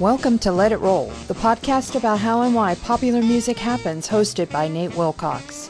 Welcome 0.00 0.38
to 0.38 0.50
Let 0.50 0.72
It 0.72 0.78
Roll, 0.78 1.12
the 1.28 1.34
podcast 1.34 1.94
about 1.94 2.20
how 2.20 2.40
and 2.40 2.54
why 2.54 2.74
popular 2.74 3.20
music 3.20 3.58
happens, 3.58 4.08
hosted 4.08 4.50
by 4.50 4.66
Nate 4.66 4.96
Wilcox. 4.96 5.68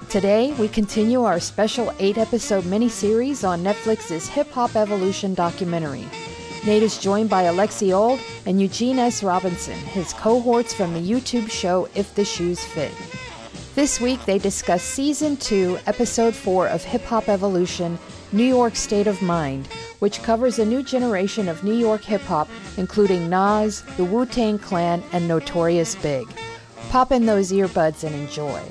Today, 0.07 0.53
we 0.53 0.69
continue 0.69 1.23
our 1.23 1.41
special 1.41 1.93
eight 1.99 2.17
episode 2.17 2.63
miniseries 2.63 3.45
on 3.45 3.61
Netflix's 3.61 4.29
Hip 4.29 4.49
Hop 4.51 4.77
Evolution 4.77 5.33
documentary. 5.33 6.05
Nate 6.67 6.83
is 6.83 6.97
joined 6.97 7.29
by 7.29 7.43
Alexi 7.43 7.95
Old 7.95 8.19
and 8.45 8.59
Eugene 8.59 8.99
S. 8.99 9.23
Robinson, 9.23 9.77
his 9.77 10.11
cohorts 10.11 10.73
from 10.73 10.93
the 10.93 10.99
YouTube 10.99 11.49
show 11.49 11.87
If 11.95 12.13
the 12.13 12.25
Shoes 12.25 12.61
Fit. 12.61 12.91
This 13.73 14.01
week, 14.01 14.19
they 14.25 14.37
discuss 14.37 14.83
Season 14.83 15.37
2, 15.37 15.79
Episode 15.85 16.35
4 16.35 16.67
of 16.67 16.83
Hip 16.83 17.03
Hop 17.05 17.29
Evolution 17.29 17.97
New 18.33 18.43
York 18.43 18.75
State 18.75 19.07
of 19.07 19.21
Mind, 19.21 19.67
which 19.99 20.21
covers 20.23 20.59
a 20.59 20.65
new 20.65 20.83
generation 20.83 21.47
of 21.47 21.63
New 21.63 21.73
York 21.73 22.03
hip 22.03 22.23
hop, 22.23 22.49
including 22.75 23.29
Nas, 23.29 23.83
the 23.95 24.03
Wu 24.03 24.25
Tang 24.25 24.59
Clan, 24.59 25.01
and 25.13 25.25
Notorious 25.25 25.95
Big. 25.95 26.27
Pop 26.89 27.13
in 27.13 27.25
those 27.25 27.53
earbuds 27.53 28.03
and 28.03 28.13
enjoy. 28.13 28.61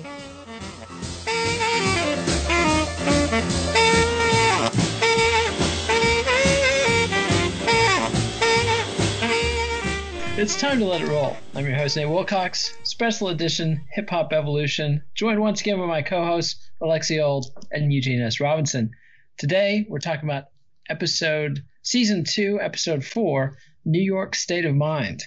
It's 10.38 10.60
time 10.60 10.78
to 10.80 10.84
let 10.84 11.00
it 11.00 11.08
roll. 11.08 11.34
I'm 11.54 11.64
your 11.64 11.76
host, 11.76 11.96
Nate 11.96 12.10
Wilcox, 12.10 12.76
special 12.82 13.28
edition 13.28 13.80
Hip 13.92 14.10
Hop 14.10 14.34
Evolution, 14.34 15.02
joined 15.14 15.40
once 15.40 15.62
again 15.62 15.78
by 15.78 15.86
my 15.86 16.02
co 16.02 16.26
hosts, 16.26 16.70
Alexi 16.82 17.24
Old 17.24 17.46
and 17.72 17.90
Eugene 17.90 18.20
S. 18.20 18.38
Robinson. 18.38 18.90
Today, 19.38 19.86
we're 19.88 19.98
talking 19.98 20.28
about 20.28 20.48
episode, 20.90 21.64
season 21.80 22.22
two, 22.22 22.58
episode 22.60 23.02
four, 23.02 23.56
New 23.86 24.02
York 24.02 24.34
State 24.34 24.66
of 24.66 24.74
Mind. 24.74 25.22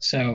So, 0.00 0.34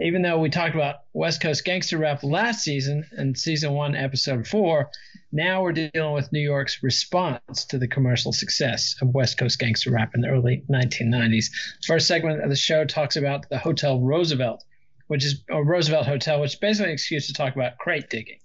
even 0.00 0.22
though 0.22 0.38
we 0.38 0.50
talked 0.50 0.74
about 0.74 0.96
West 1.14 1.40
Coast 1.40 1.64
gangster 1.64 1.96
rap 1.96 2.22
last 2.22 2.62
season 2.62 3.06
and 3.12 3.36
season 3.36 3.72
one, 3.72 3.96
episode 3.96 4.46
four, 4.46 4.90
now 5.32 5.62
we're 5.62 5.72
dealing 5.72 6.12
with 6.12 6.32
New 6.32 6.40
York's 6.40 6.82
response 6.82 7.64
to 7.66 7.78
the 7.78 7.88
commercial 7.88 8.32
success 8.32 8.96
of 9.00 9.14
West 9.14 9.38
Coast 9.38 9.58
gangster 9.58 9.90
rap 9.90 10.14
in 10.14 10.20
the 10.20 10.28
early 10.28 10.62
1990s. 10.70 11.46
First 11.86 12.06
segment 12.06 12.42
of 12.42 12.50
the 12.50 12.56
show 12.56 12.84
talks 12.84 13.16
about 13.16 13.48
the 13.48 13.58
Hotel 13.58 13.98
Roosevelt, 14.00 14.64
which 15.06 15.24
is 15.24 15.42
a 15.48 15.62
Roosevelt 15.62 16.06
Hotel, 16.06 16.40
which 16.40 16.54
is 16.54 16.58
basically 16.58 16.90
an 16.90 16.94
excuse 16.94 17.26
to 17.28 17.32
talk 17.32 17.54
about 17.54 17.78
crate 17.78 18.10
digging. 18.10 18.38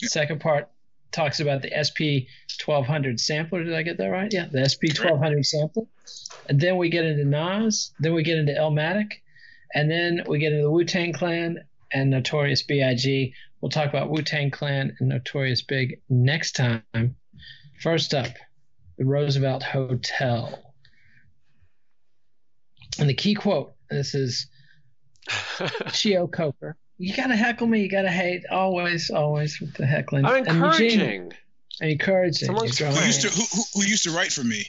The 0.00 0.08
second 0.08 0.40
part 0.40 0.68
talks 1.12 1.38
about 1.38 1.62
the 1.62 1.70
SP 1.78 2.26
1200 2.64 3.20
sampler. 3.20 3.62
Did 3.62 3.74
I 3.74 3.82
get 3.82 3.98
that 3.98 4.08
right? 4.08 4.32
Yeah, 4.32 4.48
the 4.50 4.68
SP 4.68 4.90
1200 4.90 5.46
sampler. 5.46 5.84
And 6.48 6.60
then 6.60 6.76
we 6.76 6.88
get 6.88 7.04
into 7.04 7.24
Nas. 7.24 7.92
Then 8.00 8.14
we 8.14 8.24
get 8.24 8.38
into 8.38 8.52
Illmatic. 8.52 9.12
And 9.74 9.90
then 9.90 10.22
we 10.26 10.38
get 10.38 10.52
into 10.52 10.64
the 10.64 10.70
Wu 10.70 10.84
Tang 10.84 11.12
Clan 11.12 11.58
and 11.92 12.10
Notorious 12.10 12.62
B.I.G. 12.62 13.34
We'll 13.60 13.70
talk 13.70 13.88
about 13.88 14.10
Wu 14.10 14.22
Tang 14.22 14.50
Clan 14.50 14.96
and 15.00 15.08
Notorious 15.08 15.62
Big 15.62 16.00
next 16.08 16.52
time. 16.56 16.82
First 17.80 18.14
up, 18.14 18.28
the 18.98 19.04
Roosevelt 19.04 19.62
Hotel. 19.62 20.62
And 22.98 23.08
the 23.08 23.14
key 23.14 23.34
quote 23.34 23.74
this 23.90 24.14
is 24.14 24.46
Cheo 25.28 26.30
Coker. 26.30 26.76
You 26.98 27.14
gotta 27.14 27.36
heckle 27.36 27.66
me, 27.66 27.80
you 27.82 27.88
gotta 27.88 28.10
hate, 28.10 28.42
always, 28.50 29.10
always 29.10 29.60
with 29.60 29.74
the 29.74 29.86
heckling. 29.86 30.24
I'm 30.24 30.46
And 30.46 30.58
Eugene- 30.58 31.00
encouraging. 31.00 31.32
And 31.80 31.90
encouraging. 31.90 32.46
Someone's 32.46 32.78
Who 32.78 32.86
used 33.04 33.22
to 33.22 33.28
who, 33.28 33.42
who, 33.54 33.62
who 33.74 33.86
used 33.88 34.04
to 34.04 34.10
write 34.10 34.30
for 34.32 34.44
me? 34.44 34.64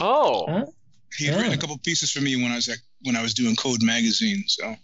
Oh, 0.00 0.46
Huh? 0.48 0.66
He 1.16 1.26
had 1.26 1.36
written 1.36 1.52
a 1.52 1.58
couple 1.58 1.76
pieces 1.78 2.10
for 2.12 2.20
me 2.20 2.36
when 2.36 2.52
I 2.52 2.56
was 2.56 2.68
at, 2.68 2.78
when 3.02 3.16
I 3.16 3.22
was 3.22 3.34
doing 3.34 3.56
Code 3.56 3.82
Magazine. 3.82 4.44
So 4.46 4.76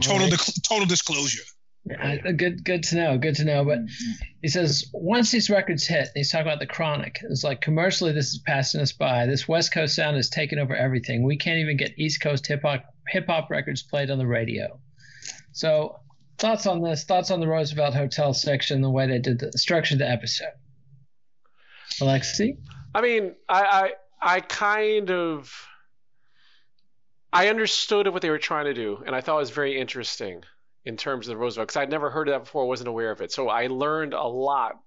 total 0.00 0.24
Alright. 0.24 0.30
dic- 0.30 0.62
total 0.62 0.86
disclosure. 0.86 1.42
Uh, 2.00 2.32
good, 2.34 2.64
good 2.64 2.82
to 2.82 2.96
know. 2.96 3.18
Good 3.18 3.36
to 3.36 3.44
know. 3.44 3.64
But 3.64 3.80
he 4.40 4.48
says 4.48 4.86
once 4.94 5.30
these 5.30 5.50
records 5.50 5.86
hit, 5.86 6.08
he's 6.14 6.30
talking 6.30 6.46
about 6.46 6.58
the 6.58 6.66
Chronic. 6.66 7.20
It's 7.28 7.44
like 7.44 7.60
commercially, 7.60 8.12
this 8.12 8.28
is 8.28 8.40
passing 8.46 8.80
us 8.80 8.92
by. 8.92 9.26
This 9.26 9.46
West 9.46 9.72
Coast 9.72 9.94
sound 9.94 10.16
has 10.16 10.30
taken 10.30 10.58
over 10.58 10.74
everything. 10.74 11.22
We 11.22 11.36
can't 11.36 11.58
even 11.58 11.76
get 11.76 11.98
East 11.98 12.22
Coast 12.22 12.46
hip 12.46 12.62
hop 12.62 12.86
hip 13.08 13.26
hop 13.26 13.50
records 13.50 13.82
played 13.82 14.10
on 14.10 14.16
the 14.18 14.26
radio. 14.26 14.80
So, 15.52 16.00
thoughts 16.38 16.66
on 16.66 16.82
this? 16.82 17.04
Thoughts 17.04 17.30
on 17.30 17.40
the 17.40 17.46
Roosevelt 17.46 17.94
Hotel 17.94 18.32
section, 18.32 18.80
the 18.80 18.90
way 18.90 19.06
they 19.06 19.18
did 19.18 19.38
the 19.38 19.52
structured 19.52 19.98
the 19.98 20.08
episode. 20.08 20.48
Alexi, 22.00 22.56
I 22.94 23.00
mean, 23.02 23.34
I, 23.48 23.92
I, 24.22 24.36
I 24.36 24.40
kind 24.40 25.10
of, 25.10 25.52
I 27.34 27.48
understood 27.48 28.06
what 28.08 28.22
they 28.22 28.30
were 28.30 28.38
trying 28.38 28.66
to 28.66 28.74
do, 28.74 29.02
and 29.04 29.14
I 29.14 29.20
thought 29.20 29.36
it 29.36 29.40
was 29.40 29.50
very 29.50 29.78
interesting 29.78 30.42
in 30.84 30.96
terms 30.96 31.26
of 31.28 31.32
the 31.32 31.36
Roosevelt 31.38 31.68
because 31.68 31.76
I'd 31.80 31.90
never 31.90 32.10
heard 32.10 32.28
of 32.28 32.34
that 32.34 32.44
before, 32.44 32.66
wasn't 32.66 32.88
aware 32.88 33.10
of 33.10 33.20
it. 33.20 33.32
So 33.32 33.48
I 33.48 33.66
learned 33.66 34.14
a 34.14 34.22
lot 34.22 34.78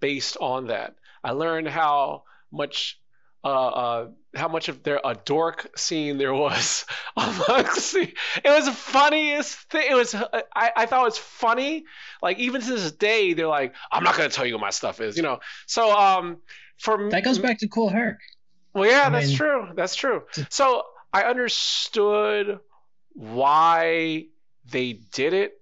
based 0.00 0.36
on 0.40 0.68
that. 0.68 0.94
I 1.22 1.32
learned 1.32 1.68
how 1.68 2.24
much. 2.50 2.98
Uh, 3.44 3.48
uh, 3.48 4.08
how 4.36 4.46
much 4.46 4.68
of 4.68 4.84
their 4.84 5.00
a 5.04 5.16
dork 5.24 5.68
scene 5.76 6.16
there 6.16 6.32
was 6.32 6.86
amongst 7.16 7.92
the, 7.92 8.02
it 8.02 8.48
was 8.48 8.66
the 8.66 8.72
funniest 8.72 9.58
thing. 9.68 9.84
It 9.90 9.94
was 9.96 10.14
I, 10.14 10.70
I 10.76 10.86
thought 10.86 11.00
it 11.00 11.04
was 11.06 11.18
funny. 11.18 11.82
Like 12.22 12.38
even 12.38 12.60
to 12.60 12.70
this 12.70 12.92
day, 12.92 13.32
they're 13.32 13.48
like, 13.48 13.74
I'm 13.90 14.04
not 14.04 14.16
gonna 14.16 14.28
tell 14.28 14.46
you 14.46 14.54
what 14.54 14.60
my 14.60 14.70
stuff 14.70 15.00
is, 15.00 15.16
you 15.16 15.24
know. 15.24 15.40
So 15.66 15.90
um, 15.90 16.36
for 16.78 17.10
that 17.10 17.24
goes 17.24 17.40
back 17.40 17.58
to 17.58 17.68
Kool 17.68 17.88
Herc. 17.88 18.20
well, 18.74 18.88
yeah, 18.88 19.06
I 19.06 19.10
that's 19.10 19.26
mean- 19.26 19.36
true. 19.36 19.68
That's 19.74 19.96
true. 19.96 20.22
So 20.48 20.84
I 21.12 21.24
understood 21.24 22.60
why 23.14 24.26
they 24.70 24.92
did 24.92 25.34
it, 25.34 25.60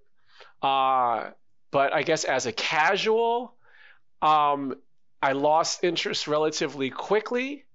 uh, 0.61 1.31
but 1.71 1.93
I 1.93 2.03
guess 2.03 2.23
as 2.23 2.45
a 2.45 2.51
casual, 2.51 3.55
um, 4.21 4.75
I 5.21 5.33
lost 5.33 5.83
interest 5.83 6.27
relatively 6.27 6.89
quickly. 6.89 7.65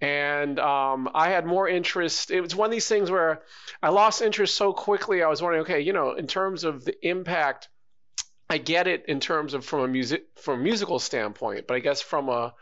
And 0.00 0.60
um, 0.60 1.10
I 1.12 1.30
had 1.30 1.44
more 1.44 1.68
interest. 1.68 2.30
It 2.30 2.40
was 2.40 2.54
one 2.54 2.66
of 2.66 2.70
these 2.70 2.86
things 2.86 3.10
where 3.10 3.42
I 3.82 3.88
lost 3.88 4.22
interest 4.22 4.54
so 4.54 4.72
quickly. 4.72 5.24
I 5.24 5.28
was 5.28 5.42
wondering, 5.42 5.62
okay, 5.62 5.80
you 5.80 5.92
know, 5.92 6.12
in 6.12 6.28
terms 6.28 6.62
of 6.62 6.84
the 6.84 6.94
impact, 7.06 7.68
I 8.48 8.58
get 8.58 8.86
it 8.86 9.06
in 9.08 9.18
terms 9.18 9.54
of 9.54 9.64
from 9.64 9.80
a 9.80 9.88
music 9.88 10.26
from 10.36 10.60
a 10.60 10.62
musical 10.62 11.00
standpoint, 11.00 11.66
but 11.66 11.74
I 11.74 11.80
guess 11.80 12.00
from 12.00 12.28
a 12.28 12.54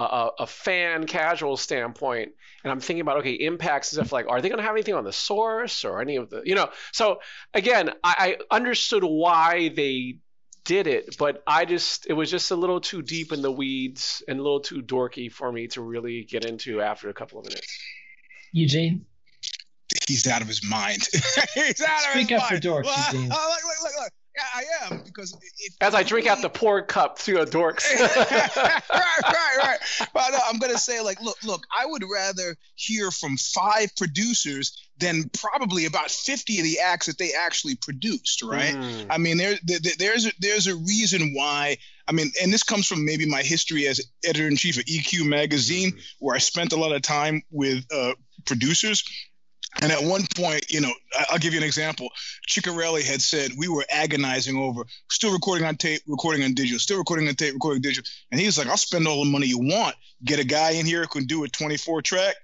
a, 0.00 0.30
a 0.40 0.46
fan 0.46 1.06
casual 1.06 1.56
standpoint, 1.56 2.32
and 2.64 2.70
I'm 2.70 2.80
thinking 2.80 3.00
about 3.00 3.18
okay, 3.18 3.32
impacts 3.32 3.92
and 3.92 4.04
stuff 4.04 4.12
like, 4.12 4.28
are 4.28 4.40
they 4.40 4.48
going 4.48 4.58
to 4.58 4.64
have 4.64 4.74
anything 4.74 4.94
on 4.94 5.04
the 5.04 5.12
source 5.12 5.84
or 5.84 6.00
any 6.00 6.16
of 6.16 6.30
the, 6.30 6.42
you 6.44 6.54
know? 6.54 6.70
So 6.92 7.20
again, 7.54 7.90
I, 8.04 8.36
I 8.50 8.54
understood 8.54 9.04
why 9.04 9.68
they 9.68 10.18
did 10.64 10.86
it, 10.86 11.16
but 11.18 11.42
I 11.46 11.64
just 11.64 12.06
it 12.06 12.12
was 12.12 12.30
just 12.30 12.50
a 12.50 12.56
little 12.56 12.80
too 12.80 13.02
deep 13.02 13.32
in 13.32 13.42
the 13.42 13.52
weeds 13.52 14.22
and 14.28 14.38
a 14.38 14.42
little 14.42 14.60
too 14.60 14.82
dorky 14.82 15.30
for 15.32 15.50
me 15.50 15.68
to 15.68 15.80
really 15.80 16.24
get 16.24 16.44
into 16.44 16.80
after 16.82 17.08
a 17.08 17.14
couple 17.14 17.38
of 17.38 17.46
minutes. 17.46 17.78
Eugene, 18.52 19.06
He's 20.06 20.26
out 20.26 20.42
of 20.42 20.48
his 20.48 20.62
mind. 20.68 21.02
He's 21.54 21.80
out 21.80 22.04
of 22.04 22.12
Speak 22.12 22.28
his 22.28 22.40
up 22.40 22.48
for 22.48 22.54
mind. 22.54 22.62
dorks, 22.62 22.84
Well, 22.84 23.12
Eugene. 23.14 23.30
oh, 23.34 23.54
look, 23.54 23.64
look, 23.64 23.82
look, 23.92 24.02
look. 24.02 24.12
Yeah, 24.38 24.44
I 24.54 24.94
am 24.94 25.02
because 25.04 25.36
if 25.58 25.74
As 25.80 25.94
I 25.94 26.02
drink 26.02 26.26
out 26.26 26.40
the 26.42 26.48
pour 26.48 26.82
cup 26.82 27.18
through 27.18 27.40
a 27.40 27.46
dorks. 27.46 27.84
right, 27.98 28.82
right, 28.90 29.56
right. 29.58 29.78
But 30.14 30.32
I'm 30.46 30.58
gonna 30.58 30.78
say, 30.78 31.00
like, 31.00 31.20
look, 31.20 31.42
look. 31.44 31.64
I 31.76 31.86
would 31.86 32.04
rather 32.10 32.56
hear 32.76 33.10
from 33.10 33.36
five 33.36 33.94
producers 33.96 34.88
than 34.98 35.30
probably 35.40 35.86
about 35.86 36.10
50 36.10 36.58
of 36.58 36.64
the 36.64 36.80
acts 36.80 37.06
that 37.06 37.18
they 37.18 37.32
actually 37.32 37.76
produced. 37.76 38.42
Right. 38.42 38.74
Mm. 38.74 39.06
I 39.10 39.18
mean, 39.18 39.38
there, 39.38 39.56
there 39.64 39.78
there's 39.98 40.26
a, 40.26 40.32
there's 40.38 40.66
a 40.66 40.76
reason 40.76 41.34
why. 41.34 41.78
I 42.06 42.12
mean, 42.12 42.30
and 42.40 42.52
this 42.52 42.62
comes 42.62 42.86
from 42.86 43.04
maybe 43.04 43.26
my 43.26 43.42
history 43.42 43.86
as 43.86 44.00
editor 44.24 44.46
in 44.46 44.56
chief 44.56 44.78
of 44.78 44.84
EQ 44.84 45.26
magazine, 45.26 45.92
where 46.20 46.34
I 46.34 46.38
spent 46.38 46.72
a 46.72 46.76
lot 46.76 46.92
of 46.92 47.02
time 47.02 47.42
with 47.50 47.84
uh, 47.92 48.14
producers. 48.46 49.04
And 49.80 49.92
at 49.92 50.02
one 50.02 50.22
point, 50.34 50.70
you 50.70 50.80
know, 50.80 50.92
I'll 51.30 51.38
give 51.38 51.52
you 51.52 51.60
an 51.60 51.64
example. 51.64 52.08
Ciccarelli 52.48 53.02
had 53.02 53.22
said 53.22 53.52
we 53.56 53.68
were 53.68 53.84
agonizing 53.90 54.56
over 54.56 54.84
still 55.10 55.32
recording 55.32 55.66
on 55.66 55.76
tape, 55.76 56.02
recording 56.06 56.42
on 56.42 56.54
digital, 56.54 56.78
still 56.78 56.98
recording 56.98 57.28
on 57.28 57.34
tape, 57.34 57.54
recording 57.54 57.82
digital. 57.82 58.08
And 58.32 58.40
he 58.40 58.46
was 58.46 58.58
like, 58.58 58.66
I'll 58.66 58.76
spend 58.76 59.06
all 59.06 59.24
the 59.24 59.30
money 59.30 59.46
you 59.46 59.58
want. 59.58 59.94
Get 60.24 60.40
a 60.40 60.44
guy 60.44 60.72
in 60.72 60.86
here 60.86 61.02
who 61.02 61.08
can 61.08 61.26
do 61.26 61.44
a 61.44 61.48
24 61.48 62.02
track, 62.02 62.34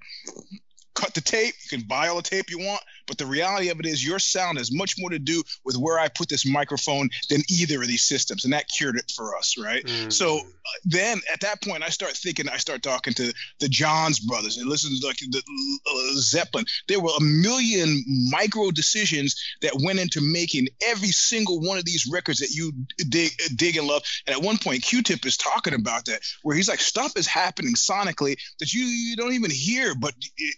cut 0.94 1.14
the 1.14 1.20
tape, 1.20 1.54
you 1.64 1.78
can 1.78 1.88
buy 1.88 2.08
all 2.08 2.16
the 2.16 2.22
tape 2.22 2.50
you 2.50 2.58
want. 2.58 2.82
But 3.06 3.18
the 3.18 3.26
reality 3.26 3.68
of 3.68 3.80
it 3.80 3.86
is 3.86 4.06
your 4.06 4.18
sound 4.18 4.58
has 4.58 4.72
much 4.72 4.94
more 4.98 5.10
to 5.10 5.18
do 5.18 5.42
with 5.64 5.76
where 5.76 5.98
I 5.98 6.08
put 6.08 6.28
this 6.28 6.46
microphone 6.46 7.10
than 7.30 7.42
either 7.48 7.80
of 7.82 7.88
these 7.88 8.04
systems. 8.04 8.44
And 8.44 8.52
that 8.52 8.68
cured 8.68 8.96
it 8.96 9.12
for 9.14 9.36
us, 9.36 9.56
right? 9.58 9.84
Mm. 9.84 10.12
So 10.12 10.38
uh, 10.38 10.70
then 10.84 11.20
at 11.32 11.40
that 11.40 11.62
point, 11.62 11.82
I 11.82 11.88
start 11.88 12.12
thinking, 12.12 12.48
I 12.48 12.56
start 12.56 12.82
talking 12.82 13.14
to 13.14 13.32
the 13.60 13.68
Johns 13.68 14.20
brothers 14.20 14.56
and 14.56 14.68
listen 14.68 14.98
to 14.98 15.06
like 15.06 15.18
the 15.18 15.42
uh, 15.86 16.20
Zeppelin. 16.20 16.64
There 16.88 17.00
were 17.00 17.12
a 17.18 17.22
million 17.22 18.02
micro 18.30 18.70
decisions 18.70 19.40
that 19.62 19.72
went 19.82 19.98
into 19.98 20.20
making 20.20 20.68
every 20.86 21.08
single 21.08 21.60
one 21.60 21.78
of 21.78 21.84
these 21.84 22.06
records 22.10 22.38
that 22.40 22.50
you 22.50 22.72
dig, 23.08 23.30
dig 23.56 23.76
and 23.76 23.86
love. 23.86 24.02
And 24.26 24.34
at 24.34 24.42
one 24.42 24.58
point, 24.58 24.82
Q-Tip 24.82 25.24
is 25.26 25.36
talking 25.36 25.74
about 25.74 26.06
that, 26.06 26.20
where 26.42 26.56
he's 26.56 26.68
like, 26.68 26.80
stuff 26.80 27.16
is 27.16 27.26
happening 27.26 27.74
sonically 27.74 28.36
that 28.60 28.72
you, 28.72 28.84
you 28.84 29.16
don't 29.16 29.32
even 29.34 29.50
hear, 29.50 29.94
but 29.94 30.14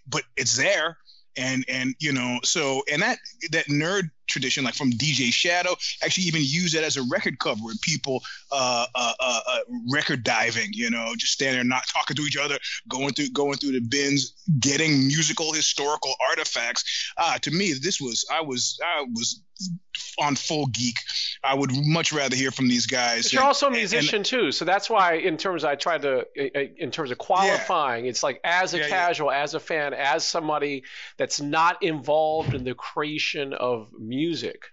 but 0.06 0.22
it's 0.36 0.56
there 0.56 0.98
and 1.36 1.64
and 1.68 1.94
you 1.98 2.12
know 2.12 2.38
so 2.44 2.82
and 2.92 3.02
that 3.02 3.18
that 3.52 3.66
nerd 3.66 4.10
tradition 4.26 4.64
like 4.64 4.74
from 4.74 4.90
dj 4.92 5.32
shadow 5.32 5.74
actually 6.02 6.24
even 6.24 6.40
use 6.44 6.72
that 6.72 6.84
as 6.84 6.96
a 6.96 7.02
record 7.10 7.38
cover 7.38 7.60
with 7.64 7.80
people 7.80 8.22
uh, 8.52 8.86
uh, 8.94 9.12
uh, 9.20 9.40
uh, 9.48 9.58
record 9.92 10.22
diving 10.24 10.68
you 10.72 10.90
know 10.90 11.14
just 11.16 11.32
standing 11.32 11.56
there 11.56 11.64
not 11.64 11.84
talking 11.92 12.16
to 12.16 12.22
each 12.22 12.36
other 12.36 12.58
going 12.88 13.12
through 13.12 13.28
going 13.30 13.54
through 13.56 13.72
the 13.72 13.80
bins 13.80 14.32
getting 14.60 15.06
musical 15.06 15.52
historical 15.52 16.14
artifacts. 16.30 17.12
Uh, 17.16 17.38
to 17.38 17.50
me 17.50 17.72
this 17.80 18.00
was 18.00 18.24
i 18.32 18.40
was 18.40 18.78
i 18.84 19.02
was 19.14 19.40
on 20.18 20.34
full 20.36 20.66
geek. 20.66 20.96
I 21.42 21.54
would 21.54 21.70
much 21.74 22.12
rather 22.12 22.36
hear 22.36 22.50
from 22.50 22.68
these 22.68 22.86
guys 22.86 23.24
But 23.24 23.32
you're 23.32 23.42
and- 23.42 23.46
also 23.48 23.66
a 23.66 23.68
and- 23.70 23.76
musician 23.78 24.22
too, 24.22 24.52
so 24.52 24.64
that's 24.66 24.90
why, 24.90 25.14
in 25.14 25.36
terms, 25.38 25.64
I 25.64 25.74
tried 25.76 26.02
to, 26.02 26.26
in 26.82 26.90
terms 26.90 27.10
of 27.10 27.16
qualifying, 27.18 28.04
it's 28.06 28.22
like 28.22 28.40
as 28.44 28.74
a 28.74 28.78
Yeah, 28.78 28.84
yeah. 28.84 28.88
casual, 28.90 29.30
as 29.30 29.54
a 29.54 29.60
fan, 29.60 29.94
as 29.94 30.26
somebody 30.26 30.84
that's 31.16 31.40
not 31.40 31.82
involved 31.82 32.52
in 32.54 32.64
the 32.64 32.74
creation 32.74 33.54
of 33.54 33.88
music, 33.98 34.15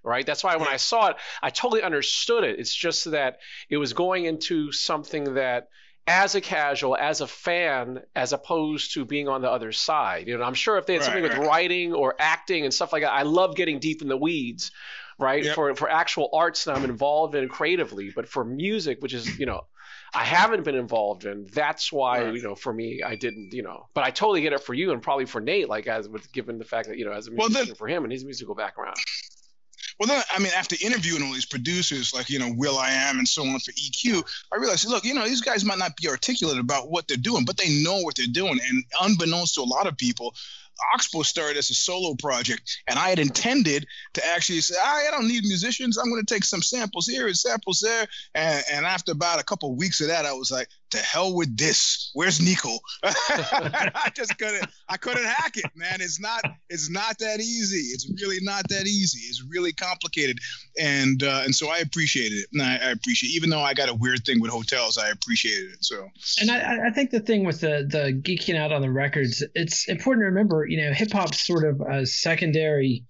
right? 0.04 0.26
That's 0.26 0.44
why 0.44 0.56
when 0.56 0.68
I 0.68 0.78
saw 0.78 1.08
it, 1.10 1.16
I 1.42 1.50
totally 1.50 1.82
understood 1.84 2.44
it. 2.44 2.60
It's 2.60 2.74
just 2.74 3.12
that 3.12 3.40
it 3.70 3.78
was 3.78 3.94
going 3.94 4.26
into 4.26 4.72
something 4.72 5.36
that, 5.36 5.70
as 6.06 6.36
a 6.36 6.42
casual, 6.42 6.98
as 6.98 7.22
a 7.22 7.28
fan, 7.28 8.02
as 8.16 8.34
opposed 8.34 8.94
to 8.96 9.06
being 9.06 9.30
on 9.30 9.42
the 9.42 9.50
other 9.50 9.72
side. 9.72 10.28
You 10.28 10.38
know, 10.38 10.44
I'm 10.44 10.54
sure 10.54 10.78
if 10.78 10.86
they 10.86 10.94
had 10.94 11.00
Right, 11.00 11.06
something 11.06 11.24
with 11.24 11.38
right. 11.38 11.48
writing 11.48 11.94
or 11.94 12.16
acting 12.20 12.66
and 12.66 12.74
stuff 12.74 12.92
like 12.92 13.04
that, 13.04 13.14
I 13.14 13.22
love 13.22 13.56
getting 13.56 13.80
deep 13.80 14.02
in 14.02 14.08
the 14.10 14.18
weeds 14.18 14.72
right? 15.20 15.44
Yep. 15.46 15.56
For 15.56 15.76
for 15.76 15.88
actual 15.90 16.30
arts 16.34 16.64
that 16.66 16.76
I'm 16.76 16.84
involved 16.86 17.36
in 17.36 17.48
creatively, 17.48 18.12
but 18.16 18.28
for 18.28 18.44
music, 18.44 18.98
which 19.00 19.14
is 19.14 19.38
you 19.38 19.46
know, 19.46 19.62
I 20.12 20.24
haven't 20.24 20.64
been 20.64 20.74
involved 20.76 21.24
in. 21.26 21.46
That's 21.54 21.92
why 21.94 22.24
Right. 22.24 22.34
you 22.34 22.42
know, 22.42 22.56
for 22.56 22.74
me, 22.74 23.04
I 23.06 23.16
didn't, 23.16 23.54
you 23.54 23.62
know. 23.62 23.88
But 23.94 24.06
I 24.06 24.10
totally 24.10 24.42
get 24.42 24.54
it 24.54 24.62
for 24.64 24.74
you, 24.74 24.92
and 24.92 25.04
probably 25.04 25.26
for 25.28 25.40
Nate, 25.40 25.70
like 25.70 25.86
as 25.86 26.10
with 26.10 26.32
given 26.34 26.58
the 26.58 26.66
fact 26.66 26.88
that 26.90 26.98
you 26.98 27.06
know, 27.06 27.12
as 27.12 27.28
a 27.28 27.32
Well, 27.32 27.48
musician 27.48 27.68
then- 27.70 27.76
for 27.76 27.88
him 27.88 28.04
and 28.04 28.12
his 28.12 28.26
musical 28.26 28.56
background. 28.56 28.98
Well, 30.00 30.08
then, 30.08 30.24
I 30.32 30.40
mean, 30.40 30.52
after 30.56 30.76
interviewing 30.82 31.24
all 31.24 31.34
these 31.34 31.46
producers, 31.46 32.14
like, 32.14 32.30
you 32.30 32.40
know, 32.40 32.52
Will 32.56 32.78
I 32.78 32.90
Am 32.90 33.20
and 33.20 33.28
so 33.28 33.44
on 33.44 33.60
for 33.60 33.72
EQ, 33.72 34.24
I 34.52 34.58
realized, 34.58 34.88
look, 34.88 35.06
you 35.06 35.14
know, 35.14 35.26
these 35.26 35.42
guys 35.42 35.64
might 35.64 35.78
not 35.78 35.96
be 35.98 36.08
articulate 36.08 36.58
about 36.58 36.90
what 36.90 37.08
they're 37.08 37.18
doing, 37.18 37.46
but 37.46 37.58
they 37.58 37.84
know 37.84 37.98
what 38.02 38.16
they're 38.16 38.26
doing. 38.28 38.60
And 38.68 38.84
unbeknownst 39.02 39.56
to 39.56 39.62
a 39.62 39.64
lot 39.64 39.88
of 39.88 39.98
people, 39.98 40.36
Oxbow 40.94 41.22
started 41.22 41.58
as 41.58 41.70
a 41.70 41.74
solo 41.74 42.16
project, 42.16 42.82
and 42.88 42.98
I 42.98 43.10
had 43.10 43.20
intended 43.20 43.86
to 44.14 44.26
actually 44.26 44.62
say, 44.62 44.76
"Ah, 44.78 45.08
I 45.08 45.12
don't 45.12 45.28
need 45.28 45.44
musicians. 45.44 45.98
I'm 45.98 46.10
going 46.10 46.24
to 46.24 46.34
take 46.34 46.44
some 46.44 46.62
samples 46.62 47.08
here 47.08 47.28
and 47.28 47.38
samples 47.38 47.80
there. 47.80 48.08
And, 48.36 48.64
and 48.72 48.86
after 48.86 49.12
about 49.12 49.40
a 49.40 49.44
couple 49.44 49.72
of 49.72 49.78
weeks 49.78 50.02
of 50.02 50.08
that, 50.08 50.26
I 50.26 50.34
was 50.34 50.52
like, 50.52 50.70
to 50.94 51.00
hell 51.00 51.36
with 51.36 51.58
this. 51.58 52.12
Where's 52.14 52.40
Nico? 52.40 52.70
I 53.04 54.12
just 54.16 54.38
couldn't. 54.38 54.68
I 54.88 54.98
couldn't 54.98 55.26
hack 55.26 55.58
it, 55.58 55.66
man. 55.76 56.02
It's 56.02 56.20
not. 56.20 56.42
It's 56.70 56.90
not 56.90 57.18
that 57.20 57.40
easy. 57.40 57.94
It's 57.94 58.10
really 58.22 58.38
not 58.42 58.68
that 58.70 58.86
easy. 58.86 59.20
It's 59.28 59.44
really 59.50 59.74
complicated, 59.74 60.40
and 60.80 61.22
uh, 61.24 61.42
and 61.44 61.54
so 61.54 61.70
I 61.70 61.80
appreciated 61.80 62.38
it. 62.38 62.48
And 62.54 62.62
I, 62.62 62.76
I 62.76 62.92
appreciate, 62.92 63.32
even 63.32 63.50
though 63.50 63.62
I 63.62 63.74
got 63.74 63.90
a 63.90 63.94
weird 63.94 64.24
thing 64.26 64.40
with 64.40 64.52
hotels, 64.52 64.98
I 64.98 65.10
appreciated 65.10 65.72
it. 65.74 65.84
So 65.84 66.08
And 66.42 66.52
I, 66.52 66.88
I 66.88 66.92
think 66.92 67.10
the 67.10 67.20
thing 67.20 67.44
with 67.44 67.62
the 67.62 67.88
the 67.90 68.14
geeking 68.14 68.56
out 68.56 68.72
on 68.72 68.82
the 68.82 68.92
records, 68.92 69.44
it's 69.56 69.88
important 69.90 70.24
to 70.24 70.28
remember, 70.28 70.66
you 70.68 70.78
know, 70.78 70.94
hip 70.94 71.12
hop's 71.12 71.46
sort 71.46 71.66
of 71.66 71.82
a 71.82 72.06
secondary, 72.06 73.06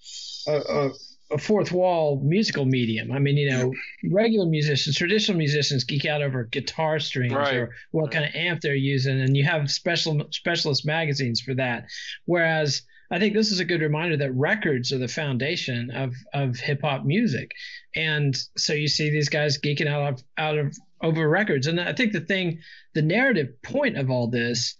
uh, 0.47 0.57
uh, 0.57 0.89
a 1.33 1.37
fourth 1.37 1.71
wall 1.71 2.21
musical 2.23 2.65
medium. 2.65 3.11
I 3.11 3.19
mean, 3.19 3.37
you 3.37 3.49
know, 3.49 3.73
regular 4.11 4.45
musicians, 4.45 4.95
traditional 4.95 5.37
musicians 5.37 5.83
geek 5.83 6.05
out 6.05 6.21
over 6.21 6.43
guitar 6.45 6.99
strings 6.99 7.33
Right. 7.33 7.55
or 7.55 7.75
what 7.91 8.11
kind 8.11 8.25
of 8.25 8.35
amp 8.35 8.61
they're 8.61 8.75
using, 8.75 9.19
and 9.19 9.35
you 9.35 9.43
have 9.43 9.71
special 9.71 10.27
specialist 10.31 10.85
magazines 10.85 11.41
for 11.41 11.53
that. 11.55 11.85
Whereas 12.25 12.83
I 13.11 13.19
think 13.19 13.33
this 13.33 13.51
is 13.51 13.59
a 13.59 13.65
good 13.65 13.81
reminder 13.81 14.17
that 14.17 14.31
records 14.33 14.91
are 14.91 14.97
the 14.97 15.07
foundation 15.07 15.91
of 15.91 16.13
of 16.33 16.57
hip 16.57 16.81
hop 16.81 17.05
music, 17.05 17.51
and 17.95 18.35
so 18.57 18.73
you 18.73 18.87
see 18.87 19.09
these 19.09 19.29
guys 19.29 19.59
geeking 19.59 19.87
out 19.87 20.13
of 20.13 20.23
out 20.37 20.57
of 20.57 20.77
over 21.01 21.27
records. 21.27 21.67
And 21.67 21.79
I 21.79 21.93
think 21.93 22.13
the 22.13 22.21
thing, 22.21 22.59
the 22.93 23.01
narrative 23.01 23.61
point 23.61 23.97
of 23.97 24.09
all 24.09 24.27
this 24.27 24.77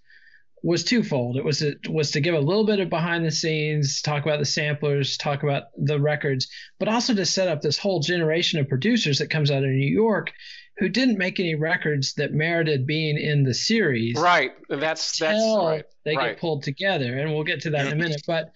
was 0.64 0.84
twofold. 0.84 1.36
It 1.36 1.44
was 1.44 1.60
to, 1.60 1.76
was 1.90 2.12
to 2.12 2.22
give 2.22 2.34
a 2.34 2.40
little 2.40 2.66
bit 2.66 2.80
of 2.80 2.90
behind 2.90 3.26
the 3.26 3.32
scenes, 3.32 4.02
talk 4.02 4.24
about 4.24 4.40
the 4.40 4.46
samplers, 4.46 5.18
talk 5.18 5.44
about 5.44 5.64
the 5.78 6.00
records, 6.00 6.48
but 6.80 6.88
also 6.88 7.14
to 7.14 7.26
set 7.26 7.50
up 7.50 7.62
this 7.62 7.78
whole 7.78 8.00
generation 8.00 8.60
of 8.60 8.70
producers 8.70 9.20
that 9.20 9.30
comes 9.30 9.52
out 9.52 9.64
of 9.64 9.70
New 9.70 9.92
York 9.92 10.32
who 10.78 10.90
didn't 10.90 11.20
make 11.20 11.40
any 11.40 11.54
records 11.54 12.14
that 12.16 12.34
merited 12.34 12.88
being 12.88 13.18
in 13.18 13.44
the 13.44 13.54
series 13.54 14.16
Right, 14.18 14.54
that's 14.70 15.20
that's 15.20 15.40
right. 15.40 15.84
they 16.04 16.16
right. 16.16 16.30
get 16.30 16.40
pulled 16.40 16.64
together 16.64 17.18
and 17.20 17.32
we'll 17.32 17.44
get 17.44 17.62
to 17.62 17.70
that 17.72 17.88
in 17.88 17.94
a 17.94 17.96
minute 17.96 18.24
but 18.26 18.54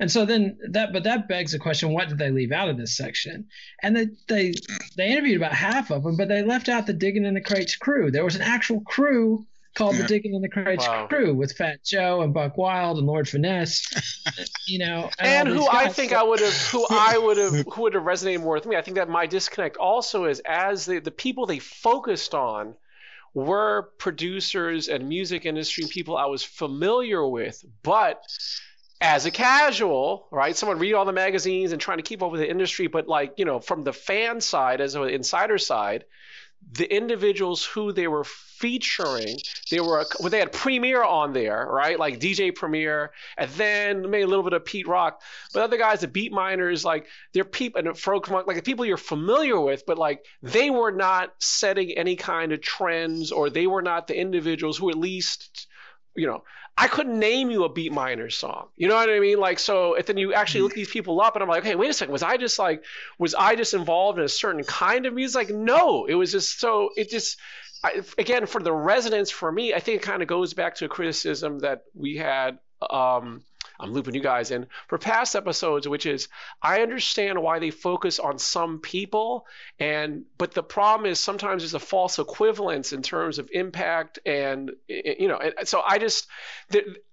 and 0.00 0.10
so 0.10 0.24
then 0.24 0.58
that 0.70 0.92
but 0.92 1.04
that 1.04 1.28
begs 1.28 1.52
the 1.52 1.58
question 1.60 1.92
what 1.92 2.08
did 2.08 2.18
they 2.18 2.30
leave 2.30 2.50
out 2.50 2.68
of 2.68 2.76
this 2.76 2.96
section 2.96 3.46
and 3.82 3.96
they 3.96 4.08
they 4.26 4.52
they 4.96 5.12
interviewed 5.12 5.36
about 5.36 5.52
half 5.52 5.92
of 5.92 6.02
them 6.02 6.16
but 6.16 6.28
they 6.28 6.42
left 6.42 6.68
out 6.68 6.86
the 6.86 6.92
digging 6.92 7.24
in 7.24 7.34
the 7.34 7.40
crates 7.40 7.76
crew 7.76 8.10
there 8.10 8.24
was 8.24 8.34
an 8.36 8.42
actual 8.42 8.80
crew 8.80 9.46
called 9.74 9.96
the 9.98 10.02
Yeah. 10.02 10.08
digging 10.08 10.34
in 10.34 10.42
the 10.42 10.48
crates 10.48 10.86
Wow. 10.86 11.06
crew 11.08 11.34
with 11.34 11.56
fat 11.56 11.78
joe 11.84 12.22
and 12.22 12.34
buck 12.34 12.56
wild 12.56 12.98
and 12.98 13.06
lord 13.06 13.28
finesse 13.28 13.86
you 14.66 14.78
know 14.78 15.10
and 15.18 15.48
all 15.48 15.54
who 15.54 15.60
these 15.60 15.68
I 15.68 15.88
think 15.88 16.12
I 16.12 16.22
would 16.22 16.40
have, 16.40 16.54
who 16.70 16.86
I 16.86 17.18
would 17.18 17.36
have, 17.38 17.54
who 17.72 17.82
would 17.82 17.94
have 17.94 18.02
resonated 18.04 18.40
more 18.40 18.54
with 18.54 18.66
me. 18.66 18.76
I 18.76 18.82
think 18.82 18.96
that 18.96 19.08
my 19.08 19.26
disconnect 19.26 19.76
also 19.76 20.24
is 20.24 20.40
as 20.40 20.86
the 20.86 20.98
the 21.00 21.10
people 21.10 21.46
they 21.46 21.58
focused 21.58 22.34
on 22.34 22.74
were 23.34 23.90
producers 23.98 24.88
and 24.88 25.08
music 25.08 25.46
industry 25.46 25.86
people 25.86 26.16
I 26.16 26.26
was 26.26 26.42
familiar 26.42 27.26
with, 27.26 27.64
but 27.82 28.22
as 29.00 29.24
a 29.24 29.30
casual, 29.30 30.28
right? 30.30 30.56
Someone 30.56 30.78
read 30.78 30.94
all 30.94 31.04
the 31.06 31.12
magazines 31.12 31.72
and 31.72 31.80
trying 31.80 31.98
to 31.98 32.02
keep 32.02 32.22
up 32.22 32.30
with 32.30 32.40
the 32.40 32.50
industry, 32.50 32.86
but 32.86 33.08
like 33.08 33.34
you 33.38 33.44
know, 33.44 33.60
from 33.60 33.82
the 33.84 33.92
fan 33.92 34.40
side, 34.40 34.80
as 34.80 34.94
an 34.94 35.08
insider 35.08 35.58
side, 35.58 36.04
the 36.72 36.94
individuals 36.94 37.64
who 37.64 37.92
they 37.92 38.06
were 38.06 38.24
featuring, 38.24 39.38
they 39.70 39.80
were 39.80 40.04
well, 40.20 40.30
they 40.30 40.38
had 40.38 40.52
Premier 40.52 41.02
on 41.02 41.32
there, 41.32 41.66
right? 41.68 41.98
Like 41.98 42.20
DJ 42.20 42.54
Premier, 42.54 43.12
and 43.36 43.50
then 43.52 44.10
maybe 44.10 44.22
a 44.22 44.26
little 44.26 44.44
bit 44.44 44.52
of 44.52 44.64
Pete 44.64 44.86
Rock. 44.86 45.20
But 45.52 45.62
other 45.62 45.78
guys, 45.78 46.00
the 46.00 46.08
Beatminerz, 46.08 46.84
like 46.84 47.06
they're 47.32 47.44
people 47.44 47.80
and 47.80 47.98
folk 47.98 48.28
like 48.28 48.56
the 48.56 48.62
people 48.62 48.84
you're 48.84 48.96
familiar 48.96 49.58
with, 49.60 49.84
but 49.86 49.98
like 49.98 50.24
they 50.42 50.70
were 50.70 50.92
not 50.92 51.32
setting 51.38 51.92
any 51.92 52.16
kind 52.16 52.52
of 52.52 52.60
trends, 52.60 53.32
or 53.32 53.50
they 53.50 53.66
were 53.66 53.82
not 53.82 54.06
the 54.06 54.18
individuals 54.18 54.78
who 54.78 54.90
at 54.90 54.96
least 54.96 55.66
you 56.16 56.26
know, 56.26 56.42
I 56.80 56.88
couldn't 56.88 57.18
name 57.18 57.50
you 57.50 57.64
a 57.64 57.70
Beatminerz 57.70 58.32
song. 58.32 58.68
You 58.74 58.88
know 58.88 58.94
what 58.94 59.10
I 59.10 59.20
mean? 59.20 59.38
Like, 59.38 59.58
so 59.58 59.96
and 59.96 60.06
then 60.06 60.16
you 60.16 60.32
actually 60.32 60.62
look 60.62 60.72
these 60.72 60.88
people 60.88 61.20
up, 61.20 61.36
and 61.36 61.42
I'm 61.42 61.48
like, 61.48 61.62
hey, 61.62 61.74
wait 61.74 61.90
a 61.90 61.92
second, 61.92 62.12
was 62.12 62.22
I 62.22 62.38
just 62.38 62.58
like, 62.58 62.82
was 63.18 63.34
I 63.34 63.54
just 63.54 63.74
involved 63.74 64.18
in 64.18 64.24
a 64.24 64.30
certain 64.30 64.64
kind 64.64 65.04
of 65.04 65.12
music? 65.12 65.36
Like, 65.36 65.54
no, 65.54 66.06
it 66.06 66.14
was 66.14 66.32
just 66.32 66.58
so 66.58 66.90
it 66.96 67.10
just. 67.10 67.38
I, 67.82 68.02
again, 68.18 68.44
for 68.44 68.62
the 68.62 68.72
resonance, 68.72 69.30
for 69.30 69.50
me, 69.50 69.72
I 69.72 69.80
think 69.80 70.02
it 70.02 70.04
kind 70.04 70.20
of 70.20 70.28
goes 70.28 70.52
back 70.52 70.74
to 70.76 70.84
a 70.84 70.88
criticism 70.88 71.60
that 71.60 71.84
we 71.94 72.16
had 72.16 72.58
um, 72.90 73.42
I'm 73.80 73.92
looping 73.92 74.14
you 74.14 74.20
guys 74.20 74.50
in 74.50 74.66
for 74.88 74.98
past 74.98 75.34
episodes, 75.34 75.88
which 75.88 76.06
is 76.06 76.28
I 76.62 76.82
understand 76.82 77.42
why 77.42 77.58
they 77.58 77.70
focus 77.70 78.18
on 78.18 78.38
some 78.38 78.78
people, 78.78 79.46
and 79.78 80.24
but 80.38 80.52
the 80.52 80.62
problem 80.62 81.10
is 81.10 81.18
sometimes 81.18 81.62
there's 81.62 81.74
a 81.74 81.78
false 81.78 82.18
equivalence 82.18 82.92
in 82.92 83.02
terms 83.02 83.38
of 83.38 83.48
impact, 83.52 84.18
and 84.26 84.72
you 84.88 85.28
know, 85.28 85.38
and 85.38 85.66
so 85.66 85.82
I 85.86 85.98
just 85.98 86.28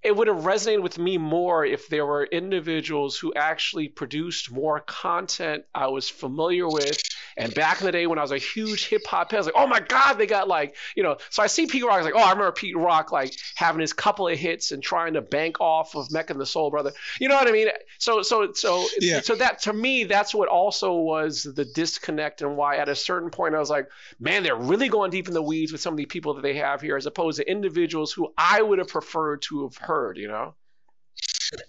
it 0.08 0.16
would 0.16 0.30
have 0.30 0.38
resonated 0.38 0.82
with 0.82 0.98
me 0.98 1.18
more 1.18 1.66
if 1.66 1.90
there 1.90 2.06
were 2.06 2.24
individuals 2.24 3.18
who 3.18 3.34
actually 3.34 3.90
produced 3.90 4.50
more 4.50 4.80
content 4.80 5.66
I 5.76 5.88
was 5.88 6.08
familiar 6.08 6.66
with. 6.66 6.98
And 7.36 7.54
back 7.54 7.82
in 7.82 7.86
the 7.86 7.92
day 7.92 8.08
when 8.08 8.18
I 8.18 8.22
was 8.22 8.32
a 8.32 8.38
huge 8.38 8.88
hip 8.88 9.06
hop 9.06 9.32
head, 9.32 9.38
I 9.38 9.40
was 9.40 9.46
like, 9.48 9.56
oh 9.58 9.68
my 9.68 9.82
God, 9.82 10.14
they 10.14 10.26
got 10.26 10.48
like, 10.48 10.78
you 10.96 11.04
know, 11.04 11.18
so 11.30 11.44
I 11.44 11.48
see 11.48 11.68
Pete 11.68 11.84
Rock, 11.84 11.96
I 11.96 11.98
was 11.98 12.06
like, 12.06 12.16
oh, 12.16 12.26
I 12.26 12.32
remember 12.32 12.54
Pete 12.54 12.78
Rock 12.78 13.12
like 13.12 13.36
having 13.56 13.82
his 13.82 13.92
couple 13.92 14.30
of 14.30 14.40
hits 14.40 14.72
and 14.72 14.82
trying 14.82 15.14
to 15.14 15.22
bank 15.22 15.60
off 15.60 15.94
of 15.94 16.10
Mecca 16.10 16.32
and 16.32 16.42
the 16.42 16.46
Soul 16.46 16.72
Brother. 16.72 16.94
You 17.20 17.28
know 17.28 17.36
what 17.36 17.50
I 17.50 17.52
mean? 17.52 17.68
So, 18.00 18.22
so, 18.22 18.54
so, 18.54 18.88
yeah. 19.02 19.20
so 19.20 19.36
that 19.36 19.62
to 19.64 19.74
me, 19.74 20.06
that's 20.06 20.34
what 20.34 20.48
also 20.48 20.94
was 20.96 21.44
the 21.44 21.66
disconnect 21.66 22.42
and 22.42 22.56
why 22.56 22.78
at 22.78 22.88
a 22.88 22.96
certain 22.96 23.30
point 23.30 23.56
I 23.56 23.60
was 23.60 23.70
like, 23.70 23.90
man, 24.22 24.44
they're 24.44 24.56
really 24.56 24.88
going 24.88 25.12
deep 25.12 25.28
in 25.28 25.34
the 25.34 25.42
weeds 25.42 25.74
with 25.74 25.82
some 25.82 25.94
of 25.94 25.98
the 25.98 26.06
people 26.06 26.34
that 26.36 26.44
they 26.44 26.56
have 26.56 26.80
here 26.80 26.96
as 26.96 27.06
opposed 27.06 27.40
to 27.40 27.52
individuals 27.52 28.14
who 28.14 28.34
I 28.38 28.62
would 28.62 28.80
have 28.80 28.88
preferred 28.88 29.42
to 29.44 29.64
have 29.64 29.78
heard, 29.78 29.97
you 30.16 30.28
know? 30.28 30.56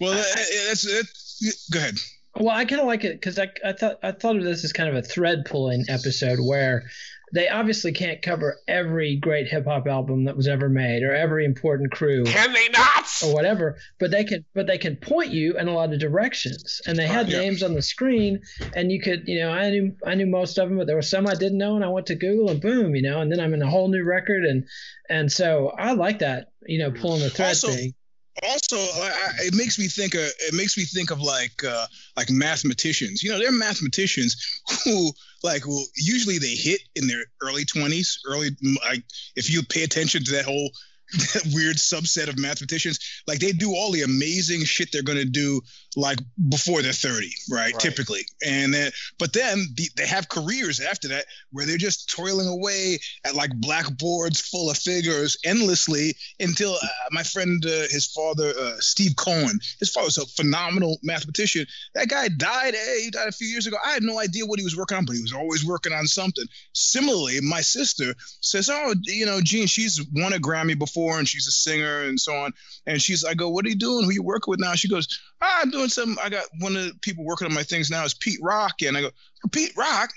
Well, 0.00 0.12
that's, 0.12 0.82
that's 0.82 1.68
go 1.70 1.78
ahead. 1.78 1.94
Well, 2.36 2.54
I 2.54 2.64
kind 2.64 2.80
of 2.80 2.86
like 2.86 3.04
it 3.04 3.14
because 3.14 3.38
I, 3.38 3.48
I 3.64 3.72
thought 3.72 3.98
I 4.02 4.12
thought 4.12 4.36
of 4.36 4.44
this 4.44 4.64
as 4.64 4.72
kind 4.72 4.88
of 4.88 4.96
a 4.96 5.02
thread 5.02 5.44
pulling 5.44 5.84
episode 5.88 6.38
where 6.40 6.84
they 7.32 7.48
obviously 7.48 7.92
can't 7.92 8.22
cover 8.22 8.58
every 8.66 9.16
great 9.16 9.48
hip 9.48 9.66
hop 9.66 9.86
album 9.86 10.24
that 10.24 10.36
was 10.36 10.48
ever 10.48 10.68
made 10.68 11.02
or 11.02 11.14
every 11.14 11.44
important 11.44 11.90
crew. 11.90 12.24
Can 12.24 12.52
they 12.52 12.68
not? 12.68 13.06
Or 13.24 13.34
whatever. 13.34 13.76
But 13.98 14.10
they 14.10 14.24
can 14.24 14.44
but 14.54 14.66
they 14.66 14.78
can 14.78 14.96
point 14.96 15.30
you 15.30 15.58
in 15.58 15.68
a 15.68 15.74
lot 15.74 15.92
of 15.92 15.98
directions. 15.98 16.80
And 16.86 16.96
they 16.96 17.06
had 17.06 17.26
oh, 17.26 17.30
yeah. 17.30 17.40
names 17.40 17.62
on 17.62 17.74
the 17.74 17.82
screen 17.82 18.40
and 18.74 18.90
you 18.90 19.00
could, 19.00 19.24
you 19.26 19.40
know, 19.40 19.50
I 19.50 19.70
knew 19.70 19.96
I 20.06 20.14
knew 20.14 20.26
most 20.26 20.58
of 20.58 20.68
them, 20.68 20.78
but 20.78 20.86
there 20.86 20.96
were 20.96 21.02
some 21.02 21.26
I 21.26 21.34
didn't 21.34 21.58
know 21.58 21.76
and 21.76 21.84
I 21.84 21.88
went 21.88 22.06
to 22.06 22.14
Google 22.14 22.50
and 22.50 22.60
boom, 22.60 22.94
you 22.94 23.02
know, 23.02 23.20
and 23.20 23.30
then 23.30 23.40
I'm 23.40 23.54
in 23.54 23.62
a 23.62 23.70
whole 23.70 23.88
new 23.88 24.04
record 24.04 24.44
and 24.44 24.64
and 25.08 25.30
so 25.30 25.72
I 25.76 25.92
like 25.92 26.20
that, 26.20 26.52
you 26.66 26.78
know, 26.78 26.90
pulling 26.90 27.20
the 27.20 27.30
thread 27.30 27.48
also, 27.48 27.68
thing 27.68 27.94
also 28.42 28.76
I, 28.76 29.30
it 29.40 29.54
makes 29.54 29.78
me 29.78 29.88
think 29.88 30.14
of 30.14 30.20
it 30.20 30.54
makes 30.54 30.76
me 30.76 30.84
think 30.84 31.10
of 31.10 31.20
like 31.20 31.64
uh, 31.64 31.86
like 32.16 32.30
mathematicians. 32.30 33.22
You 33.22 33.30
know 33.30 33.38
they're 33.38 33.52
mathematicians 33.52 34.60
who 34.84 35.10
like 35.42 35.66
well 35.66 35.84
usually 35.96 36.38
they 36.38 36.54
hit 36.54 36.80
in 36.96 37.06
their 37.06 37.24
early 37.42 37.64
20s 37.64 38.18
early 38.26 38.50
like 38.84 39.04
if 39.36 39.50
you 39.50 39.62
pay 39.62 39.84
attention 39.84 40.24
to 40.24 40.32
that 40.32 40.44
whole 40.44 40.70
that 41.12 41.50
weird 41.54 41.76
subset 41.76 42.28
of 42.28 42.38
mathematicians 42.38 43.22
like 43.26 43.38
they 43.38 43.52
do 43.52 43.74
all 43.74 43.92
the 43.92 44.02
amazing 44.02 44.62
shit 44.64 44.90
they're 44.92 45.02
going 45.02 45.18
to 45.18 45.24
do 45.24 45.60
like 45.98 46.18
before 46.48 46.82
they're 46.82 46.92
30 46.92 47.30
right, 47.50 47.72
right. 47.72 47.80
typically 47.80 48.26
and 48.44 48.74
then 48.74 48.90
but 49.18 49.32
then 49.32 49.64
the, 49.74 49.88
they 49.96 50.06
have 50.06 50.28
careers 50.28 50.80
after 50.80 51.08
that 51.08 51.24
where 51.50 51.64
they're 51.66 51.76
just 51.76 52.10
toiling 52.10 52.48
away 52.48 52.98
at 53.24 53.34
like 53.34 53.50
blackboards 53.54 54.40
full 54.40 54.70
of 54.70 54.76
figures 54.76 55.38
endlessly 55.44 56.14
until 56.40 56.74
uh, 56.74 56.86
my 57.10 57.22
friend 57.22 57.64
uh, 57.66 57.86
his 57.90 58.06
father 58.06 58.52
uh, 58.58 58.72
steve 58.78 59.12
cohen 59.16 59.58
his 59.78 59.90
father 59.90 60.06
was 60.06 60.18
a 60.18 60.26
phenomenal 60.26 60.98
mathematician 61.02 61.66
that 61.94 62.08
guy 62.08 62.28
died 62.28 62.74
hey, 62.74 63.02
he 63.04 63.10
died 63.10 63.28
a 63.28 63.32
few 63.32 63.48
years 63.48 63.66
ago 63.66 63.76
i 63.84 63.92
had 63.92 64.02
no 64.02 64.18
idea 64.18 64.44
what 64.44 64.58
he 64.58 64.64
was 64.64 64.76
working 64.76 64.96
on 64.96 65.04
but 65.04 65.16
he 65.16 65.22
was 65.22 65.32
always 65.32 65.64
working 65.64 65.92
on 65.92 66.06
something 66.06 66.44
similarly 66.72 67.40
my 67.40 67.60
sister 67.60 68.14
says 68.40 68.68
oh 68.70 68.94
you 69.04 69.24
know 69.24 69.40
gene 69.40 69.66
she's 69.66 70.04
won 70.14 70.32
a 70.32 70.36
grammy 70.36 70.78
before 70.78 70.88
before, 70.88 71.18
and 71.18 71.28
she's 71.28 71.46
a 71.46 71.50
singer 71.50 72.02
and 72.04 72.18
so 72.18 72.34
on. 72.34 72.52
And 72.86 73.00
she's, 73.00 73.24
I 73.24 73.34
go, 73.34 73.50
what 73.50 73.64
are 73.66 73.68
you 73.68 73.76
doing? 73.76 74.04
Who 74.04 74.12
you 74.12 74.22
working 74.22 74.50
with 74.50 74.60
now? 74.60 74.74
She 74.74 74.88
goes, 74.88 75.06
ah, 75.40 75.60
I'm 75.62 75.70
doing 75.70 75.87
some. 75.88 76.18
I 76.22 76.28
got 76.28 76.44
one 76.60 76.76
of 76.76 76.84
the 76.84 76.94
people 77.02 77.24
working 77.24 77.46
on 77.46 77.54
my 77.54 77.62
things 77.62 77.90
now 77.90 78.04
is 78.04 78.14
Pete 78.14 78.40
Rock, 78.42 78.82
and 78.82 78.96
I 78.96 79.02
go, 79.02 79.10
Pete 79.52 79.72
Rock. 79.76 80.10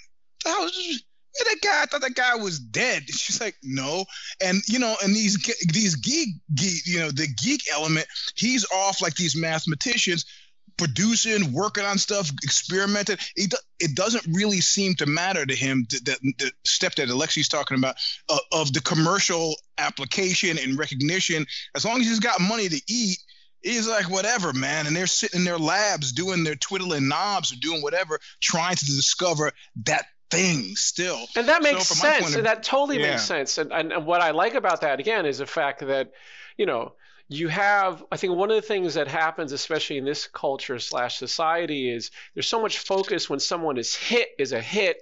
How 0.45 0.65
that 0.65 1.57
guy, 1.61 1.83
I 1.83 1.85
thought 1.85 2.01
that 2.01 2.15
guy 2.15 2.35
was 2.35 2.59
dead. 2.59 3.03
She's 3.09 3.39
like, 3.39 3.55
no. 3.63 4.05
And 4.43 4.61
you 4.67 4.79
know, 4.79 4.95
and 5.03 5.15
these 5.15 5.37
these 5.71 5.95
geek, 5.95 6.29
geek, 6.55 6.85
you 6.85 6.99
know, 6.99 7.11
the 7.11 7.27
geek 7.27 7.63
element, 7.71 8.07
he's 8.35 8.65
off 8.73 9.01
like 9.01 9.15
these 9.15 9.35
mathematicians 9.35 10.25
producing, 10.77 11.53
working 11.53 11.85
on 11.85 11.97
stuff, 11.97 12.31
experimenting. 12.43 13.17
It, 13.35 13.53
it 13.79 13.95
doesn't 13.95 14.25
really 14.35 14.61
seem 14.61 14.95
to 14.95 15.05
matter 15.05 15.45
to 15.45 15.55
him 15.55 15.85
that 15.89 16.19
the 16.39 16.51
step 16.65 16.95
that 16.95 17.09
Alexi's 17.09 17.47
talking 17.47 17.77
about 17.77 17.95
uh, 18.29 18.39
of 18.51 18.73
the 18.73 18.81
commercial 18.81 19.55
application 19.77 20.57
and 20.57 20.79
recognition. 20.79 21.45
As 21.75 21.85
long 21.85 22.01
as 22.01 22.07
he's 22.07 22.19
got 22.19 22.41
money 22.41 22.67
to 22.67 22.81
eat, 22.87 23.19
he's 23.62 23.88
like 23.88 24.10
whatever, 24.10 24.53
man. 24.53 24.88
And 24.88 24.96
they're 24.96 25.08
sitting 25.08 25.41
in 25.41 25.46
their 25.46 25.58
labs 25.58 26.12
doing 26.12 26.44
their 26.44 26.56
twiddling 26.56 27.08
knobs 27.08 27.51
or 27.51 27.56
doing 27.58 27.82
whatever, 27.82 28.20
trying 28.39 28.75
to 28.75 28.86
discover 28.86 29.51
that 29.86 30.06
thing 30.30 30.75
still. 30.75 31.20
And 31.36 31.48
that 31.48 31.62
makes 31.62 31.88
so 31.88 31.96
sense. 31.96 32.30
Of, 32.30 32.38
and 32.38 32.46
that 32.46 32.63
totally 32.63 33.00
yeah. 33.00 33.12
makes 33.12 33.24
sense. 33.24 33.58
And, 33.58 33.72
and 33.72 33.91
and 33.91 34.06
what 34.06 34.22
I 34.22 34.32
like 34.32 34.56
about 34.56 34.82
that 34.82 35.00
again 35.00 35.25
is 35.25 35.39
the 35.39 35.46
fact 35.46 35.82
that 35.82 36.12
you 36.58 36.65
know 36.65 36.94
you 37.32 37.48
have 37.48 38.03
i 38.12 38.18
think 38.18 38.36
one 38.36 38.51
of 38.51 38.58
the 38.58 38.62
things 38.62 38.96
that 38.96 39.08
happens 39.08 39.53
especially 39.53 39.98
in 39.98 40.03
this 40.03 40.27
culture 40.27 40.77
slash 40.80 41.18
society 41.18 41.89
is 41.89 42.12
there's 42.34 42.48
so 42.48 42.62
much 42.62 42.80
focus 42.80 43.30
when 43.30 43.39
someone 43.39 43.77
is 43.77 43.96
hit 43.96 44.27
is 44.38 44.51
a 44.51 44.60
hit 44.60 44.98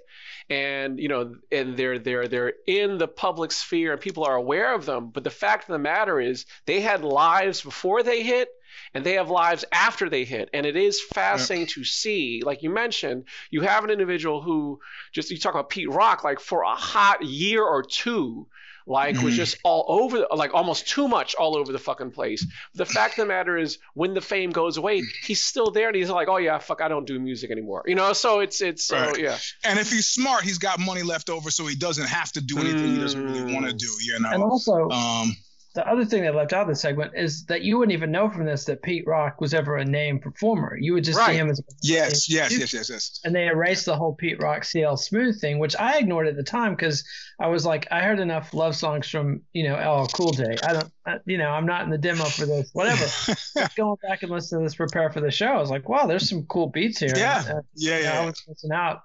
and 0.50 1.00
you 1.00 1.08
know 1.08 1.36
and 1.52 1.78
they're 1.78 2.00
they're 2.00 2.28
they're 2.28 2.54
in 2.66 2.98
the 2.98 3.08
public 3.08 3.52
sphere 3.52 3.92
and 3.94 4.02
people 4.02 4.24
are 4.24 4.36
aware 4.36 4.74
of 4.74 4.86
them 4.86 5.10
but 5.10 5.24
the 5.24 5.30
fact 5.30 5.64
of 5.70 5.74
the 5.74 5.80
matter 5.80 6.20
is 6.20 6.46
they 6.66 6.82
had 6.82 7.04
lives 7.04 7.62
before 7.62 8.02
they 8.02 8.24
hit 8.24 8.50
and 8.94 9.04
they 9.06 9.14
have 9.14 9.30
lives 9.30 9.64
after 9.72 10.10
they 10.10 10.24
hit 10.24 10.50
and 10.54 10.66
it 10.66 10.76
is 10.76 11.02
fascinating 11.02 11.68
yeah. 11.68 11.74
to 11.74 11.84
see 11.84 12.42
like 12.44 12.64
you 12.64 12.70
mentioned 12.70 13.26
you 13.52 13.62
have 13.62 13.84
an 13.84 13.90
individual 13.90 14.42
who 14.42 14.80
just 15.12 15.30
you 15.30 15.38
talk 15.38 15.54
about 15.54 15.70
pete 15.70 15.90
rock 15.90 16.24
like 16.24 16.40
for 16.40 16.64
a 16.64 16.76
hot 16.76 17.24
year 17.24 17.64
or 17.64 17.84
two 17.84 18.48
like 18.90 19.22
was 19.22 19.36
just 19.36 19.58
all 19.64 19.86
over 19.88 20.26
like 20.36 20.54
almost 20.54 20.88
too 20.88 21.08
much 21.08 21.36
all 21.36 21.56
over 21.56 21.72
the 21.72 21.80
fucking 21.80 22.12
place 22.12 22.46
the 22.74 22.86
fact 22.86 23.18
of 23.18 23.24
the 23.24 23.28
matter 23.28 23.58
is 23.58 23.78
when 23.94 24.14
the 24.14 24.22
fame 24.22 24.50
goes 24.50 24.78
away 24.78 25.02
he's 25.24 25.42
still 25.42 25.72
there 25.72 25.88
and 25.88 25.96
he's 25.96 26.10
like 26.10 26.28
oh 26.28 26.38
yeah 26.38 26.58
fuck 26.58 26.82
i 26.82 26.88
don't 26.88 27.06
do 27.06 27.20
music 27.20 27.52
anymore 27.52 27.84
you 27.86 27.96
know 27.96 28.12
so 28.12 28.40
it's 28.40 28.62
it's 28.62 28.92
right. 28.92 29.16
so 29.16 29.22
yeah 29.22 29.38
and 29.64 29.80
if 29.80 29.92
he's 29.92 30.08
smart 30.08 30.44
he's 30.44 30.58
got 30.58 30.80
money 30.80 31.04
left 31.04 31.30
over 31.30 31.52
so 31.52 31.66
he 31.66 31.76
doesn't 31.76 32.08
have 32.08 32.32
to 32.32 32.42
do 32.42 32.58
anything 32.58 32.90
mm. 32.90 32.96
he 32.96 33.00
doesn't 33.00 33.24
really 33.24 33.54
want 33.54 33.66
to 33.66 33.74
do 33.74 33.92
you 34.02 34.20
know 34.20 34.30
and 34.32 34.44
also 34.44 34.90
um 34.90 35.36
the 35.76 35.88
other 35.88 36.04
thing 36.04 36.24
they 36.24 36.32
left 36.32 36.52
out 36.52 36.64
of 36.64 36.68
the 36.68 36.76
segment 36.76 37.14
is 37.16 37.46
that 37.46 37.62
you 37.62 37.78
wouldn't 37.78 37.94
even 37.94 38.12
know 38.12 38.28
from 38.30 38.46
this 38.46 38.66
that 38.66 38.82
Pete 38.82 39.06
Rock 39.06 39.40
was 39.40 39.54
ever 39.54 39.78
a 39.78 39.86
named 39.86 40.24
performer. 40.24 40.76
You 40.80 40.94
would 40.94 41.04
just 41.04 41.20
right. 41.20 41.28
see 41.28 41.38
him 41.38 41.50
as 41.50 41.60
a 41.60 41.64
yes, 41.84 42.28
yes, 42.28 42.58
yes, 42.58 42.74
yes, 42.74 42.90
yes. 42.90 43.20
And 43.24 43.36
they 43.36 43.48
erased 43.48 43.86
the 43.86 43.96
whole 43.96 44.16
Pete 44.16 44.42
Rock 44.42 44.64
CL 44.64 44.98
Smooth 44.98 45.40
thing, 45.40 45.60
which 45.60 45.76
I 45.76 46.00
ignored 46.00 46.28
at 46.28 46.36
the 46.36 46.44
time 46.44 46.76
because 46.76 47.04
I 47.40 47.48
was 47.48 47.66
like, 47.66 47.88
I 47.92 48.02
heard 48.02 48.20
enough 48.20 48.54
love 48.54 48.76
songs 48.76 49.08
from 49.08 49.42
you 49.54 49.70
know 49.70 49.76
LL 49.76 50.08
Cool 50.08 50.32
J. 50.32 50.56
I 50.64 50.74
don't, 50.74 50.92
I, 51.06 51.18
you 51.26 51.38
know, 51.38 51.50
I'm 51.50 51.68
not 51.68 51.84
in 51.84 51.92
the 51.92 52.00
demo 52.00 52.26
for 52.26 52.48
this. 52.48 52.72
Whatever. 52.74 53.06
going 53.76 53.98
back 54.02 54.24
and 54.24 54.32
listening 54.32 54.62
to 54.62 54.66
this, 54.66 54.76
prepare 54.76 55.12
for 55.12 55.22
the 55.22 55.32
show. 55.32 55.48
I 55.48 55.60
was 55.60 55.70
like, 55.70 55.88
wow, 55.88 56.08
there's 56.08 56.28
some 56.28 56.46
cool 56.48 56.68
beats 56.68 57.00
here. 57.00 57.14
Yeah, 57.16 57.44
uh, 57.48 57.62
yeah, 57.76 58.00
yeah. 58.00 58.22
I 58.22 58.26
was 58.26 58.44
missing 58.48 58.72
out 58.72 59.02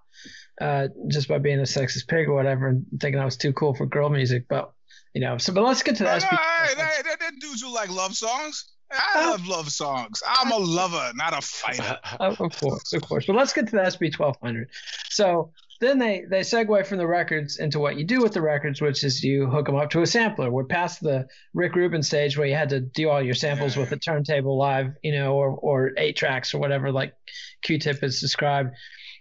uh, 0.61 0.89
just 1.09 1.29
by 1.29 1.39
being 1.39 1.59
a 1.59 1.65
sexist 1.65 2.09
pig 2.09 2.29
or 2.29 2.35
whatever, 2.35 2.69
and 2.69 2.87
thinking 3.01 3.21
I 3.21 3.25
was 3.25 3.37
too 3.37 3.53
cool 3.53 3.75
for 3.75 3.87
girl 3.87 4.09
music, 4.09 4.47
but 4.49 4.73
you 5.15 5.21
know. 5.21 5.39
So, 5.39 5.53
but 5.53 5.65
let's 5.65 5.83
get 5.83 5.97
to 5.97 6.05
the 6.05 6.21
SP. 6.21 6.31
Hey, 6.31 6.75
hey, 6.77 7.03
hey, 7.07 7.31
dudes 7.41 7.63
who 7.63 7.73
like 7.73 7.91
love 7.91 8.15
songs. 8.15 8.65
I 8.91 9.25
uh, 9.25 9.31
love 9.31 9.47
love 9.47 9.73
songs. 9.73 10.23
I'm 10.27 10.53
a 10.53 10.59
lover, 10.59 11.13
not 11.15 11.37
a 11.37 11.41
fighter. 11.41 11.99
of 12.21 12.39
course, 12.39 12.93
of 12.93 13.03
course. 13.03 13.27
But 13.27 13.37
let's 13.37 13.53
get 13.53 13.67
to 13.69 13.77
the 13.77 13.91
SP 13.91 14.13
1200. 14.17 14.69
So 15.09 15.53
then 15.81 15.99
they 15.99 16.25
they 16.29 16.41
segue 16.41 16.87
from 16.87 16.99
the 16.99 17.07
records 17.07 17.59
into 17.59 17.79
what 17.81 17.97
you 17.97 18.05
do 18.05 18.23
with 18.23 18.33
the 18.33 18.43
records, 18.43 18.81
which 18.81 19.03
is 19.03 19.23
you 19.23 19.47
hook 19.47 19.67
them 19.67 19.77
up 19.77 19.91
to 19.91 20.03
a 20.03 20.07
sampler. 20.07 20.51
We're 20.51 20.65
past 20.65 21.01
the 21.01 21.27
Rick 21.55 21.75
Rubin 21.75 22.03
stage 22.03 22.37
where 22.37 22.47
you 22.47 22.55
had 22.55 22.71
to 22.71 22.81
do 22.81 23.09
all 23.09 23.23
your 23.23 23.35
samples 23.35 23.75
yeah. 23.75 23.83
with 23.83 23.93
a 23.93 23.97
turntable 23.97 24.59
live, 24.59 24.95
you 25.03 25.13
know, 25.13 25.35
or 25.35 25.51
or 25.51 25.93
eight 25.97 26.17
tracks 26.17 26.55
or 26.55 26.59
whatever, 26.59 26.93
like 26.93 27.15
Q-Tip 27.63 28.03
is 28.03 28.21
described. 28.21 28.75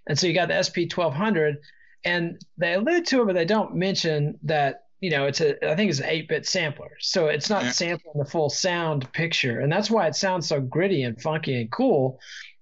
And 0.08 0.20
so 0.20 0.28
you 0.28 0.34
got 0.34 0.50
the 0.50 0.62
SP 0.62 0.92
1200 0.92 1.58
and 2.04 2.42
they 2.58 2.74
allude 2.74 3.08
to 3.08 3.22
it, 3.22 3.26
but 3.26 3.34
they 3.34 3.46
don't 3.46 3.76
mention 3.76 4.38
that 4.44 4.83
you 5.04 5.10
know 5.10 5.26
it's 5.26 5.42
a 5.42 5.50
I 5.70 5.76
think 5.76 5.90
it's 5.92 6.00
an 6.00 6.06
eight 6.08 6.30
bit 6.30 6.46
sampler, 6.46 6.92
so 7.00 7.28
it's 7.28 7.50
not 7.50 7.64
Yeah. 7.64 7.72
sampling 7.72 8.18
the 8.24 8.30
full 8.30 8.50
sound 8.50 9.12
picture, 9.12 9.60
and 9.60 9.70
that's 9.72 9.92
why 9.92 10.08
it 10.08 10.16
sounds 10.16 10.48
so 10.48 10.62
gritty 10.62 11.04
and 11.04 11.22
funky 11.22 11.60
and 11.60 11.70
cool. 11.70 12.20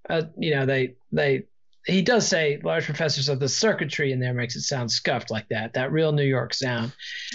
Uh, 0.10 0.24
you 0.38 0.56
know, 0.56 0.66
they 0.66 0.96
they 1.12 1.44
he 1.86 2.02
does 2.02 2.28
say 2.28 2.60
large 2.64 2.86
professors 2.86 3.30
of 3.30 3.40
the 3.40 3.48
circuitry 3.48 4.12
in 4.12 4.20
there 4.20 4.34
makes 4.34 4.56
it 4.56 4.62
sound 4.62 4.92
scuffed 4.92 5.30
like 5.32 5.48
that, 5.50 5.74
that 5.74 5.92
real 5.92 6.12
New 6.12 6.24
York 6.38 6.54
sound. 6.54 6.92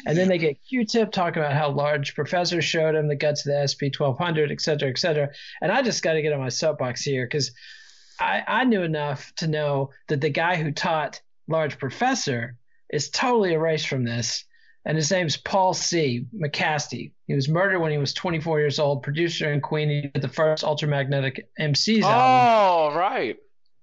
And 0.07 0.17
then 0.17 0.29
they 0.29 0.39
get 0.39 0.59
Q-Tip 0.69 1.11
talking 1.11 1.43
about 1.43 1.53
how 1.53 1.71
large 1.71 2.15
professor 2.15 2.63
showed 2.63 2.95
him 2.95 3.09
the 3.09 3.17
guts 3.17 3.45
of 3.45 3.53
the 3.53 3.59
SP1200, 3.59 4.53
et 4.53 4.61
cetera, 4.61 4.89
et 4.89 4.99
cetera. 4.99 5.31
And 5.61 5.73
I 5.73 5.83
just 5.83 6.01
got 6.03 6.13
to 6.13 6.23
get 6.23 6.33
on 6.33 6.39
my 6.39 6.49
soapbox 6.49 7.03
here 7.03 7.27
because 7.27 7.51
I, 8.21 8.45
I 8.47 8.65
knew 8.65 8.83
enough 8.83 9.33
to 9.39 9.49
know 9.49 9.91
that 10.07 10.21
the 10.21 10.31
guy 10.31 10.55
who 10.55 10.71
taught 10.71 11.21
large 11.49 11.77
professor 11.79 12.57
is 12.89 13.11
totally 13.11 13.53
erased 13.53 13.89
from 13.89 14.05
this. 14.05 14.45
And 14.87 14.97
his 14.97 15.11
name's 15.11 15.37
Paul 15.37 15.75
C. 15.75 16.27
McKasty. 16.35 17.13
He 17.27 17.35
was 17.35 17.49
murdered 17.49 17.81
when 17.81 17.91
he 17.91 17.99
was 17.99 18.15
24 18.15 18.61
years 18.61 18.79
old, 18.79 19.03
producer 19.03 19.53
in 19.53 19.61
Queen. 19.61 19.91
He 19.91 20.03
did 20.03 20.23
the 20.23 20.29
first 20.29 20.63
Ultramagnetic 20.65 21.41
MCs 21.61 22.05
oh, 22.05 22.09
album 22.09 22.95
Oh, 22.95 22.99
right. 22.99 23.37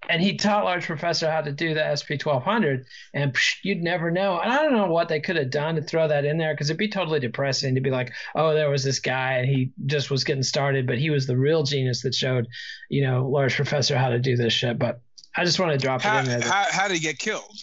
and 0.10 0.22
he 0.22 0.38
taught 0.38 0.64
large 0.64 0.86
professor 0.86 1.30
how 1.30 1.42
to 1.42 1.52
do 1.52 1.74
the 1.74 1.80
sp1200 1.80 2.84
and 3.14 3.34
psh, 3.34 3.56
you'd 3.64 3.82
never 3.82 4.12
know 4.12 4.38
and 4.40 4.52
i 4.52 4.62
don't 4.62 4.74
know 4.74 4.88
what 4.88 5.08
they 5.08 5.20
could 5.22 5.38
have 5.38 5.50
done 5.50 5.76
to 5.76 5.82
throw 5.82 6.08
that 6.10 6.26
in 6.26 6.38
there 6.38 6.54
because 6.54 6.70
it'd 6.70 6.78
be 6.78 6.90
totally 6.90 7.22
depressing 7.22 7.76
to 7.76 7.82
be 7.82 7.90
like 7.90 8.12
oh 8.36 8.54
there 8.54 8.70
was 8.70 8.84
this 8.84 9.00
guy 9.00 9.34
and 9.34 9.48
he 9.48 9.72
just 9.86 10.12
was 10.12 10.26
getting 10.26 10.44
started 10.44 10.86
but 10.88 10.98
he 10.98 11.10
was 11.10 11.26
the 11.26 11.38
real 11.38 11.64
genius 11.64 12.02
that 12.02 12.14
showed 12.14 12.48
you 12.90 13.02
know 13.02 13.28
large 13.30 13.56
professor 13.56 13.98
how 13.98 14.10
to 14.10 14.20
do 14.20 14.36
this 14.36 14.52
shit 14.52 14.78
but 14.78 15.02
i 15.38 15.46
just 15.46 15.60
want 15.60 15.72
to 15.72 15.78
drop 15.78 16.02
How, 16.02 16.18
it 16.18 16.28
in 16.28 16.40
there 16.40 16.42
how, 16.42 16.66
how 16.70 16.88
did 16.90 16.96
he 16.96 17.00
get 17.00 17.18
killed? 17.18 17.58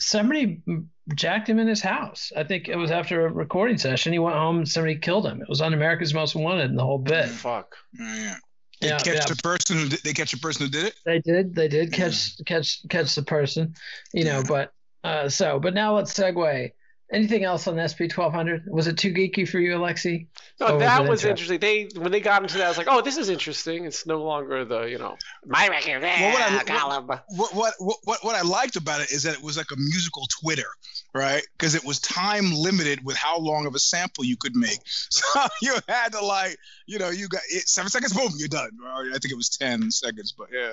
somebody 0.00 0.62
jacked 1.14 1.48
him 1.48 1.58
in 1.58 1.66
his 1.66 1.82
house 1.82 2.32
i 2.36 2.42
think 2.42 2.68
it 2.68 2.76
was 2.76 2.90
after 2.90 3.26
a 3.26 3.32
recording 3.32 3.76
session 3.76 4.12
he 4.12 4.18
went 4.18 4.36
home 4.36 4.56
and 4.58 4.68
somebody 4.68 4.96
killed 4.96 5.26
him 5.26 5.42
it 5.42 5.48
was 5.48 5.60
on 5.60 5.74
america's 5.74 6.14
most 6.14 6.34
wanted 6.34 6.70
in 6.70 6.76
the 6.76 6.82
whole 6.84 6.98
bit 6.98 7.28
Fuck. 7.28 7.74
Oh, 8.00 8.14
yeah. 8.16 8.36
They 8.80 8.88
Yeah, 8.88 8.98
catch 8.98 9.06
yeah. 9.14 9.26
the 9.26 9.36
person 9.42 9.78
who 9.78 9.88
did, 9.88 10.00
they 10.02 10.12
catch 10.12 10.32
the 10.32 10.38
person 10.38 10.66
who 10.66 10.70
did 10.72 10.86
it. 10.86 10.94
They 11.04 11.20
did. 11.20 11.54
They 11.54 11.68
did 11.68 11.92
catch 11.92 12.42
catch 12.44 12.80
catch 12.88 13.14
the 13.14 13.22
person, 13.22 13.74
you 14.12 14.24
know. 14.24 14.42
But 14.46 14.72
uh, 15.04 15.28
so, 15.28 15.60
but 15.60 15.74
now 15.74 15.94
let's 15.94 16.12
segue. 16.12 16.70
Anything 17.12 17.44
else 17.44 17.68
on 17.68 17.76
SP 17.78 18.08
twelve 18.10 18.32
hundred? 18.32 18.64
Was 18.66 18.86
it 18.86 18.96
too 18.96 19.12
geeky 19.12 19.46
for 19.46 19.58
you, 19.60 19.76
Alexi? 19.76 20.26
No, 20.58 20.66
oh, 20.66 20.70
Or 20.70 20.72
was 20.74 20.80
that 20.80 21.00
it 21.04 21.08
was 21.08 21.24
interesting? 21.24 21.56
interesting. 21.56 21.94
They 21.94 22.00
when 22.00 22.10
they 22.12 22.20
got 22.20 22.42
into 22.42 22.56
that, 22.58 22.64
I 22.64 22.68
was 22.68 22.78
like, 22.78 22.86
oh, 22.90 23.02
this 23.02 23.18
is 23.18 23.28
interesting. 23.28 23.84
It's 23.84 24.06
no 24.06 24.22
longer 24.24 24.64
the 24.64 24.84
you 24.84 24.96
know 24.98 25.16
my 25.46 25.68
record. 25.68 26.02
Eh, 26.02 26.16
well, 26.20 26.32
what 26.32 26.42
I- 26.42 26.54
what- 26.56 26.66
column. 26.66 27.06
What, 27.06 27.54
what 27.54 27.74
what 27.78 27.96
what 28.04 28.24
what 28.24 28.34
I 28.34 28.40
liked 28.42 28.76
about 28.76 29.02
it 29.02 29.12
is 29.12 29.22
that 29.24 29.34
it 29.34 29.42
was 29.42 29.56
like 29.58 29.70
a 29.70 29.76
musical 29.76 30.22
Twitter, 30.40 30.66
right? 31.14 31.42
Because 31.58 31.74
it 31.74 31.84
was 31.84 32.00
time 32.00 32.50
limited 32.52 33.04
with 33.04 33.16
how 33.16 33.38
long 33.38 33.66
of 33.66 33.74
a 33.74 33.78
sample 33.78 34.24
you 34.24 34.36
could 34.38 34.56
make. 34.56 34.78
So 35.10 35.40
you 35.62 35.76
had 35.88 36.12
to 36.12 36.24
like, 36.24 36.56
you 36.86 36.98
know, 36.98 37.10
you 37.10 37.28
got 37.28 37.42
it, 37.50 37.68
seven 37.68 37.90
seconds, 37.90 38.14
boom, 38.14 38.32
you're 38.38 38.48
done. 38.48 38.70
I 38.86 39.10
think 39.18 39.30
it 39.30 39.36
was 39.36 39.50
ten 39.50 39.90
seconds, 39.90 40.32
but 40.36 40.48
yeah. 40.52 40.72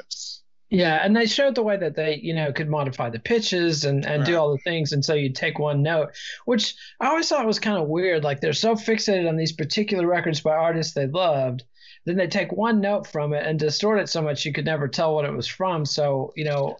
Yeah, 0.71 1.01
and 1.03 1.13
they 1.13 1.25
showed 1.25 1.55
the 1.55 1.63
way 1.63 1.75
that 1.75 1.97
they, 1.97 2.15
you 2.23 2.33
know, 2.33 2.53
could 2.53 2.69
modify 2.69 3.09
the 3.09 3.19
pitches 3.19 3.83
and, 3.83 4.05
and 4.05 4.25
do 4.25 4.37
all 4.37 4.51
the 4.51 4.57
things, 4.59 4.93
and 4.93 5.03
so 5.03 5.13
you 5.13 5.33
take 5.33 5.59
one 5.59 5.83
note, 5.83 6.11
which 6.45 6.75
I 7.01 7.07
always 7.07 7.27
thought 7.27 7.45
was 7.45 7.59
kind 7.59 7.77
of 7.77 7.89
weird. 7.89 8.23
Like 8.23 8.39
they're 8.39 8.53
so 8.53 8.75
fixated 8.75 9.27
on 9.27 9.35
these 9.35 9.51
particular 9.51 10.07
records 10.07 10.39
by 10.39 10.55
artists 10.55 10.93
they 10.93 11.07
loved, 11.07 11.65
then 12.05 12.15
they 12.15 12.27
take 12.27 12.53
one 12.53 12.79
note 12.79 13.05
from 13.05 13.33
it 13.33 13.45
and 13.45 13.59
distort 13.59 13.99
it 13.99 14.07
so 14.07 14.21
much 14.21 14.45
you 14.45 14.53
could 14.53 14.63
never 14.63 14.87
tell 14.87 15.13
what 15.13 15.25
it 15.25 15.33
was 15.33 15.45
from. 15.45 15.85
So 15.85 16.31
you 16.37 16.45
know, 16.45 16.77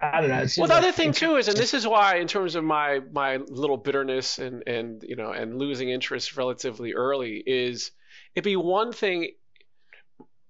I 0.00 0.22
don't 0.22 0.30
know. 0.30 0.46
Well, 0.56 0.68
the 0.68 0.74
like- 0.74 0.82
other 0.82 0.92
thing 0.92 1.12
too 1.12 1.36
is, 1.36 1.48
and 1.48 1.58
this 1.58 1.74
is 1.74 1.86
why, 1.86 2.16
in 2.16 2.26
terms 2.26 2.54
of 2.54 2.64
my 2.64 3.00
my 3.12 3.36
little 3.36 3.76
bitterness 3.76 4.38
and 4.38 4.62
and 4.66 5.02
you 5.02 5.16
know 5.16 5.32
and 5.32 5.58
losing 5.58 5.90
interest 5.90 6.38
relatively 6.38 6.94
early, 6.94 7.42
is 7.46 7.90
it'd 8.34 8.44
be 8.44 8.56
one 8.56 8.92
thing. 8.92 9.32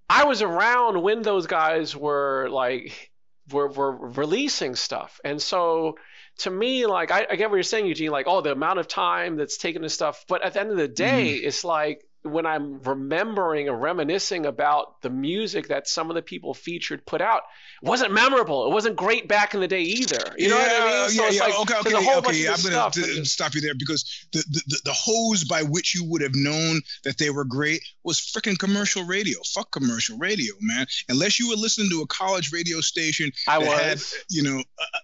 I 0.08 0.24
was 0.24 0.42
around 0.42 1.02
when 1.02 1.22
those 1.22 1.46
guys 1.46 1.96
were 1.96 2.48
like 2.50 3.10
were 3.50 3.68
were 3.68 3.92
releasing 3.92 4.76
stuff, 4.76 5.20
and 5.24 5.40
so 5.40 5.96
to 6.38 6.50
me, 6.50 6.86
like 6.86 7.10
I, 7.10 7.26
I 7.30 7.36
get 7.36 7.50
what 7.50 7.56
you're 7.56 7.62
saying, 7.62 7.86
Eugene. 7.86 8.10
Like, 8.10 8.26
oh, 8.28 8.40
the 8.40 8.52
amount 8.52 8.78
of 8.78 8.88
time 8.88 9.36
that's 9.36 9.56
taken 9.56 9.82
to 9.82 9.88
stuff, 9.88 10.24
but 10.28 10.42
at 10.42 10.54
the 10.54 10.60
end 10.60 10.70
of 10.70 10.76
the 10.76 10.84
mm-hmm. 10.84 10.94
day, 10.94 11.30
it's 11.34 11.64
like 11.64 12.05
when 12.30 12.46
I'm 12.46 12.80
remembering 12.82 13.68
or 13.68 13.76
reminiscing 13.76 14.46
about 14.46 15.02
the 15.02 15.10
music 15.10 15.68
that 15.68 15.88
some 15.88 16.10
of 16.10 16.16
the 16.16 16.22
people 16.22 16.54
featured 16.54 17.04
put 17.06 17.20
out, 17.20 17.42
it 17.82 17.88
wasn't 17.88 18.12
memorable. 18.12 18.66
It 18.66 18.72
wasn't 18.72 18.96
great 18.96 19.28
back 19.28 19.54
in 19.54 19.60
the 19.60 19.68
day 19.68 19.82
either. 19.82 20.34
You 20.36 20.48
know 20.48 20.56
what 20.56 20.70
I 20.70 20.86
mean? 20.86 21.10
So 21.10 21.22
yeah, 21.22 21.28
it's 21.28 21.36
yeah. 21.36 21.44
like 21.44 21.60
okay, 21.60 21.78
okay, 21.80 21.96
okay. 21.96 22.48
I'm 22.48 22.56
gonna 22.56 22.56
stuff. 22.56 22.94
t- 22.94 23.16
and- 23.16 23.26
stop 23.26 23.54
you 23.54 23.60
there 23.60 23.74
because 23.74 24.26
the, 24.32 24.44
the 24.50 24.62
the 24.66 24.80
the 24.86 24.92
hose 24.92 25.44
by 25.44 25.62
which 25.62 25.94
you 25.94 26.04
would 26.04 26.22
have 26.22 26.34
known 26.34 26.80
that 27.04 27.18
they 27.18 27.30
were 27.30 27.44
great 27.44 27.80
was 28.04 28.18
freaking 28.20 28.58
commercial 28.58 29.04
radio. 29.04 29.38
Fuck 29.54 29.72
commercial 29.72 30.18
radio, 30.18 30.54
man. 30.60 30.86
Unless 31.08 31.38
you 31.38 31.48
were 31.48 31.56
listening 31.56 31.90
to 31.90 32.02
a 32.02 32.06
college 32.06 32.52
radio 32.52 32.80
station 32.80 33.30
I 33.48 33.58
that 33.58 33.68
was. 33.68 34.12
had, 34.12 34.22
you 34.30 34.42
know. 34.42 34.58
Uh, 34.58 34.98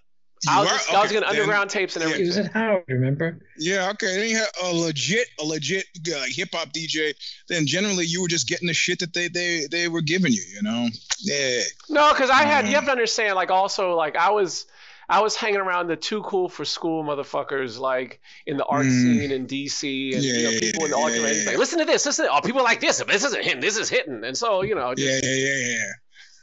I 0.49 0.59
was, 0.61 0.69
are? 0.69 0.73
just, 0.75 0.89
I 0.89 0.93
was 0.93 1.05
Okay, 1.05 1.13
getting 1.13 1.29
then- 1.29 1.39
underground 1.41 1.69
tapes 1.69 1.95
and 1.95 2.03
yeah. 2.03 2.07
He 2.09 2.13
everything. 2.23 2.37
was 2.43 2.47
at 2.47 2.53
Howard, 2.53 2.83
remember? 2.87 3.39
Yeah, 3.57 3.89
okay. 3.91 4.15
Then 4.17 4.29
you 4.29 4.37
had 4.37 4.47
a 4.63 4.73
legit, 4.73 5.27
a 5.39 5.45
legit 5.45 5.85
uh, 6.13 6.23
hip 6.27 6.49
hop 6.53 6.73
DJ. 6.73 7.13
Then 7.47 7.65
generally 7.67 8.05
you 8.05 8.21
were 8.21 8.27
just 8.27 8.47
getting 8.47 8.67
the 8.67 8.73
shit 8.73 8.99
that 8.99 9.13
they 9.13 9.27
they 9.27 9.67
they 9.71 9.87
were 9.87 10.01
giving 10.01 10.33
you. 10.33 10.43
You 10.53 10.63
know. 10.63 10.87
Yeah. 11.21 11.61
No, 11.89 12.11
because 12.13 12.29
I 12.29 12.43
had. 12.43 12.65
You 12.65 12.71
Mm. 12.71 12.75
have 12.75 12.85
to 12.85 12.91
understand. 12.91 13.35
Like, 13.35 13.51
also, 13.51 13.95
like 13.95 14.15
I 14.17 14.31
was. 14.31 14.65
I 15.09 15.19
was 15.21 15.35
hanging 15.35 15.59
around 15.59 15.87
the 15.87 15.97
too 15.97 16.21
cool 16.23 16.47
for 16.47 16.63
school 16.63 17.03
motherfuckers, 17.03 17.77
like 17.77 18.21
in 18.47 18.55
the 18.55 18.63
art 18.65 18.85
Mm. 18.85 19.01
scene 19.19 19.31
in 19.31 19.45
DC, 19.47 20.15
and 20.15 20.23
you 20.23 20.33
know, 20.43 20.49
Yeah, 20.51 20.59
people 20.61 20.85
in 20.85 20.91
the 20.91 20.97
yeah, 20.97 21.03
argument. 21.03 21.35
yeah, 21.37 21.43
like, 21.49 21.57
listen 21.57 21.79
to 21.79 21.85
this, 21.85 22.05
listen. 22.05 22.25
To, 22.25 22.31
oh, 22.33 22.39
people 22.39 22.63
like 22.63 22.79
this. 22.79 23.03
This 23.03 23.23
isn't 23.25 23.43
hitting, 23.43 23.59
this 23.59 23.77
is 23.77 23.89
hitting. 23.89 24.23
And 24.23 24.35
so, 24.37 24.63
you 24.63 24.75
know, 24.75 24.95
just, 24.95 25.05
Yeah, 25.25 25.29
yeah, 25.29 25.35
yeah, 25.45 25.75
yeah. 25.77 25.85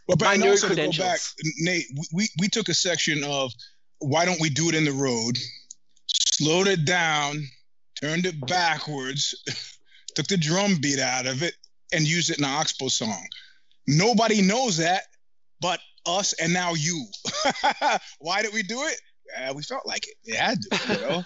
Well, 0.07 0.17
but 0.19 0.27
My 0.27 0.35
and 0.35 0.43
nerd 0.43 0.51
also 0.51 0.69
to 0.69 0.75
go 0.77 0.91
back. 0.93 1.21
Nate, 1.61 1.87
we, 1.97 2.03
we, 2.13 2.29
we 2.39 2.49
took 2.49 2.69
a 2.69 2.75
section 2.75 3.25
of 3.25 3.51
why 4.01 4.25
don't 4.25 4.41
we 4.41 4.51
do 4.51 4.69
it 4.69 4.75
in 4.75 4.85
the 4.85 4.93
road, 4.93 5.39
slowed 6.07 6.67
it 6.67 6.85
down, 6.85 7.43
turned 8.01 8.27
it 8.27 8.47
backwards, 8.47 9.35
took 10.15 10.27
the 10.27 10.37
drum 10.37 10.77
beat 10.81 10.99
out 10.99 11.27
of 11.27 11.43
it, 11.43 11.55
and 11.93 12.07
used 12.07 12.31
it 12.31 12.39
in 12.39 12.45
an 12.45 12.51
Oxbow 12.51 12.89
song. 12.89 13.27
Nobody 13.87 14.43
knows 14.43 14.77
that 14.79 15.05
but 15.61 15.81
us 16.07 16.33
and 16.35 16.53
now 16.53 16.75
you. 16.75 17.07
why 18.19 18.43
did 18.43 18.53
we 18.53 18.63
do 18.63 18.83
it? 18.85 19.01
Uh, 19.39 19.53
we 19.55 19.63
felt 19.63 19.87
like 19.87 20.07
it. 20.09 20.15
It 20.25 20.37
had 20.37 20.59
to, 20.63 20.79
you 20.93 21.01
know? 21.01 21.25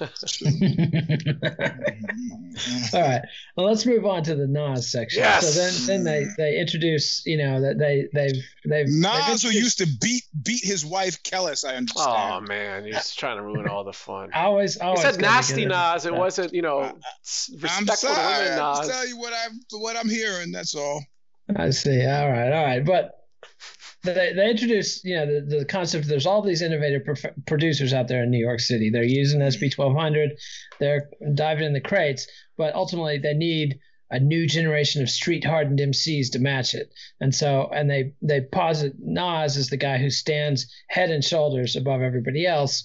All 2.94 3.00
right. 3.00 3.22
Well, 3.56 3.66
let's 3.66 3.84
move 3.86 4.04
on 4.06 4.22
to 4.24 4.34
the 4.34 4.46
Nas 4.46 4.90
section. 4.90 5.22
Yes. 5.22 5.44
So 5.44 5.50
then, 5.60 5.74
then 5.86 6.04
they 6.04 6.26
they 6.36 6.58
introduce, 6.58 7.24
you 7.26 7.36
know, 7.38 7.60
that 7.60 7.78
they 7.78 8.08
they've 8.12 8.42
they've 8.66 8.86
Nas, 8.88 9.42
they've 9.42 9.52
who 9.52 9.58
used 9.58 9.78
to 9.78 9.86
beat 10.00 10.22
beat 10.42 10.62
his 10.64 10.84
wife 10.84 11.22
Kelis, 11.22 11.64
I 11.64 11.74
understand. 11.76 12.08
oh 12.08 12.40
man, 12.40 12.84
you're 12.86 12.98
trying 13.16 13.36
to 13.38 13.42
ruin 13.42 13.66
all 13.66 13.84
the 13.84 13.92
fun. 13.92 14.30
I 14.32 14.44
always 14.44 14.76
It 14.76 14.82
always 14.82 15.02
said 15.02 15.20
nasty 15.20 15.62
into 15.64 15.74
Nas. 15.74 16.06
It 16.06 16.12
that. 16.12 16.18
wasn't, 16.18 16.54
you 16.54 16.62
know, 16.62 16.80
Uh, 16.80 16.92
s- 17.24 17.50
I'm 17.52 17.62
respectful 17.62 18.10
to 18.10 18.14
sorry. 18.14 18.44
women 18.44 18.58
I'm 18.58 18.74
just 18.76 18.82
Nas. 18.88 18.90
telling 18.96 19.08
you 19.08 19.18
what 19.18 19.32
I'm 19.34 19.60
what 19.80 19.96
I'm 19.96 20.08
hearing. 20.08 20.52
That's 20.52 20.74
all. 20.74 21.02
I 21.56 21.70
see. 21.70 22.04
All 22.06 22.30
right, 22.30 22.52
all 22.52 22.64
right, 22.64 22.84
but 22.84 23.12
they 24.04 24.32
they 24.34 24.50
introduce 24.50 25.04
you 25.04 25.16
know 25.16 25.26
the, 25.26 25.58
the 25.58 25.64
concept. 25.64 26.06
There's 26.06 26.26
all 26.26 26.42
these 26.42 26.62
innovative 26.62 27.02
producers 27.46 27.92
out 27.92 28.08
there 28.08 28.22
in 28.22 28.30
New 28.30 28.44
York 28.44 28.60
City. 28.60 28.90
They're 28.90 29.02
using 29.02 29.40
SP 29.40 29.72
1200. 29.74 30.38
They're 30.78 31.08
diving 31.34 31.64
in 31.64 31.72
the 31.72 31.80
crates, 31.80 32.26
but 32.56 32.74
ultimately 32.74 33.18
they 33.18 33.34
need 33.34 33.80
a 34.10 34.20
new 34.20 34.46
generation 34.46 35.02
of 35.02 35.10
street 35.10 35.44
hardened 35.44 35.78
MCs 35.78 36.30
to 36.32 36.38
match 36.38 36.74
it. 36.74 36.92
And 37.20 37.34
so, 37.34 37.70
and 37.74 37.90
they 37.90 38.12
they 38.22 38.42
posit 38.42 38.94
Nas 38.98 39.56
as 39.56 39.68
the 39.68 39.76
guy 39.76 39.98
who 39.98 40.10
stands 40.10 40.72
head 40.88 41.10
and 41.10 41.24
shoulders 41.24 41.74
above 41.74 42.02
everybody 42.02 42.46
else. 42.46 42.84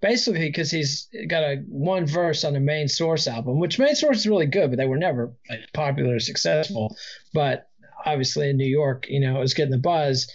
Basically, 0.00 0.46
because 0.46 0.70
he's 0.70 1.08
got 1.26 1.42
a 1.42 1.56
one 1.66 2.06
verse 2.06 2.44
on 2.44 2.52
the 2.52 2.60
main 2.60 2.86
source 2.86 3.26
album, 3.26 3.58
which 3.58 3.80
main 3.80 3.96
source 3.96 4.18
is 4.18 4.28
really 4.28 4.46
good, 4.46 4.70
but 4.70 4.76
they 4.76 4.86
were 4.86 4.96
never 4.96 5.32
like, 5.50 5.72
popular 5.72 6.14
or 6.14 6.20
successful. 6.20 6.96
But 7.34 7.68
obviously 8.06 8.48
in 8.50 8.56
New 8.56 8.66
York, 8.66 9.06
you 9.08 9.20
know, 9.20 9.36
it 9.36 9.40
was 9.40 9.54
getting 9.54 9.72
the 9.72 9.78
buzz. 9.78 10.30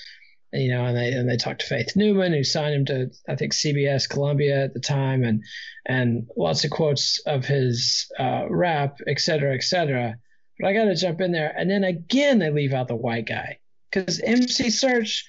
You 0.54 0.70
know, 0.70 0.86
and 0.86 0.96
they 0.96 1.12
and 1.12 1.28
they 1.28 1.38
talked 1.38 1.62
to 1.62 1.68
Faith 1.68 1.96
Newman, 1.96 2.32
who 2.32 2.44
signed 2.44 2.76
him 2.76 2.86
to 2.86 3.12
I 3.28 3.36
think 3.36 3.54
CBS 3.54 4.08
Columbia 4.08 4.64
at 4.66 4.74
the 4.74 4.80
time, 4.80 5.24
and 5.24 5.44
and 5.86 6.28
lots 6.38 6.64
of 6.64 6.70
quotes 6.72 7.20
of 7.26 7.44
his 7.46 8.12
uh, 8.20 8.46
rap, 8.50 9.00
et 9.08 9.20
cetera, 9.20 9.56
et 9.56 9.64
cetera. 9.64 10.16
But 10.60 10.68
I 10.68 10.74
got 10.74 10.86
to 10.86 10.96
jump 10.96 11.22
in 11.22 11.32
there, 11.32 11.52
and 11.58 11.70
then 11.70 11.84
again 11.84 12.38
they 12.40 12.52
leave 12.52 12.74
out 12.74 12.88
the 12.88 12.96
white 12.96 13.26
guy 13.28 13.58
because 13.92 14.20
MC 14.20 14.66
Serch, 14.68 15.24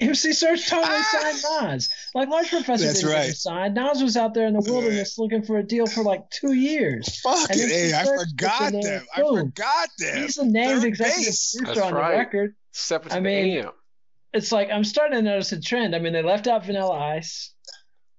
MC 0.00 0.30
Serch 0.30 0.66
totally 0.66 0.88
Ah! 0.96 1.18
signed 1.42 1.72
Nas. 1.72 1.90
Like 2.14 2.30
Large 2.30 2.48
Professor 2.48 2.86
That's 2.86 3.00
didn't 3.00 3.12
right. 3.14 3.26
get 3.26 3.36
signed. 3.36 3.74
Nas 3.74 4.02
was 4.02 4.16
out 4.16 4.32
there 4.32 4.46
in 4.46 4.54
the 4.54 4.60
wilderness 4.60 5.18
looking 5.18 5.42
for 5.42 5.58
a 5.58 5.62
deal 5.62 5.86
for 5.86 6.02
like 6.02 6.28
two 6.30 6.54
years. 6.54 7.20
Fuck 7.20 7.50
And 7.50 7.60
it. 7.60 7.68
Hey, 7.68 7.92
I 7.94 8.04
forgot 8.06 8.72
gets 8.72 8.86
them. 8.86 9.06
I 9.14 9.20
forgot 9.20 9.88
them. 9.98 10.22
He's 10.22 10.36
the 10.36 10.46
named 10.46 10.80
Third 10.80 10.88
executive 10.88 11.26
Bass. 11.26 11.54
producer 11.54 11.74
That's 11.74 11.86
on 11.86 11.94
right. 11.94 12.12
the 12.12 12.16
record. 12.18 12.54
Separate 12.72 13.12
I 13.14 13.20
mean, 13.20 13.58
AM. 13.58 13.70
It's 14.32 14.52
like 14.52 14.70
I'm 14.70 14.84
starting 14.84 15.18
to 15.18 15.22
notice 15.22 15.52
a 15.52 15.60
trend. 15.60 15.94
I 15.94 15.98
mean, 15.98 16.12
they 16.12 16.22
left 16.22 16.46
out 16.46 16.64
Vanilla 16.64 16.92
Ice. 17.16 17.52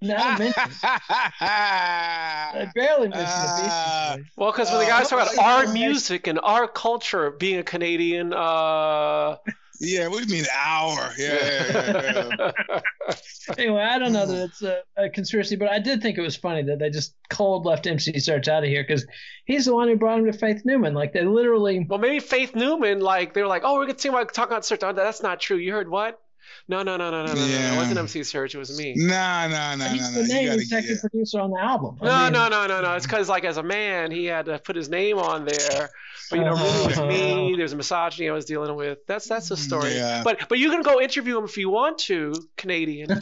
Not 0.04 0.40
mentioned. 0.40 0.74
I 0.84 2.68
barely 2.74 3.08
mentioned 3.08 3.28
the 3.28 3.62
Beastie 3.62 3.70
Ah. 3.70 4.14
Boys. 4.18 4.26
Well, 4.36 4.52
because 4.52 4.70
when 4.72 4.80
the 4.80 4.86
Uh, 4.86 4.90
guys 4.90 5.10
talk 5.10 5.22
about 5.32 5.38
our 5.38 5.72
music 5.72 6.26
and 6.28 6.40
our 6.42 6.68
culture 6.68 7.30
being 7.32 7.60
a 7.60 7.64
Canadian, 7.64 8.34
uh, 8.34 9.36
yeah, 9.82 10.08
what 10.08 10.24
do 10.24 10.30
you 10.30 10.42
mean 10.42 10.50
hour? 10.64 11.12
Yeah, 11.18 11.38
yeah, 11.42 12.32
yeah, 12.32 12.52
yeah. 12.70 12.82
Anyway, 13.58 13.82
I 13.82 13.98
don't 13.98 14.14
know 14.14 14.26
that 14.26 14.44
it's 14.44 14.62
a, 14.62 14.82
a 14.96 15.10
conspiracy, 15.10 15.56
but 15.56 15.68
I 15.70 15.80
did 15.80 16.02
think 16.02 16.18
it 16.18 16.22
was 16.22 16.36
funny 16.36 16.62
that 16.64 16.80
they 16.80 16.90
just 16.90 17.16
cold 17.30 17.66
left 17.66 17.88
MC 17.88 18.14
Serch 18.14 18.48
out 18.48 18.64
of 18.64 18.70
here 18.70 18.84
because 18.88 19.06
he's 19.46 19.66
the 19.66 19.74
one 19.74 19.88
who 19.88 19.98
brought 19.98 20.20
him 20.20 20.26
to 20.26 20.34
Faith 20.34 20.62
Newman. 20.64 20.94
Like 20.94 21.12
they 21.12 21.26
literally. 21.26 21.86
well, 21.90 22.00
maybe 22.00 22.20
Faith 22.20 22.56
Newman, 22.56 23.00
like 23.02 23.34
they 23.34 23.42
were 23.42 23.48
like, 23.48 23.64
oh, 23.66 23.76
we're 23.76 23.88
gonna 23.88 24.00
see 24.00 24.10
about 24.10 24.34
talking 24.34 24.54
about 24.54 24.64
Serch. 24.64 24.96
That's 24.96 25.24
not 25.24 25.40
true. 25.40 25.58
You 25.58 25.74
heard 25.74 25.90
what? 25.90 26.20
No, 26.68 26.84
no, 26.84 26.98
no, 26.98 27.10
no, 27.10 27.26
no, 27.26 27.34
no, 27.34 27.40
no. 27.40 27.44
It 27.46 27.76
wasn't 27.78 27.98
MC 27.98 28.22
Serch. 28.22 28.54
It 28.54 28.58
was 28.58 28.78
me. 28.78 28.94
Nah, 28.96 29.48
nah, 29.48 29.76
nah, 29.76 29.86
he's 29.86 30.02
nah, 30.02 30.22
the 30.22 30.28
nah. 30.28 30.28
You 30.28 30.34
name 30.34 30.46
gotta, 30.48 30.62
executive 30.62 30.98
yeah. 30.98 31.10
producer 31.10 31.40
on 31.40 31.52
the 31.52 31.60
album. 31.60 31.98
I 32.02 32.06
No, 32.06 32.24
mean, 32.24 32.34
no, 32.34 32.48
no, 32.50 32.68
no, 32.68 32.82
no. 32.82 32.96
It's 32.96 33.06
because, 33.06 33.30
like, 33.30 33.46
as 33.46 33.58
a 33.58 33.64
man, 33.64 34.12
he 34.12 34.26
had 34.26 34.46
to 34.46 34.60
put 34.60 34.76
his 34.76 34.90
name 34.90 35.18
on 35.18 35.46
there. 35.46 35.90
But 36.32 36.40
you 36.40 36.46
know, 36.46 36.54
really, 36.54 36.84
it 36.84 36.88
was 36.88 37.00
me. 37.00 37.32
Uh-huh. 37.32 37.58
There's 37.58 37.74
a 37.74 37.76
misogyny 37.76 38.30
I 38.30 38.34
was 38.34 38.46
dealing 38.46 38.76
with. 38.76 39.06
That's 39.06 39.28
that's 39.28 39.50
the 39.50 39.58
story. 39.58 39.94
Yeah. 39.94 40.24
But 40.24 40.50
but 40.50 40.58
you 40.58 40.72
can 40.72 40.82
go 40.82 41.00
interview 41.00 41.38
him 41.38 41.44
if 41.44 41.58
you 41.58 41.70
want 41.70 42.00
to, 42.00 42.34
Canadian. 42.58 43.10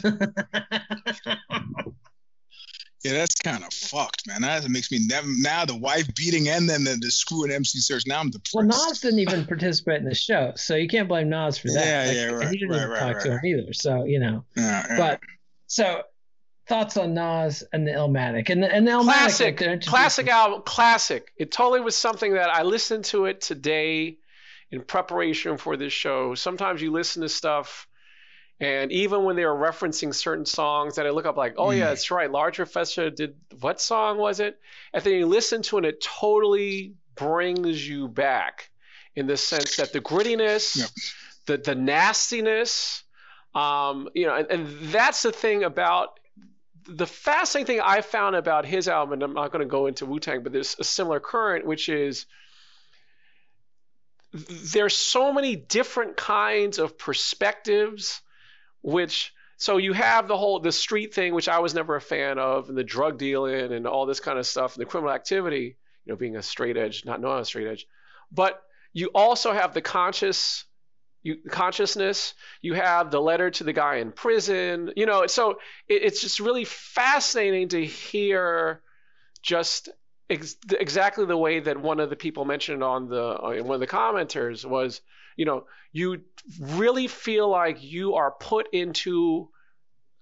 Yeah, 3.02 3.12
that's 3.12 3.36
kind 3.36 3.64
of 3.64 3.72
fucked, 3.72 4.26
man. 4.26 4.42
That 4.42 4.68
makes 4.68 4.92
me 4.92 5.00
never, 5.06 5.26
now 5.26 5.64
the 5.64 5.76
wife 5.76 6.14
beating 6.14 6.48
and 6.48 6.68
then 6.68 6.84
the, 6.84 6.96
the 7.00 7.10
screwing 7.10 7.50
MC 7.50 7.78
Serch. 7.78 8.06
Now 8.06 8.20
I'm 8.20 8.28
depressed. 8.28 8.54
Well, 8.54 8.66
Nas 8.66 9.00
didn't 9.00 9.20
even 9.20 9.46
participate 9.46 10.00
in 10.00 10.04
the 10.04 10.14
show, 10.14 10.52
so 10.56 10.76
you 10.76 10.86
can't 10.86 11.08
blame 11.08 11.30
Nas 11.30 11.56
for 11.56 11.68
that. 11.68 11.86
Yeah, 11.86 12.06
Like, 12.06 12.16
yeah, 12.16 12.36
right, 12.36 12.48
He 12.50 12.58
didn't 12.58 12.70
right, 12.70 12.76
even 12.76 12.90
right, 12.90 13.12
talk 13.14 13.22
to 13.22 13.32
him 13.32 13.40
either, 13.42 13.72
so 13.72 14.04
you 14.04 14.20
know. 14.20 14.44
Yeah, 14.54 14.86
yeah. 14.86 14.96
But 14.98 15.20
so 15.66 16.02
thoughts 16.70 16.96
on 16.96 17.14
Nas 17.14 17.64
and 17.72 17.86
the 17.86 17.90
Illmatic 17.92 18.48
and 18.48 18.62
the 18.62 18.72
and 18.74 18.86
the 18.86 18.92
Illmatic 18.92 19.56
classic, 19.58 19.82
classic 19.86 20.28
album, 20.28 20.62
classic. 20.64 21.32
It 21.36 21.50
totally 21.52 21.80
was 21.80 21.96
something 21.96 22.34
that 22.34 22.48
I 22.48 22.62
listened 22.62 23.04
to 23.06 23.26
it 23.26 23.40
today 23.40 24.16
in 24.70 24.80
preparation 24.82 25.58
for 25.58 25.76
this 25.76 25.92
show. 25.92 26.34
Sometimes 26.36 26.80
you 26.80 26.92
listen 26.92 27.22
to 27.22 27.28
stuff, 27.28 27.88
and 28.60 28.92
even 28.92 29.24
when 29.24 29.34
they 29.36 29.44
were 29.44 29.54
referencing 29.70 30.14
certain 30.14 30.46
songs, 30.46 30.94
that 30.94 31.06
I 31.06 31.10
look 31.10 31.26
up 31.26 31.36
like, 31.36 31.54
oh 31.58 31.72
yeah, 31.72 31.86
Mm. 31.86 31.88
that's 31.88 32.10
right. 32.12 32.30
Large 32.30 32.56
Professor 32.56 33.10
did 33.10 33.34
what 33.60 33.80
song 33.80 34.16
was 34.16 34.38
it? 34.40 34.58
And 34.94 35.02
then 35.02 35.14
you 35.14 35.26
listen 35.26 35.62
to 35.62 35.76
it, 35.76 35.84
and 35.84 35.86
it 35.86 36.00
totally 36.00 36.94
brings 37.16 37.86
you 37.86 38.06
back 38.08 38.70
in 39.16 39.26
the 39.26 39.36
sense 39.36 39.76
that 39.78 39.92
the 39.92 40.00
grittiness, 40.00 40.76
Yep. 40.78 40.90
the 41.46 41.56
the 41.58 41.74
nastiness, 41.74 43.02
um, 43.56 44.08
you 44.14 44.26
know, 44.26 44.36
and, 44.36 44.46
and 44.50 44.68
that's 44.92 45.22
the 45.22 45.32
thing 45.32 45.64
about 45.64 46.19
the 46.86 47.06
fascinating 47.06 47.66
thing 47.66 47.82
I 47.84 48.00
found 48.00 48.36
about 48.36 48.66
his 48.66 48.88
album, 48.88 49.14
and 49.14 49.22
I'm 49.22 49.34
not 49.34 49.52
going 49.52 49.64
to 49.64 49.70
go 49.70 49.86
into 49.86 50.06
Wu 50.06 50.20
Tang, 50.20 50.42
but 50.42 50.52
there's 50.52 50.76
a 50.78 50.84
similar 50.84 51.20
current, 51.20 51.66
which 51.66 51.88
is 51.88 52.26
there's 54.32 54.96
so 54.96 55.32
many 55.32 55.56
different 55.56 56.16
kinds 56.16 56.78
of 56.78 56.96
perspectives, 56.96 58.20
which 58.82 59.32
so 59.56 59.76
you 59.76 59.92
have 59.92 60.28
the 60.28 60.36
whole 60.36 60.60
the 60.60 60.72
street 60.72 61.12
thing, 61.12 61.34
which 61.34 61.48
I 61.48 61.58
was 61.58 61.74
never 61.74 61.96
a 61.96 62.00
fan 62.00 62.38
of, 62.38 62.68
and 62.68 62.78
the 62.78 62.84
drug 62.84 63.18
dealing 63.18 63.72
and 63.72 63.86
all 63.86 64.06
this 64.06 64.20
kind 64.20 64.38
of 64.38 64.46
stuff, 64.46 64.74
and 64.74 64.80
the 64.80 64.86
criminal 64.86 65.12
activity, 65.12 65.76
you 66.04 66.12
know, 66.12 66.16
being 66.16 66.36
a 66.36 66.42
straight 66.42 66.76
edge, 66.76 67.04
not 67.04 67.20
knowing 67.20 67.40
a 67.40 67.44
straight 67.44 67.66
edge, 67.66 67.86
but 68.30 68.62
you 68.92 69.10
also 69.14 69.52
have 69.52 69.74
the 69.74 69.82
conscious 69.82 70.64
you, 71.22 71.38
consciousness. 71.50 72.34
You 72.62 72.74
have 72.74 73.10
the 73.10 73.20
letter 73.20 73.50
to 73.50 73.64
the 73.64 73.72
guy 73.72 73.96
in 73.96 74.12
prison. 74.12 74.92
You 74.96 75.06
know, 75.06 75.26
so 75.26 75.58
it, 75.88 76.02
it's 76.02 76.20
just 76.20 76.40
really 76.40 76.64
fascinating 76.64 77.68
to 77.68 77.84
hear 77.84 78.82
just 79.42 79.88
ex- 80.28 80.56
exactly 80.78 81.26
the 81.26 81.36
way 81.36 81.60
that 81.60 81.80
one 81.80 82.00
of 82.00 82.10
the 82.10 82.16
people 82.16 82.44
mentioned 82.44 82.82
on 82.82 83.08
the 83.08 83.22
uh, 83.22 83.62
one 83.62 83.74
of 83.74 83.80
the 83.80 83.86
commenters 83.86 84.64
was. 84.64 85.00
You 85.36 85.46
know, 85.46 85.64
you 85.92 86.20
really 86.60 87.06
feel 87.06 87.48
like 87.48 87.82
you 87.82 88.16
are 88.16 88.30
put 88.30 88.74
into 88.74 89.48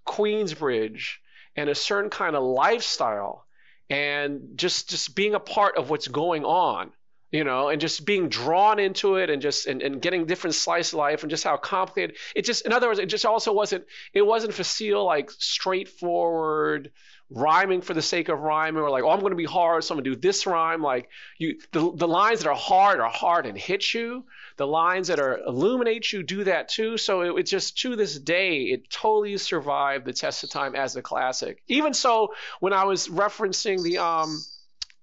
Queensbridge 0.06 1.14
and 1.56 1.68
a 1.68 1.74
certain 1.74 2.10
kind 2.10 2.36
of 2.36 2.44
lifestyle, 2.44 3.44
and 3.90 4.50
just 4.54 4.90
just 4.90 5.16
being 5.16 5.34
a 5.34 5.40
part 5.40 5.76
of 5.76 5.90
what's 5.90 6.06
going 6.06 6.44
on 6.44 6.92
you 7.30 7.44
know, 7.44 7.68
and 7.68 7.80
just 7.80 8.06
being 8.06 8.28
drawn 8.28 8.78
into 8.78 9.16
it 9.16 9.28
and 9.28 9.42
just 9.42 9.66
and, 9.66 9.82
and 9.82 10.00
getting 10.00 10.24
different 10.24 10.54
slice 10.54 10.92
of 10.92 10.98
life 10.98 11.22
and 11.22 11.30
just 11.30 11.44
how 11.44 11.56
complicated 11.56 12.16
it 12.34 12.44
just 12.44 12.64
in 12.64 12.72
other 12.72 12.88
words, 12.88 12.98
it 12.98 13.06
just 13.06 13.26
also 13.26 13.52
wasn't 13.52 13.84
it 14.14 14.22
wasn't 14.22 14.54
facile 14.54 15.04
like 15.04 15.30
straightforward 15.30 16.90
rhyming 17.30 17.82
for 17.82 17.92
the 17.92 18.00
sake 18.00 18.30
of 18.30 18.40
rhyming 18.40 18.82
or 18.82 18.88
like, 18.88 19.04
oh 19.04 19.10
I'm 19.10 19.20
gonna 19.20 19.34
be 19.34 19.44
hard, 19.44 19.84
so 19.84 19.94
I'm 19.94 19.98
gonna 19.98 20.14
do 20.14 20.20
this 20.20 20.46
rhyme. 20.46 20.82
Like 20.82 21.10
you 21.36 21.58
the 21.72 21.92
the 21.94 22.08
lines 22.08 22.40
that 22.40 22.48
are 22.48 22.56
hard 22.56 23.00
are 23.00 23.10
hard 23.10 23.46
and 23.46 23.58
hit 23.58 23.92
you. 23.92 24.24
The 24.56 24.66
lines 24.66 25.08
that 25.08 25.20
are 25.20 25.38
illuminate 25.38 26.12
you 26.12 26.22
do 26.22 26.44
that 26.44 26.68
too. 26.68 26.96
So 26.96 27.20
it, 27.20 27.40
it 27.40 27.42
just 27.44 27.78
to 27.78 27.94
this 27.94 28.18
day, 28.18 28.62
it 28.62 28.90
totally 28.90 29.36
survived 29.36 30.06
the 30.06 30.12
test 30.12 30.44
of 30.44 30.50
time 30.50 30.74
as 30.74 30.96
a 30.96 31.02
classic. 31.02 31.62
Even 31.68 31.92
so, 31.92 32.32
when 32.60 32.72
I 32.72 32.84
was 32.84 33.08
referencing 33.08 33.82
the 33.82 33.98
um 33.98 34.42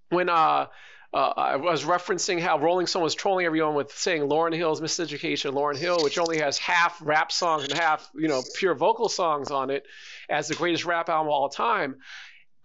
when 0.10 0.30
uh 0.30 0.68
uh, 1.16 1.34
I 1.38 1.56
was 1.56 1.86
referencing 1.86 2.42
how 2.42 2.60
Rolling 2.60 2.88
Stone 2.88 3.02
was 3.02 3.16
trolling 3.16 3.46
everyone 3.46 3.74
with 3.74 3.94
saying 3.94 4.24
Lauryn 4.24 4.54
Hill's 4.54 4.82
Miseducation, 4.82 5.54
Lauryn 5.54 5.78
Hill, 5.78 6.04
which 6.04 6.18
only 6.18 6.40
has 6.40 6.58
half 6.58 7.00
rap 7.02 7.32
songs 7.32 7.64
and 7.64 7.72
half, 7.72 8.12
you 8.14 8.28
know, 8.28 8.44
pure 8.58 8.76
vocal 8.76 9.08
songs 9.08 9.50
on 9.50 9.70
it, 9.70 9.86
as 10.30 10.50
the 10.50 10.56
greatest 10.56 10.84
rap 10.84 11.08
album 11.08 11.28
of 11.28 11.32
all 11.32 11.48
time. 11.48 11.96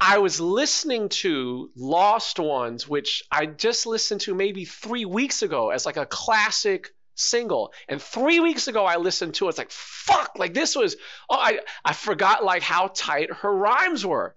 I 0.01 0.19
was 0.19 0.41
listening 0.41 1.11
to 1.11 1.71
Lost 1.77 2.41
Ones, 2.41 2.89
which 2.89 3.23
I 3.31 3.47
just 3.47 3.87
listened 3.87 4.23
to 4.23 4.35
maybe 4.35 4.65
three 4.65 5.05
weeks 5.05 5.43
ago 5.43 5.71
as 5.71 5.87
like 5.87 5.97
a 5.97 6.07
classic 6.07 6.91
single. 7.15 7.73
And 7.89 8.03
three 8.03 8.41
weeks 8.41 8.67
ago 8.67 8.85
I 8.85 8.97
listened 8.97 9.35
to 9.35 9.47
it. 9.47 9.51
It's 9.51 9.59
like, 9.59 9.71
fuck, 9.71 10.33
like 10.37 10.55
this 10.55 10.75
was, 10.75 10.97
oh, 11.29 11.37
I, 11.37 11.61
I 11.85 11.93
forgot 11.93 12.43
like 12.43 12.63
how 12.63 12.91
tight 12.93 13.33
her 13.33 13.55
rhymes 13.55 14.05
were 14.05 14.35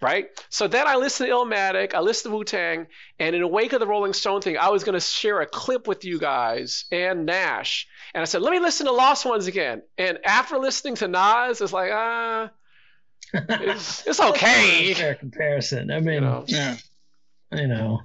right? 0.00 0.28
So 0.48 0.68
then 0.68 0.86
I 0.86 0.96
listened 0.96 1.28
to 1.28 1.34
Illmatic, 1.34 1.94
I 1.94 2.00
listened 2.00 2.32
to 2.32 2.36
Wu 2.36 2.44
Tang, 2.44 2.86
and 3.18 3.34
in 3.34 3.42
the 3.42 3.46
wake 3.46 3.72
of 3.72 3.80
the 3.80 3.86
Rolling 3.86 4.12
Stone 4.12 4.40
thing, 4.42 4.56
I 4.56 4.70
was 4.70 4.84
going 4.84 4.94
to 4.94 5.00
share 5.00 5.40
a 5.40 5.46
clip 5.46 5.86
with 5.86 6.04
you 6.04 6.18
guys 6.18 6.84
and 6.90 7.26
Nash. 7.26 7.86
And 8.14 8.22
I 8.22 8.24
said, 8.24 8.42
let 8.42 8.52
me 8.52 8.60
listen 8.60 8.86
to 8.86 8.92
Lost 8.92 9.24
Ones 9.26 9.46
again. 9.46 9.82
And 9.98 10.18
after 10.24 10.58
listening 10.58 10.96
to 10.96 11.08
Nas, 11.08 11.60
it's 11.60 11.72
like, 11.72 11.90
ah, 11.92 12.50
it's, 13.32 14.06
it's 14.06 14.20
okay. 14.20 14.94
Fair 14.94 15.14
comparison. 15.14 15.90
I 15.90 16.00
mean, 16.00 16.14
You 16.14 16.20
know, 16.20 16.44
yeah. 16.46 16.76
you 17.52 17.66
know. 17.66 18.02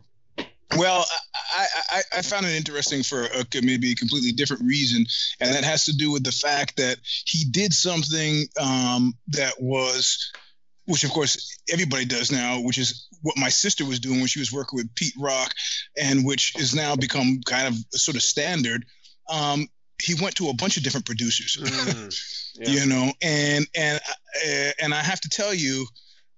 Well, 0.78 1.06
I, 1.58 1.66
I, 1.90 2.02
I 2.18 2.22
found 2.22 2.46
it 2.46 2.56
interesting 2.56 3.04
for 3.04 3.24
a, 3.24 3.46
maybe 3.62 3.92
a 3.92 3.96
completely 3.96 4.32
different 4.32 4.64
reason, 4.64 5.06
and 5.40 5.54
that 5.54 5.64
has 5.64 5.86
to 5.86 5.96
do 5.96 6.12
with 6.12 6.24
the 6.24 6.32
fact 6.32 6.78
that 6.78 6.98
he 7.04 7.46
did 7.46 7.74
something 7.74 8.46
um, 8.60 9.14
that 9.30 9.54
was, 9.60 10.32
which 10.86 11.04
of 11.04 11.12
course 11.12 11.58
everybody 11.72 12.06
does 12.06 12.32
now, 12.32 12.60
which 12.62 12.78
is 12.78 13.08
what 13.22 13.38
my 13.38 13.50
sister 13.50 13.86
was 13.86 14.00
doing 14.00 14.20
when 14.20 14.28
she 14.28 14.40
was 14.40 14.52
working 14.54 14.78
with 14.78 14.94
Pete 14.96 15.14
Rock, 15.20 15.54
and 15.98 16.26
which 16.26 16.54
has 16.58 16.76
now 16.76 16.96
become 16.96 17.42
kind 17.46 17.68
of 17.68 17.76
sort 18.00 18.16
of 18.16 18.24
standard. 18.24 18.86
Um, 19.30 19.68
he 20.02 20.14
went 20.22 20.36
to 20.36 20.50
a 20.50 20.54
bunch 20.54 20.78
of 20.78 20.84
different 20.84 21.06
producers, 21.06 21.58
Mm, 21.58 22.56
yeah. 22.60 22.70
you 22.70 22.86
know, 22.86 23.12
and 23.22 23.66
and 23.76 24.00
uh, 24.46 24.72
and 24.82 24.94
I 24.94 25.02
have 25.02 25.22
to 25.22 25.30
tell 25.30 25.54
you, 25.54 25.86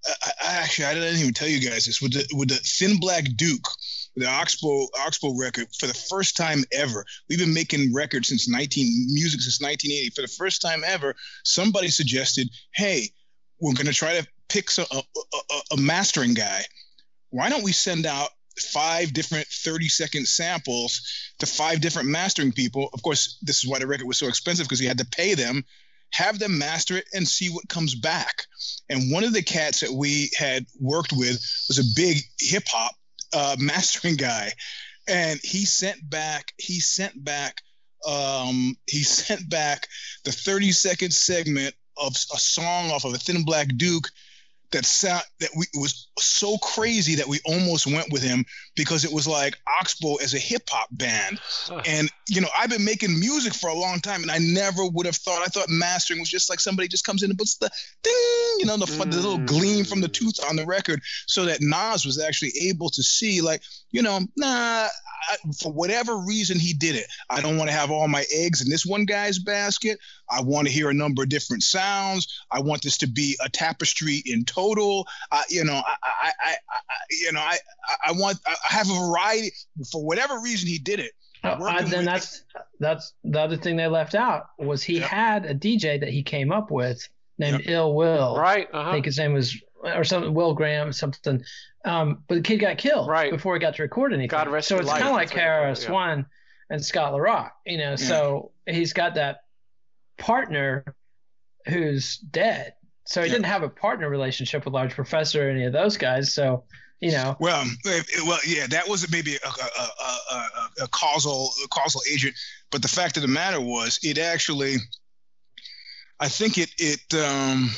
I, 0.06 0.32
I 0.44 0.54
actually 0.58 0.86
I 0.86 0.94
didn't 0.94 1.20
even 1.20 1.34
tell 1.34 1.48
you 1.48 1.70
guys 1.70 1.86
this 1.86 2.02
with 2.02 2.14
the 2.14 2.26
with 2.38 2.50
the 2.50 2.56
Thin 2.56 3.00
Black 3.00 3.26
Duke 3.36 3.68
the 4.18 4.28
Oxbow 4.28 4.88
Oxbow 5.06 5.34
record 5.40 5.68
for 5.80 5.86
the 5.86 5.94
first 5.94 6.36
time 6.36 6.64
ever. 6.72 7.06
We've 7.30 7.38
been 7.40 7.54
making 7.54 7.94
records 7.94 8.30
since 8.30 8.50
19 8.50 9.08
music 9.14 9.42
since 9.42 9.62
1980. 9.62 10.10
For 10.16 10.22
the 10.24 10.28
first 10.28 10.62
time 10.62 10.84
ever, 10.86 11.16
somebody 11.44 11.90
suggested, 11.90 12.50
"Hey, 12.74 13.12
we're 13.60 13.74
going 13.74 13.86
to 13.88 13.94
try 13.94 14.20
to 14.20 14.28
pick 14.50 14.70
some, 14.70 14.86
a, 14.92 14.98
a, 14.98 15.62
a 15.74 15.78
mastering 15.78 16.34
guy. 16.34 16.62
Why 17.30 17.50
don't 17.50 17.64
we 17.64 17.72
send 17.72 18.06
out 18.06 18.30
five 18.60 19.14
different 19.14 19.48
30 19.48 19.88
second 19.90 20.28
samples 20.28 21.02
to 21.40 21.46
five 21.46 21.82
different 21.82 22.10
mastering 22.10 22.52
people? 22.52 22.90
Of 22.94 23.04
course, 23.04 23.38
this 23.42 23.64
is 23.64 23.70
why 23.70 23.80
the 23.80 23.88
record 23.88 24.08
was 24.08 24.18
so 24.18 24.28
expensive 24.28 24.66
because 24.66 24.82
you 24.82 24.88
had 24.88 25.00
to 25.00 25.06
pay 25.06 25.34
them." 25.34 25.64
Have 26.14 26.40
them 26.40 26.58
master 26.58 26.96
it 26.98 27.06
and 27.14 27.28
see 27.28 27.50
what 27.50 27.68
comes 27.68 27.94
back. 27.94 28.44
And 28.90 29.12
one 29.12 29.26
of 29.26 29.34
the 29.34 29.44
cats 29.44 29.82
that 29.82 29.92
we 29.92 30.32
had 30.38 30.66
worked 30.80 31.12
with 31.12 31.34
was 31.68 31.80
a 31.80 31.96
big 31.96 32.20
hip 32.40 32.64
hop 32.68 32.96
uh, 33.34 33.56
mastering 33.60 34.16
guy, 34.16 34.54
and 35.08 35.40
he 35.44 35.66
sent 35.66 36.10
back 36.10 36.54
he 36.58 36.80
sent 36.80 37.24
back 37.24 37.62
um, 38.08 38.78
he 38.88 39.04
sent 39.04 39.50
back 39.50 39.88
the 40.24 40.32
30 40.32 40.72
second 40.72 41.14
segment 41.14 41.76
of 41.98 42.14
a 42.14 42.38
song 42.38 42.92
off 42.92 43.06
of 43.06 43.14
a 43.14 43.18
Thin 43.18 43.44
Black 43.44 43.68
Duke 43.76 44.10
that 44.71 44.86
sound 44.86 45.23
that 45.39 45.49
we 45.56 45.65
was 45.75 46.07
so 46.19 46.58
crazy 46.58 47.15
that 47.15 47.27
we 47.27 47.39
almost 47.45 47.88
went 47.88 48.12
with 48.12 48.23
him 48.23 48.45
because 48.75 49.06
it 49.06 49.12
was 49.12 49.27
like 49.27 49.56
Oxbow 49.80 50.15
as 50.15 50.34
a 50.34 50.39
hip 50.39 50.63
hop 50.69 50.89
band. 50.91 51.39
And 51.86 52.10
you 52.30 52.41
know, 52.41 52.49
I've 52.58 52.69
been 52.69 52.84
making 52.84 53.17
music 53.19 53.53
for 53.53 53.69
a 53.69 53.73
long 53.73 53.99
time, 53.99 54.21
and 54.21 54.32
I 54.32 54.38
never 54.39 54.86
would 54.86 55.06
have 55.06 55.15
thought. 55.15 55.41
I 55.41 55.45
thought 55.45 55.69
mastering 55.69 56.19
was 56.19 56.30
just 56.30 56.49
like 56.49 56.60
somebody 56.60 56.88
just 56.88 57.06
comes 57.06 57.23
in 57.23 57.30
and 57.30 57.39
puts 57.39 57.56
the 57.56 57.69
ding, 58.03 58.13
you 58.60 58.65
know, 58.65 58.77
the, 58.77 58.86
the 58.86 59.15
little 59.15 59.38
gleam 59.38 59.86
from 59.86 60.01
the 60.01 60.08
tooth 60.08 60.39
on 60.49 60.56
the 60.56 60.65
record, 60.65 61.01
so 61.25 61.45
that 61.45 61.62
Nas 61.62 62.06
was 62.06 62.21
actually 62.21 62.51
able 62.63 62.89
to 62.89 63.01
see, 63.01 63.41
like, 63.41 63.62
you 63.91 64.01
know, 64.01 64.19
nah, 64.36 64.88
I, 65.30 65.36
for 65.60 65.71
whatever 65.71 66.17
reason 66.17 66.60
he 66.60 66.73
did 66.73 66.95
it. 66.95 67.06
I 67.30 67.41
don't 67.41 67.58
want 67.58 67.69
to 67.69 67.75
have 67.75 67.91
all 67.91 68.08
my 68.08 68.25
eggs 68.34 68.62
in 68.62 68.69
this 68.69 68.86
one 68.86 69.06
guy's 69.06 69.39
basket. 69.39 69.99
I 70.30 70.41
want 70.41 70.67
to 70.67 70.73
hear 70.73 70.89
a 70.89 70.93
number 70.93 71.23
of 71.23 71.30
different 71.30 71.63
sounds. 71.63 72.43
I 72.51 72.60
want 72.60 72.82
this 72.82 72.97
to 72.99 73.08
be 73.08 73.38
a 73.43 73.49
tapestry 73.49 74.21
in 74.25 74.43
total. 74.43 75.08
You 75.49 75.63
know, 75.63 75.82
I, 75.86 75.95
I, 76.22 76.32
I, 76.41 76.52
I, 76.52 76.54
you 77.10 77.32
know, 77.32 77.39
I, 77.39 77.58
I 78.06 78.12
want, 78.13 78.38
I 78.48 78.56
have 78.74 78.89
a 78.89 78.93
variety. 79.08 79.52
For 79.91 80.04
whatever 80.04 80.39
reason, 80.39 80.67
he 80.67 80.80
did 80.80 81.00
it. 81.00 81.12
Uh, 81.43 81.56
Working 81.60 81.89
then 81.89 82.00
with- 82.00 82.06
that's 82.06 82.43
that's 82.80 83.13
the 83.24 83.39
other 83.39 83.58
thing 83.58 83.76
they 83.78 83.88
left 83.88 84.15
out 84.15 84.46
was 84.58 84.82
he 84.84 85.00
Yeah. 85.00 85.08
had 85.08 85.46
a 85.46 85.54
DJ 85.54 86.00
that 86.00 86.10
he 86.10 86.24
came 86.24 86.52
up 86.52 86.72
with 86.72 87.08
named 87.38 87.63
Ill 87.67 87.93
Will. 87.96 88.36
right. 88.38 88.67
I 88.74 88.78
Uh-huh. 88.78 88.91
think 88.93 89.06
his 89.06 89.17
name 89.20 89.34
was 89.34 89.56
or 89.84 90.04
something 90.04 90.34
Will 90.34 90.54
Graham 90.56 90.91
something. 90.91 91.43
Um, 91.86 92.24
but 92.28 92.36
the 92.36 92.41
kid 92.41 92.58
got 92.58 92.78
killed 92.80 93.08
Right. 93.08 93.32
before 93.32 93.54
he 93.54 93.60
got 93.60 93.76
to 93.76 93.84
record 93.84 94.12
anything. 94.13 94.28
God 94.30 94.48
rest 94.50 94.67
so 94.67 94.80
it's 94.80 94.89
kind 94.89 95.04
of 95.04 95.12
like 95.12 95.30
That's 95.30 95.36
what 95.36 95.41
you 95.41 95.46
call 95.46 95.46
it, 95.46 95.60
Kara 95.62 95.67
yeah. 95.70 95.74
Swan 95.76 96.26
and 96.72 96.84
Scott 96.84 97.12
La 97.13 97.20
Rock, 97.20 97.56
you 97.65 97.78
know. 97.78 97.96
So 97.96 98.52
he's 98.65 98.93
got 98.93 99.13
that 99.15 99.41
partner 100.17 100.84
who's 101.67 102.17
dead. 102.17 102.74
So 103.08 103.22
he 103.22 103.28
Yeah. 103.28 103.34
didn't 103.36 103.46
have 103.48 103.63
a 103.63 103.70
partner 103.70 104.10
relationship 104.10 104.65
with 104.65 104.74
Large 104.74 104.93
Professor 104.93 105.48
or 105.48 105.50
any 105.50 105.63
of 105.65 105.74
those 105.74 105.98
guys. 105.98 106.34
So 106.34 106.63
you 107.00 107.12
know, 107.12 107.38
Well, 107.39 107.63
well, 108.26 108.39
yeah, 108.46 108.65
that 108.67 108.88
was 108.88 109.10
maybe 109.12 109.36
a, 109.36 109.48
a, 109.48 110.36
a, 110.36 110.84
a, 110.84 110.88
causal 110.88 111.52
a 111.63 111.67
causal 111.67 112.02
agent, 112.12 112.34
but 112.72 112.82
the 112.82 112.88
fact 112.88 113.17
of 113.17 113.22
the 113.22 113.28
matter 113.28 113.62
was, 113.62 114.00
it 114.02 114.17
actually, 114.17 114.78
I 116.20 116.28
think 116.28 116.58
it 116.58 116.72
it 116.80 117.13
um, 117.13 117.70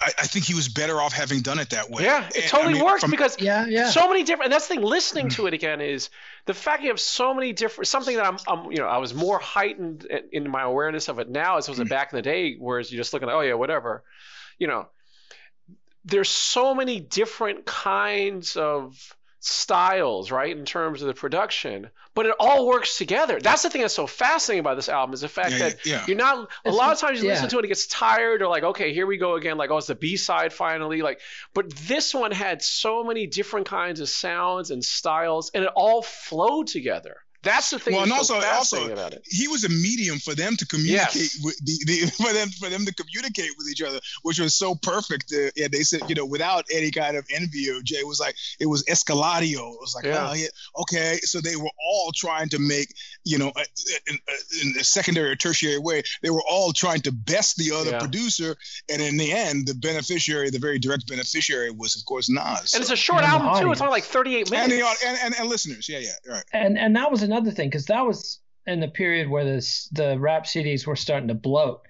I, 0.00 0.12
I 0.18 0.26
think 0.26 0.44
he 0.44 0.54
was 0.54 0.68
better 0.68 1.00
off 1.00 1.12
having 1.12 1.40
done 1.40 1.58
it 1.58 1.70
that 1.70 1.90
way. 1.90 2.04
Yeah, 2.04 2.26
it 2.28 2.36
And, 2.36 2.44
totally 2.44 2.74
I 2.74 2.76
mean, 2.76 2.84
works 2.84 3.00
from- 3.00 3.10
because 3.10 3.36
yeah, 3.40 3.66
yeah. 3.66 3.90
so 3.90 4.08
many 4.08 4.22
different. 4.22 4.44
And 4.46 4.52
that's 4.52 4.68
the 4.68 4.74
thing. 4.74 4.84
Listening 4.84 5.28
to 5.30 5.42
mm. 5.42 5.48
it 5.48 5.54
again 5.54 5.80
is 5.80 6.10
the 6.46 6.54
fact 6.54 6.82
you 6.82 6.90
have 6.90 7.00
so 7.00 7.34
many 7.34 7.52
different. 7.52 7.88
Something 7.88 8.16
that 8.16 8.24
I'm, 8.24 8.38
I'm 8.46 8.70
you 8.70 8.78
know, 8.78 8.86
I 8.86 8.98
was 8.98 9.12
more 9.12 9.38
heightened 9.38 10.04
in- 10.04 10.28
in 10.44 10.50
my 10.50 10.62
awareness 10.62 11.08
of 11.08 11.18
it 11.18 11.28
now 11.28 11.56
as 11.56 11.66
it 11.66 11.72
was 11.72 11.80
it 11.80 11.86
mm. 11.86 11.90
back 11.90 12.12
in 12.12 12.16
the 12.16 12.22
day, 12.22 12.54
whereas 12.58 12.92
you're 12.92 13.00
just 13.00 13.12
looking 13.12 13.28
at, 13.28 13.34
oh 13.34 13.40
yeah, 13.40 13.54
whatever, 13.54 14.04
you 14.58 14.66
know. 14.68 14.86
There's 16.04 16.28
so 16.28 16.74
many 16.74 17.00
different 17.00 17.66
kinds 17.66 18.56
of 18.56 19.16
styles, 19.40 20.30
right, 20.30 20.56
in 20.56 20.64
terms 20.64 21.02
of 21.02 21.08
the 21.08 21.14
production, 21.14 21.90
but 22.14 22.26
it 22.26 22.34
all 22.40 22.66
works 22.66 22.98
together. 22.98 23.38
That's 23.40 23.62
the 23.62 23.70
thing 23.70 23.82
that's 23.82 23.94
so 23.94 24.06
fascinating 24.06 24.60
about 24.60 24.76
this 24.76 24.88
album 24.88 25.14
is 25.14 25.20
the 25.20 25.28
fact 25.28 25.52
Yeah, 25.52 25.58
that 25.58 25.86
yeah. 25.86 26.04
you're 26.06 26.16
not. 26.16 26.50
A 26.64 26.70
lot 26.70 26.92
of 26.92 26.98
times 26.98 27.20
you 27.20 27.28
yeah. 27.28 27.34
listen 27.34 27.48
to 27.50 27.56
it, 27.56 27.58
and 27.60 27.64
it 27.66 27.68
gets 27.68 27.86
tired, 27.86 28.42
or 28.42 28.48
like, 28.48 28.64
okay, 28.64 28.92
here 28.92 29.06
we 29.06 29.16
go 29.16 29.34
again. 29.34 29.56
Like, 29.56 29.70
oh, 29.70 29.78
it's 29.78 29.86
the 29.86 29.94
B 29.94 30.16
side 30.16 30.52
finally. 30.52 31.02
Like, 31.02 31.20
but 31.54 31.70
this 31.70 32.14
one 32.14 32.32
had 32.32 32.62
so 32.62 33.04
many 33.04 33.26
different 33.26 33.66
kinds 33.66 34.00
of 34.00 34.08
sounds 34.08 34.70
and 34.70 34.84
styles, 34.84 35.50
and 35.54 35.64
it 35.64 35.70
all 35.74 36.02
flowed 36.02 36.66
together. 36.66 37.18
That's 37.42 37.70
the 37.70 37.78
thing. 37.78 37.94
Well, 37.94 38.02
and 38.02 38.12
also- 38.12 38.40
also- 38.40 39.10
he 39.30 39.46
was 39.48 39.62
a 39.64 39.68
medium 39.68 40.18
for 40.18 40.34
them 40.34 40.56
to 40.56 40.66
communicate 40.66 41.14
Yes. 41.14 41.38
with 41.42 41.56
the, 41.64 41.78
the 41.86 42.10
for 42.22 42.32
them 42.32 42.48
for 42.50 42.68
them 42.68 42.84
to 42.84 42.92
communicate 42.94 43.50
with 43.56 43.68
each 43.70 43.80
other, 43.82 44.00
which 44.22 44.38
was 44.40 44.54
so 44.56 44.74
perfect. 44.74 45.32
Uh, 45.32 45.50
yeah, 45.54 45.68
they 45.70 45.82
said 45.82 46.00
you 46.08 46.14
know 46.16 46.26
without 46.26 46.64
any 46.72 46.90
kind 46.90 47.16
of 47.16 47.24
envy, 47.32 47.70
or 47.70 47.80
Jay 47.82 48.02
was 48.02 48.18
like 48.20 48.34
it 48.58 48.66
was 48.66 48.82
escaladio. 48.84 49.72
It 49.74 49.80
was 49.80 49.94
like 49.94 50.04
Yeah. 50.04 50.28
oh 50.30 50.34
yeah, 50.34 50.48
okay. 50.80 51.18
So 51.22 51.40
they 51.40 51.54
were 51.56 51.70
all 51.80 52.10
trying 52.14 52.48
to 52.50 52.58
make 52.58 52.92
you 53.28 53.38
know 53.38 53.50
uh, 53.54 53.64
in, 54.10 54.18
in 54.62 54.68
a 54.80 54.84
secondary 54.84 55.30
or 55.30 55.36
tertiary 55.36 55.78
way, 55.78 56.02
they 56.22 56.30
were 56.30 56.42
all 56.50 56.72
trying 56.72 57.00
to 57.02 57.12
best 57.12 57.56
the 57.56 57.70
other 57.78 57.90
Yeah. 57.90 57.98
producer, 57.98 58.56
and 58.90 59.00
in 59.02 59.16
the 59.16 59.30
end, 59.32 59.66
the 59.66 59.74
beneficiary, 59.74 60.50
the 60.50 60.58
very 60.58 60.78
direct 60.78 61.06
beneficiary, 61.08 61.70
was 61.70 61.96
of 61.96 62.04
course 62.06 62.28
Nas. 62.30 62.72
And 62.74 62.80
it's 62.82 62.90
a 62.90 62.96
short 62.96 63.22
And 63.22 63.32
album 63.32 63.62
too. 63.62 63.70
It's 63.72 63.80
only 63.80 63.92
like 63.92 64.04
38 64.04 64.50
minutes. 64.50 64.52
and 64.62 64.72
the 64.72 64.86
and, 65.06 65.18
and, 65.24 65.34
and 65.38 65.48
listeners, 65.48 65.88
yeah, 65.88 65.98
yeah, 66.00 66.32
right. 66.32 66.44
and 66.52 66.78
and 66.78 66.96
that 66.96 67.10
was 67.10 67.22
another 67.22 67.50
thing 67.50 67.68
because 67.68 67.86
that 67.86 68.04
was 68.06 68.40
in 68.66 68.80
the 68.80 68.88
period 68.88 69.28
where 69.28 69.44
this 69.44 69.88
the 69.92 70.18
rap 70.18 70.44
CDs 70.44 70.86
were 70.86 70.96
starting 70.96 71.28
to 71.28 71.34
bloat, 71.34 71.80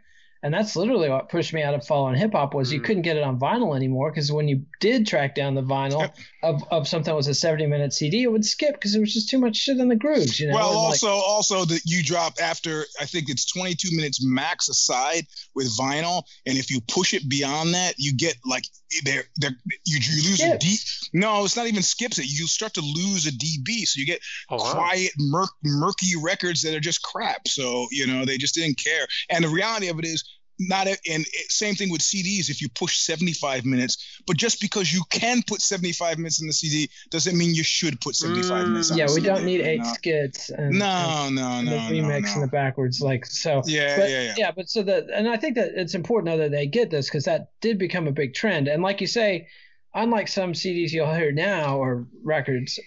and 0.43 0.53
that's 0.55 0.77
literally 0.77 1.09
what 1.09 1.29
pushed 1.29 1.53
me 1.53 1.63
out 1.63 1.75
of 1.75 1.85
following 1.87 2.15
hip 2.15 2.33
hop 2.33 2.55
was 2.55 2.73
you 2.73 2.81
Mm. 2.81 2.85
couldn't 2.85 3.03
get 3.03 3.17
it 3.17 3.23
on 3.23 3.39
vinyl 3.39 3.75
anymore 3.77 4.11
because 4.11 4.31
when 4.31 4.47
you 4.49 4.65
did 4.81 5.07
track 5.07 5.35
down 5.35 5.55
the 5.55 5.63
vinyl 5.63 6.11
of, 6.43 6.63
of 6.71 6.87
something 6.87 7.11
that 7.11 7.17
was 7.17 7.27
a 7.27 7.35
seventy 7.35 7.67
minute 7.67 7.93
CD, 7.93 8.23
it 8.23 8.31
would 8.33 8.45
skip 8.45 8.75
because 8.75 8.93
there 8.93 9.01
was 9.01 9.13
just 9.13 9.29
too 9.29 9.39
much 9.39 9.57
shit 9.57 9.79
in 9.79 9.89
the 9.89 9.97
grooves, 9.97 10.39
you 10.39 10.49
know. 10.49 10.55
Well, 10.55 10.69
and, 10.71 10.77
like, 10.83 10.85
also, 11.03 11.09
also 11.11 11.65
that 11.65 11.83
you 11.85 12.03
drop 12.05 12.35
after 12.41 12.85
I 13.01 13.05
think 13.07 13.29
it's 13.29 13.51
22 13.53 13.95
minutes 13.97 14.25
max 14.25 14.69
aside 14.69 15.27
with 15.55 15.77
vinyl, 15.77 16.23
and 16.47 16.57
if 16.57 16.71
you 16.71 16.81
push 16.89 17.15
it 17.15 17.29
beyond 17.29 17.75
that, 17.75 17.95
you 17.99 18.13
get 18.15 18.37
like 18.47 18.65
there, 19.05 19.25
there, 19.37 19.51
you, 19.85 19.99
you 20.01 20.23
lose 20.31 20.41
a 20.41 20.49
Skips. 20.59 21.01
D. 21.11 21.19
No, 21.19 21.45
it's 21.45 21.57
not 21.57 21.67
even 21.67 21.83
skips 21.83 22.19
it. 22.19 22.27
You 22.27 22.47
start 22.47 22.75
to 22.75 22.81
lose 22.81 23.27
a 23.27 23.33
dB, 23.33 23.87
so 23.87 23.99
you 24.01 24.07
get 24.07 24.21
Oh, 24.51 24.57
wow. 24.57 24.73
quiet, 24.75 25.11
murk, 25.19 25.51
murky 25.65 26.13
records 26.23 26.63
that 26.63 26.75
are 26.75 26.81
just 26.81 27.03
crap. 27.03 27.49
So 27.49 27.87
you 27.91 28.07
know 28.07 28.25
they 28.25 28.39
just 28.39 28.55
didn't 28.55 28.79
care. 28.83 29.07
And 29.31 29.43
the 29.45 29.49
reality 29.49 29.89
of 29.89 29.99
it 29.99 30.05
is. 30.05 30.25
Not 30.61 30.89
a, 30.89 30.97
and 31.09 31.25
same 31.49 31.75
thing 31.77 31.89
with 31.91 32.01
CDs. 32.01 32.51
If 32.51 32.61
you 32.61 32.69
push 32.71 32.99
75 32.99 33.65
minutes, 33.65 34.21
but 34.27 34.37
just 34.37 34.61
because 34.61 34.93
you 34.93 35.03
can 35.11 35.43
put 35.47 35.61
75 35.63 36.19
minutes 36.19 36.41
in 36.41 36.49
the 36.49 36.53
CD 36.53 36.91
doesn't 37.11 37.39
mean 37.39 37.55
you 37.55 37.63
should 37.63 38.01
put 38.01 38.17
75 38.17 38.67
Mm, 38.67 38.69
minutes. 38.73 38.91
on 38.91 38.99
yeah, 38.99 39.07
we 39.15 39.21
don't 39.21 39.45
need 39.45 39.61
eight 39.61 39.79
No. 39.81 39.93
skits 39.93 40.51
and, 40.51 40.67
and 40.71 40.79
No, 40.79 41.29
no, 41.31 41.61
no, 41.61 41.71
the 41.71 41.77
no, 41.77 42.09
remix 42.09 42.23
no. 42.25 42.33
and 42.35 42.43
the 42.43 42.49
backwards 42.49 43.01
like 43.01 43.25
so. 43.25 43.63
Yeah, 43.67 43.97
but, 43.97 44.11
yeah, 44.11 44.35
yeah. 44.37 44.51
but 44.51 44.69
so 44.69 44.83
that, 44.83 45.07
and 45.15 45.29
I 45.29 45.37
think 45.37 45.55
that 45.55 45.73
it's 45.77 45.95
important 45.95 46.27
though 46.33 46.43
that 46.43 46.51
they 46.51 46.67
get 46.67 46.91
this 46.91 47.07
because 47.07 47.25
that 47.25 47.53
did 47.61 47.79
become 47.79 48.09
a 48.09 48.13
big 48.13 48.35
trend. 48.35 48.67
And 48.67 48.83
like 48.83 49.01
you 49.01 49.07
say, 49.07 49.47
unlike 49.95 50.27
some 50.29 50.55
CDs 50.55 50.91
you'll 50.91 51.15
hear 51.15 51.31
now 51.33 51.79
or 51.79 52.09
records, 52.25 52.81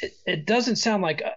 it, 0.00 0.12
it 0.26 0.46
doesn't 0.46 0.76
sound 0.76 1.02
like 1.02 1.22
uh, 1.22 1.30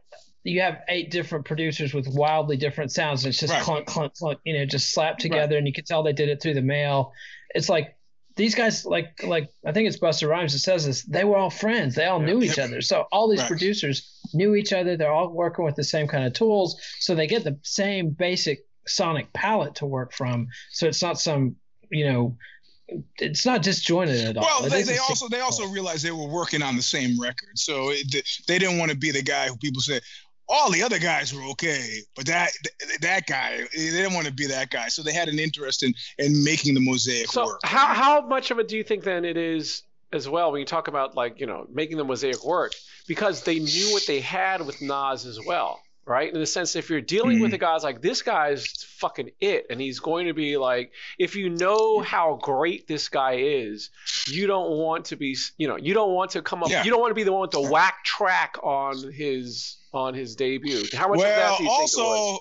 you 0.47 0.61
have 0.61 0.79
eight 0.87 1.11
different 1.11 1.43
producers 1.43 1.93
with 1.93 2.07
wildly 2.07 2.55
different 2.55 2.91
sounds. 2.91 3.25
It's 3.25 3.37
just 3.37 3.51
Right. 3.51 3.61
clunk, 3.61 3.85
clunk, 3.85 4.13
clunk, 4.15 4.39
you 4.45 4.53
know, 4.57 4.65
just 4.65 4.93
slapped 4.93 5.19
together, 5.19 5.57
and 5.57 5.67
you 5.67 5.73
can 5.73 5.83
tell 5.83 6.03
they 6.03 6.13
did 6.13 6.29
it 6.29 6.41
through 6.41 6.53
the 6.53 6.61
mail. 6.61 7.11
It's 7.53 7.67
like 7.67 7.97
these 8.37 8.55
guys, 8.55 8.85
like, 8.85 9.23
like 9.23 9.49
I 9.65 9.73
think 9.73 9.87
it's 9.87 9.97
Busta 9.97 10.27
Rhymes 10.29 10.53
that 10.53 10.59
says 10.59 10.85
this. 10.85 11.03
They 11.03 11.25
were 11.25 11.35
all 11.35 11.49
friends. 11.49 11.95
They 11.95 12.05
all 12.05 12.19
knew 12.21 12.41
each 12.41 12.59
other. 12.59 12.81
So 12.81 13.05
all 13.11 13.27
these 13.27 13.39
Right. 13.41 13.47
producers 13.47 14.21
knew 14.33 14.55
each 14.55 14.71
other. 14.71 14.95
They're 14.95 15.11
all 15.11 15.29
working 15.29 15.65
with 15.65 15.75
the 15.75 15.83
same 15.83 16.07
kind 16.07 16.23
of 16.23 16.33
tools, 16.33 16.79
so 16.99 17.13
they 17.13 17.27
get 17.27 17.43
the 17.43 17.59
same 17.63 18.11
basic 18.11 18.59
sonic 18.87 19.33
palette 19.33 19.75
to 19.75 19.85
work 19.85 20.13
from. 20.13 20.47
So 20.71 20.87
it's 20.87 21.01
not 21.01 21.19
some, 21.19 21.57
you 21.91 22.05
know, 22.05 22.37
it's 23.17 23.45
not 23.45 23.63
disjointed 23.63 24.29
at 24.29 24.37
all. 24.37 24.43
Well, 24.45 24.65
It 24.65 24.69
they, 24.69 24.83
they 24.83 24.97
also 24.97 25.27
they 25.27 25.41
also 25.41 25.65
oh. 25.65 25.71
realized 25.71 26.05
they 26.05 26.11
were 26.11 26.29
working 26.29 26.61
on 26.61 26.77
the 26.77 26.81
same 26.81 27.19
record, 27.19 27.57
so 27.57 27.89
it, 27.89 28.07
they 28.47 28.59
didn't 28.59 28.77
want 28.77 28.91
to 28.91 28.97
be 28.97 29.11
the 29.11 29.21
guy 29.21 29.49
who 29.49 29.57
people 29.57 29.81
said 29.81 30.01
all 30.49 30.71
the 30.71 30.81
other 30.83 30.99
guys 30.99 31.33
were 31.33 31.43
okay, 31.51 31.99
but 32.15 32.25
that 32.27 32.51
that 33.01 33.27
guy 33.27 33.57
they 33.75 33.89
didn't 33.91 34.13
want 34.13 34.27
to 34.27 34.33
be 34.33 34.47
that 34.47 34.69
guy. 34.69 34.87
So 34.87 35.03
they 35.03 35.13
had 35.13 35.27
an 35.27 35.39
interest 35.39 35.83
in 35.83 35.93
in 36.17 36.43
making 36.43 36.73
the 36.73 36.79
mosaic 36.81 37.27
So 37.27 37.45
work. 37.45 37.59
how 37.63 37.87
how 37.93 38.21
much 38.21 38.51
of 38.51 38.59
it 38.59 38.67
do 38.67 38.77
you 38.77 38.83
think 38.83 39.03
then 39.03 39.25
it 39.25 39.37
is 39.37 39.83
as 40.13 40.29
well 40.29 40.51
when 40.53 40.59
you 40.59 40.65
talk 40.65 40.87
about 40.87 41.15
like 41.15 41.39
you 41.39 41.45
know 41.45 41.67
making 41.71 41.97
the 41.97 42.05
mosaic 42.05 42.43
work 42.45 42.73
because 43.07 43.43
they 43.43 43.59
knew 43.59 43.91
what 43.91 44.05
they 44.07 44.21
had 44.21 44.65
with 44.65 44.81
Nas 44.81 45.25
as 45.25 45.39
well, 45.45 45.81
right? 46.07 46.33
In 46.33 46.39
the 46.39 46.45
sense 46.45 46.75
if 46.75 46.89
you're 46.89 47.01
dealing 47.01 47.39
with 47.39 47.51
hmm. 47.51 47.55
a 47.55 47.57
guy 47.59 47.77
like 47.77 48.01
this 48.01 48.21
guy's 48.21 48.65
fucking 48.97 49.31
it, 49.39 49.67
and 49.69 49.79
he's 49.79 49.99
going 49.99 50.27
to 50.27 50.33
be 50.33 50.57
like 50.57 50.91
if 51.19 51.35
you 51.35 51.49
know 51.49 51.99
how 51.99 52.39
great 52.41 52.87
this 52.87 53.09
guy 53.09 53.33
is, 53.33 53.89
you 54.27 54.47
don't 54.47 54.71
want 54.71 55.05
to 55.05 55.15
be 55.15 55.37
you 55.57 55.67
know 55.67 55.75
you 55.75 55.93
don't 55.93 56.13
want 56.13 56.31
to 56.31 56.41
come 56.41 56.63
up 56.63 56.69
Yeah. 56.69 56.83
you 56.83 56.89
don't 56.91 57.01
want 57.01 57.11
to 57.11 57.15
be 57.15 57.23
the 57.23 57.33
one 57.33 57.41
with 57.41 57.51
the 57.51 57.61
whack 57.61 58.03
track 58.03 58.57
on 58.63 59.11
his 59.11 59.77
on 59.93 60.13
his 60.13 60.35
debut. 60.35 60.83
How 60.93 61.09
much 61.09 61.17
of 61.17 61.23
that 61.23 61.37
well, 61.37 61.57
do 61.57 61.63
you 61.63 61.69
think 61.69 61.91
it 61.91 61.97
was? 61.97 62.39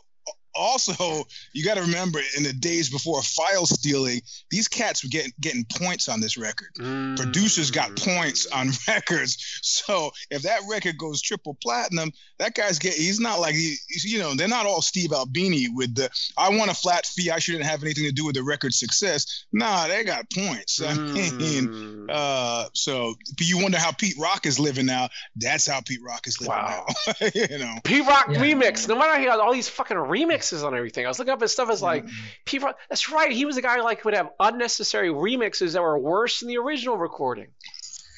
Also. 0.56 0.76
Also, 0.86 1.26
you 1.52 1.64
got 1.64 1.74
to 1.76 1.80
remember 1.82 2.20
in 2.36 2.42
the 2.42 2.52
days 2.52 2.90
before 2.90 3.22
file 3.22 3.66
stealing, 3.66 4.20
these 4.50 4.68
cats 4.68 5.02
were 5.02 5.08
getting 5.08 5.32
getting 5.40 5.64
points 5.78 6.08
on 6.08 6.20
this 6.20 6.36
record. 6.36 6.68
producers 7.16 7.70
got 7.70 7.90
Mm. 7.90 8.04
points 8.04 8.46
on 8.46 8.70
records. 8.88 9.36
So 9.62 10.10
if 10.30 10.42
that 10.42 10.60
record 10.68 10.98
goes 10.98 11.20
triple 11.22 11.56
platinum, 11.62 12.12
that 12.38 12.54
guy's 12.54 12.78
get 12.78 12.92
he's 12.94 13.18
not 13.20 13.40
like 13.40 13.54
he, 13.54 13.76
he's, 13.88 14.04
you 14.04 14.18
know 14.18 14.34
they're 14.34 14.48
not 14.48 14.66
all 14.66 14.82
Steve 14.82 15.12
Albini 15.12 15.68
with 15.68 15.94
the 15.94 16.10
I 16.36 16.50
want 16.50 16.70
a 16.70 16.74
flat 16.74 17.06
fee. 17.06 17.30
I 17.30 17.38
shouldn't 17.38 17.64
have 17.64 17.82
anything 17.82 18.04
to 18.04 18.12
do 18.12 18.24
with 18.26 18.34
the 18.34 18.42
record 18.42 18.74
success. 18.74 19.46
Nah, 19.52 19.88
they 19.88 20.04
got 20.04 20.30
points. 20.30 20.80
I 20.86 20.94
mean, 20.94 21.68
Mm. 21.68 22.06
uh, 22.10 22.68
so 22.74 23.14
but 23.36 23.46
you 23.46 23.58
wonder 23.62 23.78
how 23.78 23.92
Pete 23.92 24.16
Rock 24.18 24.46
is 24.46 24.58
living 24.58 24.86
now. 24.86 25.08
That's 25.36 25.66
how 25.66 25.80
Pete 25.80 26.02
Rock 26.02 26.26
is 26.26 26.40
living 26.40 26.54
Wow. 26.54 26.86
now. 27.08 27.14
you 27.34 27.58
know. 27.58 27.74
Pete 27.84 28.06
Rock 28.06 28.26
Yeah. 28.30 28.40
remix. 28.40 28.86
No 28.88 28.94
matter 28.96 29.12
how 29.14 29.18
he 29.20 29.24
got 29.26 29.40
all 29.40 29.52
these 29.52 29.68
fucking 29.68 29.96
remixes 29.96 30.45
remixes 30.54 30.64
on 30.64 30.74
everything. 30.76 31.04
I 31.04 31.08
was 31.08 31.18
looking 31.18 31.32
up 31.34 31.40
his 31.40 31.52
stuff. 31.52 31.70
It's 31.70 31.82
like 31.82 32.04
Mm-hmm. 32.04 32.16
people. 32.44 32.72
That's 32.88 33.10
right. 33.10 33.30
He 33.32 33.44
was 33.44 33.56
a 33.56 33.62
guy 33.62 33.76
who, 33.76 33.82
like 33.84 34.04
would 34.04 34.14
have 34.14 34.30
unnecessary 34.40 35.08
remixes 35.08 35.72
that 35.74 35.82
were 35.82 35.98
worse 35.98 36.40
than 36.40 36.48
the 36.48 36.58
original 36.58 36.96
recording. 36.96 37.48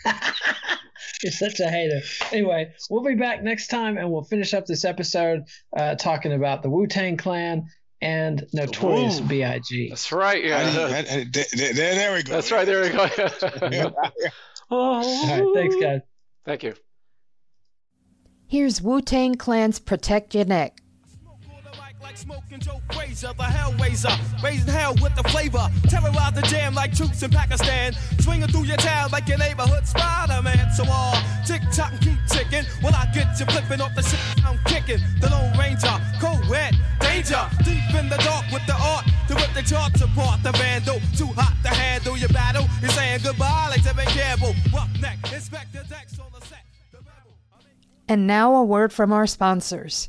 You're 1.23 1.33
such 1.33 1.59
a 1.61 1.69
hater. 1.69 2.01
Anyway, 2.33 2.73
we'll 2.91 3.03
be 3.03 3.15
back 3.15 3.43
next 3.43 3.69
time 3.69 3.99
and 3.99 4.11
we'll 4.11 4.23
finish 4.25 4.55
up 4.55 4.67
this 4.67 4.85
episode 4.85 5.43
uh, 5.77 5.95
talking 5.97 6.33
about 6.33 6.63
the 6.63 6.71
Wu 6.71 6.87
Tang 6.87 7.17
Clan 7.17 7.67
and 8.01 8.47
Notorious 8.53 9.21
Ooh. 9.21 9.25
B.I.G. 9.25 9.89
That's 9.89 10.13
right. 10.13 10.45
Yeah. 10.45 10.59
I- 10.59 10.99
I- 10.99 11.27
there, 11.33 11.45
there- 11.53 11.73
there 11.75 12.15
we 12.15 12.23
go. 12.23 12.35
That's 12.35 12.53
right. 12.53 12.65
There 12.67 12.83
we 12.83 12.91
go. 13.71 13.93
All 14.71 15.01
right, 15.27 15.45
thanks, 15.55 15.77
guys. 15.77 16.01
Thank 16.45 16.63
you. 16.63 16.75
Here's 18.47 18.81
Wu 18.81 19.01
Tang 19.03 19.35
Clan's 19.35 19.79
Protect 19.81 20.35
Your 20.35 20.45
Neck. 20.45 20.79
Like 22.09 22.17
smoking 22.17 22.61
Joe 22.61 22.81
Frazier, 22.95 23.35
the 23.37 23.43
Hellraiser, 23.43 24.17
raising 24.43 24.73
hell 24.73 24.95
with 25.03 25.15
the 25.15 25.23
flavor. 25.25 25.69
Terrorize 25.91 26.33
the 26.33 26.41
jam 26.41 26.73
like 26.73 26.97
troops 26.97 27.23
in 27.23 27.31
Pakistan. 27.31 27.93
Swinging 28.21 28.49
through 28.49 28.65
your 28.65 28.79
town 28.79 29.11
like 29.13 29.29
your 29.29 29.37
neighborhood 29.37 29.87
Spider-Man. 29.87 30.73
So 30.73 30.85
all 30.91 31.13
tick 31.45 31.61
tock 31.71 31.93
and 31.93 32.01
keep 32.01 32.17
ticking. 32.27 32.65
When 32.81 32.95
I 32.95 33.05
get 33.13 33.39
you 33.39 33.45
flipping 33.45 33.83
off 33.83 33.95
the 33.95 34.01
shit 34.01 34.19
I'm 34.43 34.59
kicking. 34.65 35.05
The 35.21 35.29
Lone 35.29 35.53
Ranger, 35.59 36.01
co-ed, 36.19 36.73
danger. 37.01 37.45
Deep 37.63 37.93
in 37.93 38.09
the 38.09 38.17
dark 38.25 38.47
with 38.51 38.65
the 38.65 38.77
art 38.81 39.05
to 39.29 39.35
rip 39.35 39.53
the 39.53 39.61
charts 39.61 40.01
apart. 40.01 40.43
The 40.43 40.53
vandal, 40.53 41.01
too 41.15 41.29
hot 41.37 41.53
to 41.63 41.69
handle 41.69 42.17
your 42.17 42.31
battle. 42.31 42.65
You're 42.81 42.91
saying 42.93 43.21
goodbye 43.23 43.69
like 43.69 43.83
Tevin 43.83 44.07
Campbell. 44.07 44.55
Roughneck, 44.73 45.19
Inspectah 45.29 45.87
Deck 45.91 46.09
on 46.19 46.33
the 46.33 46.47
set. 46.47 46.65
The 46.91 47.05
rebel. 47.05 47.37
And 48.09 48.27
now 48.27 48.55
a 48.55 48.65
word 48.65 48.95
from 48.95 49.13
our 49.13 49.27
sponsors. 49.27 50.09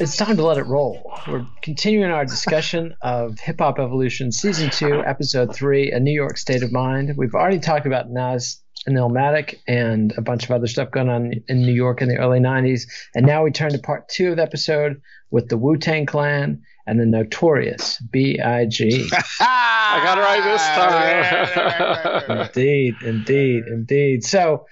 It's 0.00 0.16
time 0.16 0.36
to 0.36 0.44
let 0.44 0.58
it 0.58 0.66
roll. 0.66 1.12
We're 1.28 1.46
continuing 1.62 2.10
our 2.10 2.24
discussion 2.24 2.94
of 3.02 3.38
Hip 3.38 3.60
Hop 3.60 3.78
Evolution 3.78 4.32
Season 4.32 4.70
2, 4.70 5.04
Episode 5.04 5.54
3, 5.54 5.92
A 5.92 6.00
New 6.00 6.12
York 6.12 6.36
State 6.36 6.62
of 6.62 6.72
Mind. 6.72 7.14
We've 7.16 7.34
already 7.34 7.58
talked 7.58 7.86
about 7.86 8.10
Nas 8.10 8.60
and 8.86 8.96
Illmatic 8.96 9.56
and 9.66 10.12
a 10.16 10.20
bunch 10.20 10.44
of 10.44 10.50
other 10.50 10.66
stuff 10.66 10.90
going 10.90 11.08
on 11.08 11.32
in 11.48 11.62
New 11.62 11.72
York 11.72 12.02
in 12.02 12.08
the 12.08 12.16
early 12.16 12.40
90s. 12.40 12.82
And 13.14 13.26
now 13.26 13.44
we 13.44 13.50
turn 13.50 13.70
to 13.70 13.78
part 13.78 14.08
two 14.08 14.30
of 14.30 14.36
the 14.36 14.42
episode 14.42 15.00
with 15.30 15.48
the 15.48 15.56
Wu 15.56 15.76
Tang 15.76 16.06
Clan 16.06 16.62
and 16.86 17.00
the 17.00 17.06
Notorious 17.06 18.00
B.I.G. 18.00 19.10
I 19.40 20.00
got 20.04 20.18
it 20.18 20.20
right 20.20 20.42
this 20.44 22.28
time. 22.28 22.46
indeed, 22.46 22.94
indeed, 23.02 23.64
indeed. 23.66 24.24
So 24.24 24.66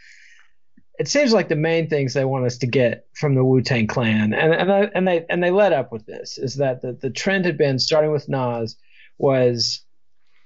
it 0.99 1.09
seems 1.09 1.33
like 1.33 1.49
the 1.49 1.57
main 1.57 1.89
things 1.89 2.15
they 2.15 2.25
want 2.25 2.45
us 2.47 2.59
to 2.59 2.67
get 2.67 3.07
from 3.15 3.35
the 3.35 3.45
Wu 3.45 3.61
Tang 3.63 3.87
Clan, 3.87 4.33
and 4.33 4.55
and 4.55 4.73
I, 4.73 4.91
and 4.95 5.07
they 5.07 5.25
and 5.29 5.43
they 5.43 5.51
led 5.51 5.73
up 5.73 5.91
with 5.93 6.07
this 6.07 6.39
is 6.39 6.57
that 6.57 6.83
the, 6.83 6.93
the 6.93 7.11
trend 7.11 7.45
had 7.45 7.59
been 7.59 7.79
starting 7.79 8.13
with 8.13 8.29
Nas 8.29 8.77
was 9.19 9.85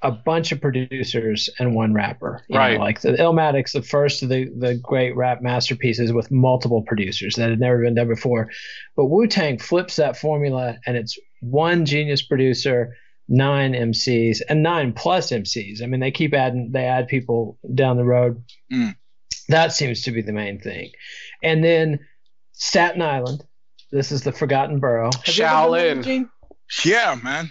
a 0.03 0.13
bunch 0.13 0.53
of 0.53 0.61
producers 0.61 1.51
and 1.59 1.75
one 1.75 1.93
rapper. 1.93 2.45
You 2.49 2.55
know, 2.55 2.61
Right. 2.61 2.79
like 2.79 3.01
the 3.01 3.17
Illmatic's 3.17 3.73
the 3.73 3.83
first 3.83 4.23
of 4.23 4.29
the, 4.29 4.49
the 4.57 4.77
great 4.77 5.17
rap 5.17 5.43
masterpieces 5.43 6.13
with 6.13 6.31
multiple 6.31 6.83
producers 6.83 7.35
that 7.35 7.51
had 7.51 7.59
never 7.59 7.83
been 7.83 7.95
done 7.97 8.07
before. 8.07 8.49
But 8.97 9.07
Wu 9.07 9.27
Tang 9.27 9.59
flips 9.59 9.97
that 9.97 10.17
formula 10.17 10.79
and 10.87 10.97
it's 10.97 11.19
one 11.41 11.85
genius 11.85 12.23
producer, 12.23 12.95
nine 13.29 13.73
MCs, 13.73 14.39
and 14.49 14.63
nine 14.63 14.93
plus 14.93 15.31
MCs. 15.31 15.83
I 15.83 15.87
mean, 15.87 15.99
they 15.99 16.13
keep 16.13 16.33
adding, 16.33 16.71
they 16.71 16.85
add 16.85 17.09
people 17.09 17.59
down 17.75 17.97
the 17.97 18.05
road. 18.05 18.41
Mm. 18.73 18.95
That 19.49 19.73
seems 19.73 20.03
to 20.03 20.13
be 20.13 20.23
the 20.23 20.33
main 20.33 20.61
thing. 20.61 20.91
And 21.43 21.65
then 21.65 22.01
Staten 22.53 23.03
Island. 23.03 23.45
This 23.91 24.13
is 24.13 24.23
the 24.23 24.33
Forgotten 24.33 24.81
Borough. 24.81 25.11
Have 25.25 25.35
you 25.35 25.43
been 25.43 25.71
there, 25.73 25.95
Shaolin. 25.95 25.97
Eugene? 25.97 26.31
Yeah, 26.85 27.19
man. 27.23 27.51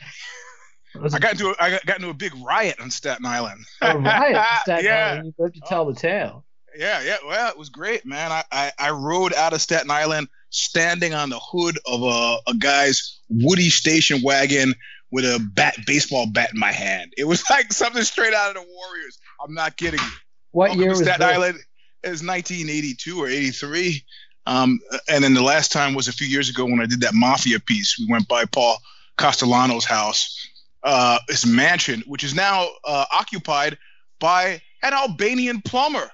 I 0.95 1.19
got 1.19 1.33
into 1.33 1.49
a, 1.49 1.55
I 1.59 1.71
got, 1.71 1.85
got 1.85 1.97
into 1.97 2.09
a 2.09 2.13
big 2.13 2.33
riot 2.45 2.79
on 2.79 2.91
Staten 2.91 3.25
Island. 3.25 3.65
a 3.81 3.97
riot 3.97 4.35
in 4.35 4.43
Staten 4.61 4.85
yeah. 4.85 5.07
Island? 5.11 5.33
You 5.37 5.43
live 5.43 5.53
to 5.53 5.61
tell 5.61 5.85
the 5.85 5.95
tale. 5.95 6.45
Yeah, 6.77 7.01
yeah. 7.01 7.17
Well, 7.25 7.49
it 7.49 7.57
was 7.57 7.69
great, 7.69 8.05
man. 8.05 8.31
I, 8.31 8.43
I, 8.51 8.71
I 8.77 8.91
rode 8.91 9.33
out 9.33 9.53
of 9.53 9.61
Staten 9.61 9.89
Island 9.89 10.27
standing 10.49 11.13
on 11.13 11.29
the 11.29 11.39
hood 11.39 11.79
of 11.87 12.03
a, 12.03 12.37
a 12.47 12.53
guy's 12.55 13.19
Woody 13.29 13.69
station 13.69 14.21
wagon 14.23 14.73
with 15.11 15.25
a 15.25 15.39
bat 15.53 15.75
baseball 15.85 16.27
bat 16.27 16.51
in 16.53 16.59
my 16.59 16.71
hand. 16.71 17.13
It 17.17 17.25
was 17.25 17.43
like 17.49 17.73
something 17.73 18.03
straight 18.03 18.33
out 18.33 18.49
of 18.49 18.55
the 18.55 18.67
Warriors. 18.69 19.17
I'm 19.43 19.53
not 19.53 19.75
kidding 19.77 19.99
you. 19.99 20.11
What 20.51 20.69
Welcome 20.69 20.81
year 20.81 20.89
to 20.89 20.99
was 20.99 21.07
Staten 21.07 21.27
this? 21.27 21.35
Island? 21.35 21.59
It 22.07 22.11
was 22.11 22.23
1982 22.23 23.21
or 23.21 23.27
83. 23.27 24.03
Um, 24.45 24.79
and 25.09 25.23
then 25.23 25.33
the 25.33 25.41
last 25.41 25.73
time 25.73 25.93
was 25.93 26.07
a 26.07 26.13
few 26.13 26.25
years 26.25 26.49
ago 26.49 26.63
when 26.63 26.79
I 26.79 26.85
did 26.85 27.01
that 27.01 27.13
mafia 27.13 27.59
piece. 27.59 27.99
We 27.99 28.07
went 28.09 28.29
by 28.29 28.45
Paul 28.45 28.77
Castellano's 29.17 29.83
house, 29.83 30.47
uh, 30.83 31.19
his 31.27 31.45
mansion, 31.45 32.03
which 32.07 32.23
is 32.23 32.33
now 32.33 32.69
uh, 32.85 33.05
occupied 33.11 33.77
by 34.19 34.61
an 34.83 34.93
Albanian 34.93 35.61
plumber. 35.61 36.09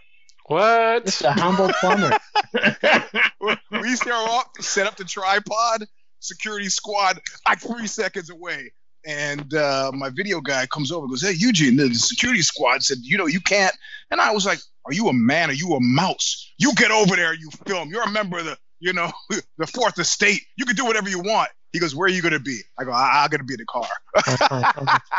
What? 0.48 1.06
Just 1.06 1.22
a 1.22 1.32
humble 1.32 1.70
plumber. 1.80 2.18
we 3.72 3.90
used 3.90 4.04
to 4.04 4.10
walk, 4.10 4.62
set 4.62 4.88
up 4.88 4.96
the 4.96 5.04
tripod, 5.04 5.86
security 6.20 6.70
squad 6.70 7.20
like 7.48 7.60
three 7.60 7.88
seconds 7.88 8.32
away. 8.32 8.74
And 9.06 9.54
uh, 9.54 9.92
my 9.94 10.10
video 10.10 10.42
guy 10.42 10.66
comes 10.66 10.92
over 10.92 11.04
and 11.04 11.12
goes, 11.12 11.22
Hey, 11.22 11.34
Eugene, 11.34 11.76
the 11.76 11.94
security 11.94 12.42
squad 12.42 12.84
said, 12.84 12.98
You 13.02 13.18
know, 13.18 13.28
you 13.28 13.42
can't. 13.42 13.76
And 14.10 14.20
I 14.20 14.32
was 14.32 14.46
like, 14.46 14.60
Are 14.86 14.94
you 14.94 15.10
a 15.10 15.14
man? 15.14 15.50
Are 15.50 15.54
you 15.54 15.74
a 15.76 15.80
mouse? 15.82 16.54
You 16.58 16.74
get 16.76 16.92
over 16.92 17.16
there, 17.16 17.34
you 17.34 17.50
film. 17.68 17.90
You're 17.90 18.04
a 18.04 18.12
member 18.12 18.40
of 18.40 18.46
the, 18.46 18.58
you 18.80 18.94
know, 18.94 19.12
the 19.58 19.68
fourth 19.68 20.00
estate. 20.00 20.42
You 20.58 20.66
can 20.66 20.76
do 20.76 20.86
whatever 20.86 21.10
you 21.10 21.20
want. 21.20 21.50
He 21.74 21.80
goes, 21.80 21.96
Where 21.96 22.06
are 22.06 22.10
you 22.12 22.22
going 22.22 22.34
to 22.34 22.40
be? 22.40 22.60
I 22.80 22.84
go, 22.84 22.92
I- 22.92 23.24
I'm 23.24 23.30
going 23.30 23.40
to 23.40 23.46
be 23.46 23.56
in 23.56 23.60
the 23.60 23.66
car. 23.66 23.88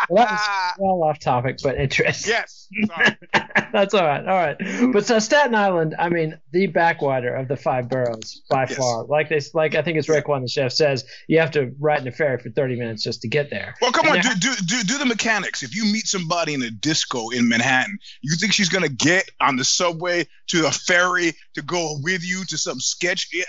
well, 0.08 0.24
that 0.24 0.30
was 0.30 0.74
well 0.78 1.02
off 1.08 1.18
topic, 1.18 1.58
but 1.62 1.76
interesting. 1.76 2.30
yes. 2.32 2.68
That's 3.72 3.92
all 3.92 4.04
right. 4.06 4.20
All 4.26 4.38
right. 4.38 4.56
But 4.92 5.04
so 5.04 5.18
Staten 5.18 5.54
Island, 5.54 5.96
I 5.98 6.08
mean, 6.08 6.38
the 6.52 6.68
backwater 6.68 7.34
of 7.34 7.48
the 7.48 7.56
five 7.56 7.88
boroughs 7.88 8.42
by 8.48 8.62
Yes. 8.68 8.76
far. 8.76 9.04
Like 9.04 9.28
they, 9.28 9.40
like 9.52 9.74
I 9.74 9.82
think 9.82 9.98
it's 9.98 10.06
Raekwon 10.08 10.42
the 10.42 10.48
chef 10.48 10.72
says, 10.72 11.04
you 11.26 11.40
have 11.40 11.50
to 11.52 11.72
ride 11.80 12.02
in 12.02 12.08
a 12.08 12.12
ferry 12.12 12.38
for 12.38 12.50
30 12.50 12.76
minutes 12.76 13.02
just 13.02 13.20
to 13.22 13.28
get 13.28 13.50
there. 13.50 13.74
Well, 13.82 13.90
come 13.90 14.06
And 14.06 14.16
on, 14.18 14.22
do, 14.22 14.34
do, 14.38 14.54
do, 14.64 14.82
do 14.84 14.98
the 14.98 15.06
mechanics. 15.06 15.64
If 15.64 15.74
you 15.74 15.84
meet 15.84 16.06
somebody 16.06 16.54
in 16.54 16.62
a 16.62 16.70
disco 16.70 17.30
in 17.30 17.48
Manhattan, 17.48 17.98
you 18.22 18.36
think 18.36 18.52
she's 18.52 18.68
going 18.68 18.84
to 18.84 18.92
get 18.92 19.28
on 19.40 19.56
the 19.56 19.64
subway 19.64 20.28
to 20.48 20.66
a 20.66 20.70
ferry 20.70 21.32
to 21.54 21.62
go 21.62 21.96
with 22.00 22.22
you 22.24 22.44
to 22.44 22.56
some 22.56 22.78
sketch? 22.78 23.28
Yeah, 23.32 23.42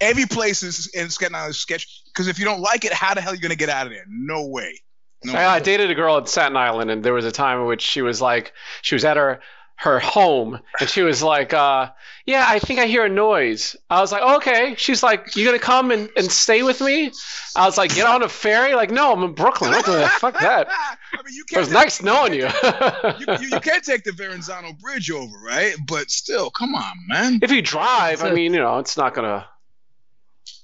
Every 0.00 0.26
place 0.26 0.62
is 0.64 0.88
in 0.94 1.10
Staten 1.10 1.34
Island 1.34 1.50
is 1.50 1.60
sketch 1.60 2.01
because 2.12 2.28
if 2.28 2.38
you 2.38 2.44
don't 2.44 2.60
like 2.60 2.84
it, 2.84 2.92
how 2.92 3.14
the 3.14 3.20
hell 3.20 3.32
are 3.32 3.34
you 3.34 3.40
going 3.40 3.50
to 3.50 3.56
get 3.56 3.68
out 3.68 3.86
of 3.86 3.92
there? 3.92 4.04
No 4.08 4.46
way. 4.46 4.80
No 5.24 5.34
I, 5.34 5.54
I 5.54 5.60
dated 5.60 5.90
a 5.90 5.94
girl 5.94 6.16
at 6.18 6.28
Staten 6.28 6.56
Island, 6.56 6.90
and 6.90 7.04
there 7.04 7.12
was 7.14 7.24
a 7.24 7.32
time 7.32 7.60
in 7.60 7.66
which 7.66 7.82
she 7.82 8.02
was 8.02 8.20
like, 8.20 8.52
she 8.82 8.94
was 8.94 9.04
at 9.04 9.16
her 9.16 9.40
her 9.76 9.98
home, 9.98 10.60
and 10.78 10.88
she 10.88 11.02
was 11.02 11.24
like, 11.24 11.52
uh, 11.52 11.90
"Yeah, 12.24 12.44
I 12.48 12.60
think 12.60 12.78
I 12.78 12.86
hear 12.86 13.04
a 13.06 13.08
noise." 13.08 13.74
I 13.90 14.00
was 14.00 14.12
like, 14.12 14.22
"Okay." 14.22 14.74
She's 14.76 15.02
like, 15.02 15.34
"You 15.34 15.44
gonna 15.44 15.58
come 15.58 15.90
and, 15.90 16.08
and 16.16 16.30
stay 16.30 16.62
with 16.62 16.80
me?" 16.80 17.10
I 17.56 17.66
was 17.66 17.76
like, 17.78 17.92
"Get 17.92 18.06
on 18.06 18.22
a 18.22 18.28
ferry?" 18.28 18.74
Like, 18.76 18.92
no, 18.92 19.12
I'm 19.12 19.24
in 19.24 19.32
Brooklyn. 19.32 19.72
What 19.72 19.84
the 19.86 20.08
fuck 20.20 20.38
that? 20.38 20.68
I 20.70 21.22
mean, 21.24 21.34
you 21.34 21.42
It 21.42 21.48
can't 21.48 21.60
was 21.60 21.68
take- 21.68 21.74
nice 21.74 22.02
knowing 22.02 22.34
you. 22.34 22.48
You, 23.18 23.26
you, 23.40 23.48
you 23.54 23.60
can't 23.60 23.82
take 23.82 24.04
the 24.04 24.12
Verrazano 24.12 24.72
Bridge 24.72 25.10
over, 25.10 25.36
right? 25.44 25.74
But 25.88 26.10
still, 26.10 26.50
come 26.50 26.74
on, 26.76 26.92
man. 27.08 27.38
if 27.42 27.50
you 27.50 27.62
drive, 27.62 28.22
I 28.22 28.30
mean, 28.32 28.54
you 28.54 28.60
know, 28.60 28.78
it's 28.78 28.96
not 28.96 29.14
gonna. 29.14 29.46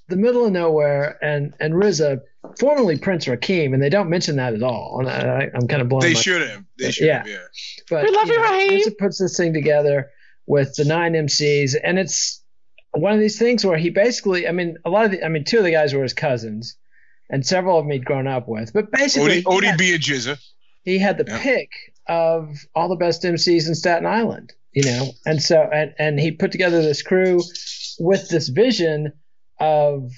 The 0.09 0.17
middle 0.17 0.47
of 0.47 0.53
nowhere 0.53 1.19
and 1.23 1.53
and 1.61 1.75
RZA, 1.75 2.21
formerly 2.59 2.97
Prince 2.99 3.27
Rakeem, 3.27 3.75
and 3.75 3.83
they 3.83 3.91
don't 3.91 4.09
mention 4.09 4.37
that 4.37 4.55
at 4.55 4.63
all. 4.63 5.01
And 5.01 5.09
I, 5.09 5.51
I'm 5.55 5.69
kind 5.69 5.83
of 5.83 5.89
blown. 5.89 6.01
They 6.01 6.15
should 6.15 6.41
have. 6.49 6.65
They 6.79 6.91
should 6.91 7.09
have. 7.11 7.29
Yeah. 7.29 7.37
But 7.91 8.05
We 8.05 8.11
love 8.11 8.29
you, 8.29 8.37
know, 8.37 8.43
Rakeem. 8.45 8.81
RZA 8.87 8.99
puts 8.99 9.19
this 9.19 9.37
thing 9.37 9.53
together 9.53 10.11
with 10.47 10.75
the 10.77 10.85
nine 10.87 11.13
MCs, 11.13 11.75
and 11.83 11.99
it's 11.99 12.43
one 12.93 13.13
of 13.13 13.21
these 13.21 13.39
things 13.39 13.67
where 13.67 13.77
he 13.77 13.91
basically, 13.91 14.49
I 14.49 14.53
mean, 14.53 14.79
a 14.85 14.89
lot 14.91 15.05
of 15.05 15.11
the, 15.11 15.23
I 15.23 15.29
mean, 15.29 15.45
two 15.45 15.59
of 15.59 15.65
the 15.65 15.71
guys 15.71 15.93
were 15.93 16.03
his 16.03 16.15
cousins, 16.15 16.77
and 17.29 17.45
several 17.47 17.79
of 17.79 17.85
them 17.85 17.91
he'd 17.93 18.07
grown 18.07 18.27
up 18.27 18.49
with. 18.49 18.73
But 18.73 18.91
basically, 18.91 19.43
Odie, 19.43 19.61
he 19.61 19.67
had- 19.67 19.79
ODB 19.79 19.95
and 19.95 20.03
GZA. 20.03 20.39
he 20.85 20.99
had 20.99 21.19
the 21.19 21.25
Yeah. 21.29 21.39
pick 21.43 21.69
of 22.07 22.57
all 22.75 22.89
the 22.89 22.97
best 22.97 23.23
MCs 23.25 23.69
in 23.69 23.75
Staten 23.75 24.07
Island, 24.07 24.55
you 24.73 24.85
know, 24.85 25.11
and 25.27 25.43
so 25.43 25.69
and 25.71 25.93
and 25.99 26.19
he 26.19 26.31
put 26.31 26.51
together 26.51 26.81
this 26.81 27.03
crew 27.03 27.43
with 27.99 28.31
this 28.31 28.49
vision 28.49 29.13
of 29.61 30.11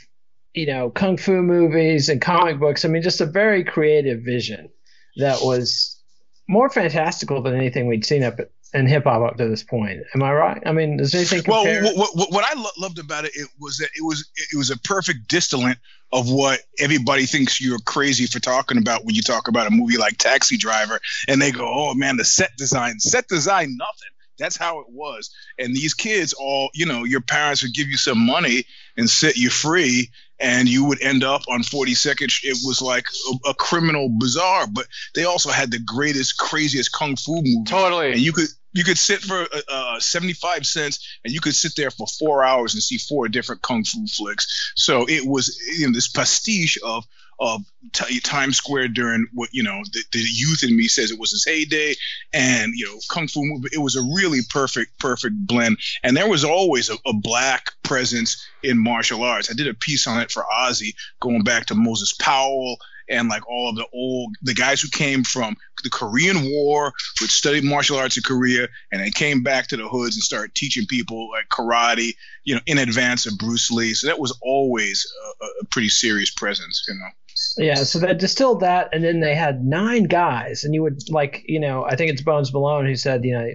you 0.55 0.67
know, 0.67 0.91
kung 0.91 1.17
fu 1.17 1.43
movies 1.43 2.09
and 2.09 2.21
comic 2.21 2.59
books. 2.59 2.85
I 2.85 2.89
mean, 2.89 3.03
just 3.03 3.21
a 3.21 3.27
very 3.27 3.65
creative 3.65 4.23
vision 4.23 4.69
that 5.17 5.39
was 5.43 6.01
more 6.49 6.69
fantastical 6.69 7.43
than 7.43 7.55
anything 7.55 7.87
we'd 7.87 8.05
seen 8.05 8.25
up 8.25 8.41
in 8.73 8.87
hip 8.87 9.05
hop 9.05 9.23
up 9.23 9.37
to 9.37 9.49
this 9.49 9.63
point. 9.63 10.01
Am 10.15 10.23
I 10.23 10.33
right? 10.33 10.63
I 10.67 10.73
mean, 10.73 10.99
is 11.01 11.15
anything? 11.15 11.43
Well, 11.47 11.65
what, 11.95 12.17
what, 12.17 12.33
what 12.33 12.45
I 12.45 12.61
lo- 12.61 12.71
loved 12.79 12.99
about 12.99 13.25
it, 13.25 13.33
it 13.35 13.49
was 13.59 13.79
that 13.79 13.91
it 13.97 14.03
was 14.03 14.29
it 14.37 14.57
was 14.57 14.71
a 14.71 14.79
perfect 14.79 15.29
distillant 15.29 15.79
of 16.13 16.31
what 16.31 16.61
everybody 16.79 17.27
thinks 17.27 17.61
you're 17.61 17.79
crazy 17.79 18.27
for 18.27 18.41
talking 18.41 18.79
about 18.79 19.05
when 19.05 19.15
you 19.15 19.23
talk 19.23 19.49
about 19.49 19.67
a 19.67 19.71
movie 19.71 19.97
like 19.97 20.19
Taxi 20.19 20.57
Driver, 20.57 21.01
and 21.29 21.41
they 21.41 21.53
go, 21.53 21.67
"Oh 21.67 21.95
man, 21.95 22.17
the 22.17 22.25
set 22.25 22.57
design, 22.57 22.99
set 23.01 23.29
design, 23.29 23.77
nothing." 23.77 24.10
That's 24.41 24.57
how 24.57 24.81
it 24.81 24.87
was. 24.89 25.31
And 25.59 25.75
these 25.75 25.95
kids 25.95 26.33
all, 26.33 26.71
you 26.75 26.87
know, 26.87 27.05
your 27.05 27.21
parents 27.21 27.63
would 27.63 27.75
give 27.75 27.89
you 27.89 27.97
some 27.97 28.19
money 28.19 28.65
and 28.97 29.09
set 29.09 29.37
you 29.37 29.51
free, 29.51 30.11
and 30.41 30.69
you 30.69 30.87
would 30.87 31.03
end 31.03 31.23
up 31.23 31.43
on 31.49 31.61
42nd. 31.63 32.33
It 32.43 32.59
was 32.65 32.81
like 32.83 33.05
a, 33.31 33.51
a 33.51 33.55
criminal 33.55 34.09
bazaar, 34.19 34.67
but 34.67 34.87
they 35.15 35.25
also 35.25 35.51
had 35.51 35.71
the 35.71 35.79
greatest, 35.79 36.39
craziest 36.39 36.93
kung 36.93 37.17
fu 37.17 37.37
movie. 37.37 37.63
Totally. 37.67 38.13
And 38.13 38.21
you 38.21 38.33
could 38.33 38.49
you 38.73 38.85
could 38.85 38.99
sit 38.99 39.21
for 39.21 39.43
uh, 39.43 39.61
uh, 39.69 40.01
75 40.01 40.65
cents 40.65 41.19
and 41.25 41.33
you 41.33 41.41
could 41.41 41.55
sit 41.55 41.73
there 41.77 41.91
for 41.91 42.07
four 42.07 42.45
hours 42.45 42.75
and 42.75 42.83
see 42.83 42.99
four 42.99 43.29
different 43.29 43.63
kung 43.63 43.85
fu 43.85 44.07
flicks 44.07 44.73
so 44.77 45.07
it 45.09 45.27
was 45.27 45.59
you 45.77 45.87
know 45.87 45.93
this 45.93 46.09
pastiche 46.09 46.79
of 46.85 47.05
of 47.41 47.63
t- 47.93 48.21
Times 48.21 48.59
Square 48.59 48.89
during 48.89 49.27
what 49.33 49.49
you 49.53 49.63
know 49.63 49.81
the, 49.93 50.03
the 50.13 50.21
youth 50.21 50.63
in 50.63 50.77
me 50.77 50.89
says 50.89 51.11
it 51.11 51.19
was 51.19 51.31
his 51.31 51.45
heyday, 51.45 51.95
and 52.33 52.73
you 52.75 52.87
know 52.87 52.99
kung 53.11 53.29
fu 53.29 53.41
movie. 53.43 53.71
It 53.73 53.81
was 53.81 53.97
a 53.97 54.03
really 54.03 54.41
perfect, 54.49 54.99
perfect 54.99 55.35
blend. 55.47 55.79
And 56.03 56.17
there 56.17 56.29
was 56.29 56.45
always 56.45 56.91
a, 56.91 56.97
a 57.07 57.13
black 57.13 57.73
presence 57.83 58.47
in 58.63 58.79
martial 58.79 59.23
arts. 59.23 59.51
I 59.51 59.55
did 59.55 59.69
a 59.69 59.75
piece 59.75 60.07
on 60.07 60.21
it 60.21 60.31
for 60.31 60.45
OZY, 60.45 60.95
going 61.21 61.43
back 61.43 61.67
to 61.67 61.75
Moses 61.75 62.13
Powell 62.13 62.77
and 63.11 63.29
like 63.29 63.47
all 63.49 63.69
of 63.69 63.77
the 63.77 63.87
old 63.93 64.37
the 64.41 64.55
guys 64.55 64.81
who 64.81 64.89
came 64.89 65.25
from 65.25 65.57
the 65.83 65.91
Korean 65.91 66.45
War, 66.45 66.93
who 67.19 67.27
studied 67.27 67.65
martial 67.65 67.99
arts 67.99 68.17
in 68.17 68.23
Korea, 68.23 68.69
and 68.93 69.03
they 69.03 69.11
came 69.11 69.43
back 69.43 69.67
to 69.69 69.77
the 69.77 69.89
hoods 69.89 70.17
and 70.17 70.23
started 70.23 70.55
teaching 70.55 70.87
people 70.87 71.31
like 71.31 71.49
karate, 71.49 72.15
you 72.45 72.55
know, 72.55 72.61
in 72.67 72.79
advance 72.79 73.27
of 73.27 73.37
Bruce 73.39 73.71
Lee. 73.71 73.95
So 73.95 74.07
that 74.07 74.21
was 74.21 74.39
always 74.43 75.07
a, 75.43 75.47
a 75.63 75.65
pretty 75.67 75.89
serious 75.89 76.31
presence, 76.31 76.85
you 76.89 76.95
know. 76.95 77.09
Yeah, 77.57 77.75
so 77.75 77.99
they 77.99 78.15
distilled 78.15 78.61
that, 78.61 78.91
and 78.93 79.03
then 79.03 79.21
they 79.21 79.35
had 79.35 79.65
nine 79.65 80.05
guys, 80.05 80.65
and 80.65 80.75
you 80.75 80.83
would 80.83 81.01
like, 81.11 81.43
you 81.47 81.61
know, 81.61 81.85
I 81.85 81.97
think 81.97 82.11
it's 82.11 82.23
Bonz 82.23 82.53
Malone 82.53 82.87
who 82.87 82.97
said, 82.97 83.25
you 83.25 83.33
know, 83.33 83.49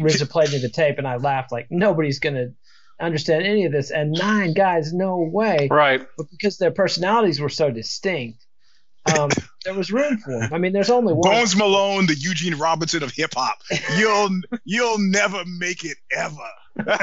RZA 0.00 0.28
played 0.28 0.50
me 0.52 0.58
the 0.58 0.68
tape, 0.68 0.98
and 0.98 1.06
I 1.08 1.16
laughed 1.16 1.52
like 1.52 1.66
nobody's 1.70 2.18
gonna 2.18 2.48
understand 3.00 3.44
any 3.44 3.64
of 3.64 3.72
this, 3.72 3.90
and 3.90 4.12
nine 4.12 4.52
guys, 4.52 4.92
no 4.92 5.18
way, 5.18 5.68
Right. 5.70 6.06
but 6.16 6.26
because 6.30 6.58
their 6.58 6.70
personalities 6.70 7.40
were 7.40 7.48
so 7.48 7.70
distinct, 7.70 8.44
um, 9.16 9.30
there 9.64 9.74
was 9.74 9.90
room 9.90 10.18
for 10.18 10.38
them. 10.38 10.52
I 10.52 10.58
mean, 10.58 10.72
there's 10.72 10.90
only 10.90 11.14
one. 11.14 11.30
Bonz 11.32 11.56
Malone, 11.56 12.06
the 12.06 12.14
Eugene 12.14 12.56
Robinson 12.56 13.02
of 13.02 13.10
hip 13.12 13.32
hop. 13.34 13.58
You'll 13.96 14.28
you'll 14.64 14.98
never 14.98 15.42
make 15.46 15.84
it 15.84 15.96
ever. 16.12 16.36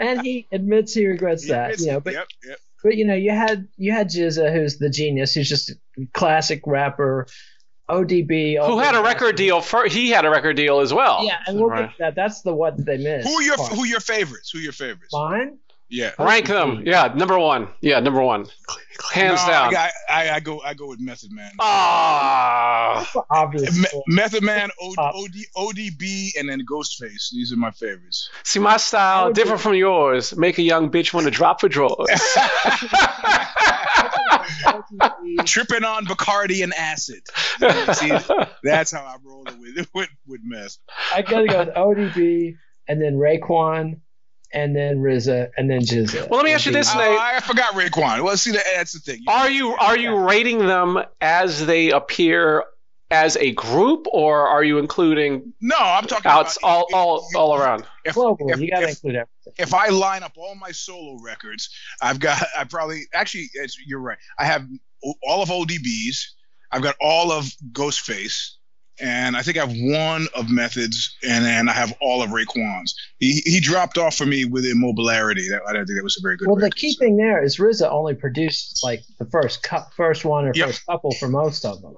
and 0.00 0.22
he 0.22 0.46
admits 0.52 0.94
he 0.94 1.06
regrets 1.06 1.46
that. 1.48 1.78
You 1.80 1.86
know, 1.92 2.00
but 2.00 2.14
yep, 2.14 2.26
yep. 2.44 2.58
But 2.82 2.96
you 2.96 3.04
know, 3.04 3.14
you 3.14 3.30
had 3.30 3.68
you 3.76 3.92
had 3.92 4.08
GZA, 4.08 4.52
who's 4.52 4.78
the 4.78 4.88
genius, 4.90 5.34
who's 5.34 5.48
just 5.48 5.70
a 5.70 5.74
classic 6.14 6.62
rapper. 6.66 7.26
ODB, 7.88 8.64
Who 8.64 8.78
had 8.78 8.94
a 8.94 9.02
record 9.02 9.34
deal? 9.34 9.60
For, 9.60 9.86
he 9.86 10.10
had 10.10 10.24
a 10.24 10.30
record 10.30 10.54
deal 10.54 10.78
as 10.78 10.94
well. 10.94 11.24
Yeah, 11.26 11.38
and 11.48 11.58
we'll 11.58 11.70
Right. 11.70 11.88
get 11.88 11.98
that. 11.98 12.14
That's 12.14 12.40
the 12.42 12.54
one 12.54 12.76
that 12.76 12.86
they 12.86 12.98
missed. 12.98 13.26
Who 13.26 13.34
are 13.34 13.42
your 13.42 13.56
part. 13.56 13.72
who 13.72 13.82
are 13.82 13.86
your 13.86 13.98
favorites? 13.98 14.50
Who 14.52 14.60
are 14.60 14.62
your 14.62 14.72
favorites? 14.72 15.12
Mine? 15.12 15.58
Yeah. 15.90 16.12
Rank 16.18 16.46
them. 16.46 16.82
Yeah, 16.86 17.12
number 17.16 17.38
one. 17.38 17.68
Yeah, 17.80 17.98
number 18.00 18.22
one. 18.22 18.46
Hands 19.12 19.40
No, 19.42 19.48
down. 19.52 19.76
I, 19.76 19.90
I, 20.08 20.30
I 20.36 20.40
go 20.40 20.60
I 20.60 20.74
go 20.74 20.86
with 20.88 21.00
Method 21.00 21.32
Man. 21.32 21.50
Ah. 21.58 23.10
Obvious. 23.30 23.76
Me- 23.76 24.02
Method 24.06 24.44
Man, 24.44 24.70
o- 24.80 24.94
OD, 24.98 25.34
ODB, 25.56 26.30
and 26.38 26.48
then 26.48 26.64
Ghostface. 26.64 27.30
These 27.32 27.52
are 27.52 27.56
my 27.56 27.70
favorites. 27.72 28.30
See, 28.44 28.60
my 28.60 28.76
style 28.76 29.32
different 29.32 29.60
from 29.60 29.74
yours. 29.74 30.36
Make 30.36 30.58
a 30.58 30.62
young 30.62 30.90
bitch 30.90 31.12
want 31.12 31.24
to 31.24 31.30
drop 31.30 31.60
for 31.60 31.68
drawers. 31.68 32.08
Tripping 35.44 35.84
on 35.84 36.04
Bacardi 36.06 36.62
and 36.62 36.72
acid. 36.74 37.22
See, 37.96 38.12
that's 38.62 38.90
how 38.92 39.02
I 39.02 39.16
roll 39.24 39.44
it 39.46 39.54
with 39.58 39.88
with, 39.94 40.08
with 40.26 40.40
meth. 40.44 40.76
I 41.14 41.22
gotta 41.22 41.46
go 41.46 41.58
with 41.64 41.74
ODB, 41.74 42.56
and 42.88 43.00
then 43.00 43.14
Raekwon, 43.14 44.00
and 44.52 44.74
then 44.74 44.98
RZA, 44.98 45.50
and 45.56 45.70
then 45.70 45.80
GZA. 45.80 46.28
Well, 46.28 46.38
let 46.40 46.44
me 46.44 46.52
ask 46.52 46.66
you 46.66 46.72
this, 46.72 46.90
Oh, 46.94 46.98
Nate. 46.98 47.18
I 47.18 47.40
forgot 47.40 47.74
Raekwon. 47.74 48.22
Well, 48.22 48.36
see, 48.36 48.52
that, 48.52 48.64
that's 48.74 48.92
the 48.92 48.98
thing. 49.00 49.22
Are 49.28 49.50
you 49.50 49.74
are 49.74 49.96
you 49.98 50.16
rating 50.18 50.58
them 50.66 50.98
as 51.20 51.66
they 51.66 51.90
appear 51.90 52.64
as 53.12 53.36
a 53.38 53.50
group, 53.52 54.06
or 54.12 54.46
are 54.46 54.62
you 54.62 54.78
including 54.78 55.52
no, 55.60 55.76
I'm 55.78 56.06
talking 56.06 56.30
outs 56.30 56.56
about 56.58 56.68
all 56.68 56.86
all 56.94 57.28
all 57.36 57.56
around? 57.56 57.84
If, 58.04 58.14
Globally, 58.14 58.52
if- 58.52 58.60
you 58.60 58.70
gotta 58.70 58.84
if- 58.84 58.90
include 58.90 59.16
everything. 59.16 59.54
if 59.58 59.74
I 59.74 59.88
line 59.88 60.22
up 60.22 60.32
all 60.36 60.54
my 60.54 60.70
solo 60.70 61.18
records, 61.22 61.70
I've 62.00 62.20
got 62.20 62.40
I 62.56 62.64
probably 62.64 63.02
actually 63.14 63.50
it's, 63.54 63.76
you're 63.84 64.00
right. 64.00 64.18
I 64.38 64.44
have 64.44 64.64
all 65.22 65.42
of 65.42 65.48
ODB's. 65.50 66.36
I've 66.72 66.82
got 66.82 66.94
all 67.00 67.32
of 67.32 67.46
Ghostface, 67.72 68.50
and 69.00 69.36
I 69.36 69.42
think 69.42 69.56
I 69.56 69.66
have 69.66 69.74
one 69.76 70.26
of 70.34 70.50
Methods, 70.50 71.16
and 71.22 71.44
then 71.44 71.68
I 71.68 71.72
have 71.72 71.92
all 72.00 72.22
of 72.22 72.30
Raekwon's. 72.30 72.94
He 73.18 73.40
he 73.44 73.60
dropped 73.60 73.98
off 73.98 74.16
for 74.16 74.26
me 74.26 74.44
with 74.44 74.64
Immobilarity. 74.64 75.48
That, 75.50 75.62
I 75.68 75.72
don't 75.72 75.86
think 75.86 75.98
that 75.98 76.04
was 76.04 76.18
a 76.18 76.22
very 76.22 76.36
good. 76.36 76.48
Well, 76.48 76.56
the 76.56 76.70
key 76.70 76.92
so. 76.92 76.98
thing 77.00 77.16
there 77.16 77.42
is 77.42 77.58
RZA 77.58 77.90
only 77.90 78.14
produced 78.14 78.80
like 78.82 79.00
the 79.18 79.26
first 79.26 79.62
cu- 79.62 79.78
first 79.96 80.24
one 80.24 80.46
or 80.46 80.52
Yep. 80.54 80.66
first 80.66 80.86
couple 80.86 81.12
for 81.14 81.28
most 81.28 81.64
of 81.64 81.80
them. 81.82 81.94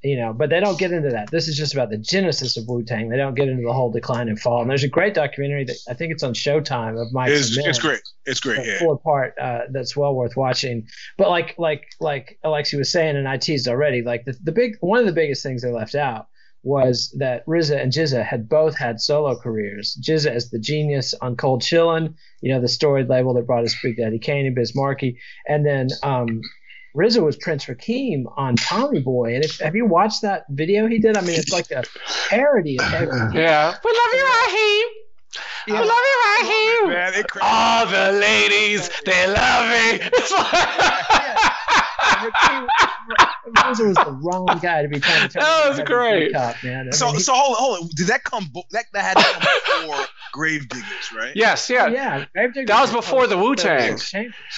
You 0.00 0.16
know, 0.16 0.32
but 0.32 0.48
they 0.48 0.60
don't 0.60 0.78
get 0.78 0.92
into 0.92 1.10
that. 1.10 1.28
This 1.32 1.48
is 1.48 1.56
just 1.56 1.74
about 1.74 1.90
the 1.90 1.98
genesis 1.98 2.56
of 2.56 2.68
Wu 2.68 2.84
Tang. 2.84 3.08
They 3.08 3.16
don't 3.16 3.34
get 3.34 3.48
into 3.48 3.64
the 3.64 3.72
whole 3.72 3.90
decline 3.90 4.28
and 4.28 4.38
fall. 4.38 4.60
And 4.60 4.70
there's 4.70 4.84
a 4.84 4.88
great 4.88 5.12
documentary 5.12 5.64
that 5.64 5.76
I 5.88 5.94
think 5.94 6.12
it's 6.12 6.22
on 6.22 6.34
Showtime 6.34 7.02
of 7.02 7.12
Mike. 7.12 7.30
It's, 7.30 7.58
it's 7.58 7.80
great. 7.80 8.00
It's 8.24 8.38
great. 8.38 8.64
Yeah. 8.64 8.78
four 8.78 8.96
part 8.96 9.36
uh, 9.40 9.62
that's 9.70 9.96
well 9.96 10.14
worth 10.14 10.36
watching. 10.36 10.86
But 11.16 11.30
like 11.30 11.56
like 11.58 11.88
like 11.98 12.38
Alexi 12.44 12.78
was 12.78 12.92
saying, 12.92 13.16
and 13.16 13.28
I 13.28 13.38
teased 13.38 13.66
already, 13.66 14.02
like 14.02 14.24
the, 14.24 14.36
the 14.40 14.52
big 14.52 14.76
one 14.80 15.00
of 15.00 15.06
the 15.06 15.12
biggest 15.12 15.42
things 15.42 15.62
they 15.62 15.72
left 15.72 15.96
out 15.96 16.28
was 16.62 17.14
that 17.18 17.46
RZA 17.46 17.80
and 17.80 17.92
GZA 17.92 18.24
had 18.24 18.48
both 18.48 18.76
had 18.76 19.00
solo 19.00 19.36
careers. 19.38 19.96
GZA 20.02 20.30
as 20.30 20.50
the 20.50 20.58
genius 20.58 21.14
on 21.20 21.36
Cold 21.36 21.62
Chillin', 21.62 22.14
you 22.40 22.52
know, 22.52 22.60
the 22.60 22.68
storied 22.68 23.08
label 23.08 23.34
that 23.34 23.46
brought 23.46 23.64
us 23.64 23.76
Big 23.82 23.96
Daddy 23.96 24.18
Kane 24.18 24.46
and 24.46 24.54
Biz 24.54 24.74
Markie, 24.74 25.18
and 25.46 25.64
then 25.64 25.88
um, 26.02 26.40
RZA 26.96 27.22
was 27.22 27.36
Prince 27.36 27.66
Rakeem 27.66 28.24
on 28.36 28.56
Tommy 28.56 29.00
Boy. 29.00 29.34
And 29.34 29.44
if 29.44 29.60
have 29.60 29.76
you 29.76 29.86
watched 29.86 30.22
that 30.22 30.44
video 30.48 30.86
he 30.86 30.98
did? 30.98 31.16
I 31.16 31.20
mean, 31.20 31.38
it's 31.38 31.52
like 31.52 31.70
a 31.70 31.84
parody 32.28 32.78
of 32.78 32.92
everything. 32.92 33.32
Yeah. 33.34 33.76
We 33.84 33.90
love 33.90 34.12
you, 34.14 34.24
Rakeem. 34.24 34.82
We 35.68 35.72
love 35.74 35.88
you, 35.88 36.18
Rakeem. 36.40 36.88
Man, 36.88 37.14
it 37.14 37.26
All 37.40 37.86
the 37.86 38.12
ladies, 38.18 38.90
they 39.04 39.26
love 39.26 39.68
me. 39.70 40.00
It's 43.70 43.80
like- 43.80 43.88
was 43.88 43.96
the 44.06 44.12
wrong 44.22 44.46
guy 44.62 44.82
to 44.82 44.88
be 44.88 45.00
trying 45.00 45.28
to 45.28 45.28
turn 45.28 45.42
That 45.42 45.68
was 45.68 45.78
into 45.78 45.90
great. 45.92 46.32
Cop, 46.32 46.56
man. 46.64 46.88
I 46.88 46.90
So 46.90 47.06
mean, 47.06 47.16
he- 47.16 47.20
so 47.22 47.32
hold 47.34 47.56
on, 47.56 47.62
hold 47.62 47.78
on. 47.84 47.88
Did 47.94 48.06
that 48.08 48.24
come? 48.24 48.46
bo- 48.52 48.62
That 48.72 48.84
that 48.92 49.02
had 49.02 49.16
to 49.16 49.22
come 49.24 49.88
before 49.88 50.06
Gravediggaz, 50.34 51.14
right? 51.16 51.32
yes, 51.34 51.68
yeah. 51.70 51.86
yeah, 51.88 52.24
Gravedigger 52.34 52.66
That 52.66 52.80
was 52.82 52.92
before 52.92 53.26
the 53.26 53.38
Wu-Tang. 53.38 53.98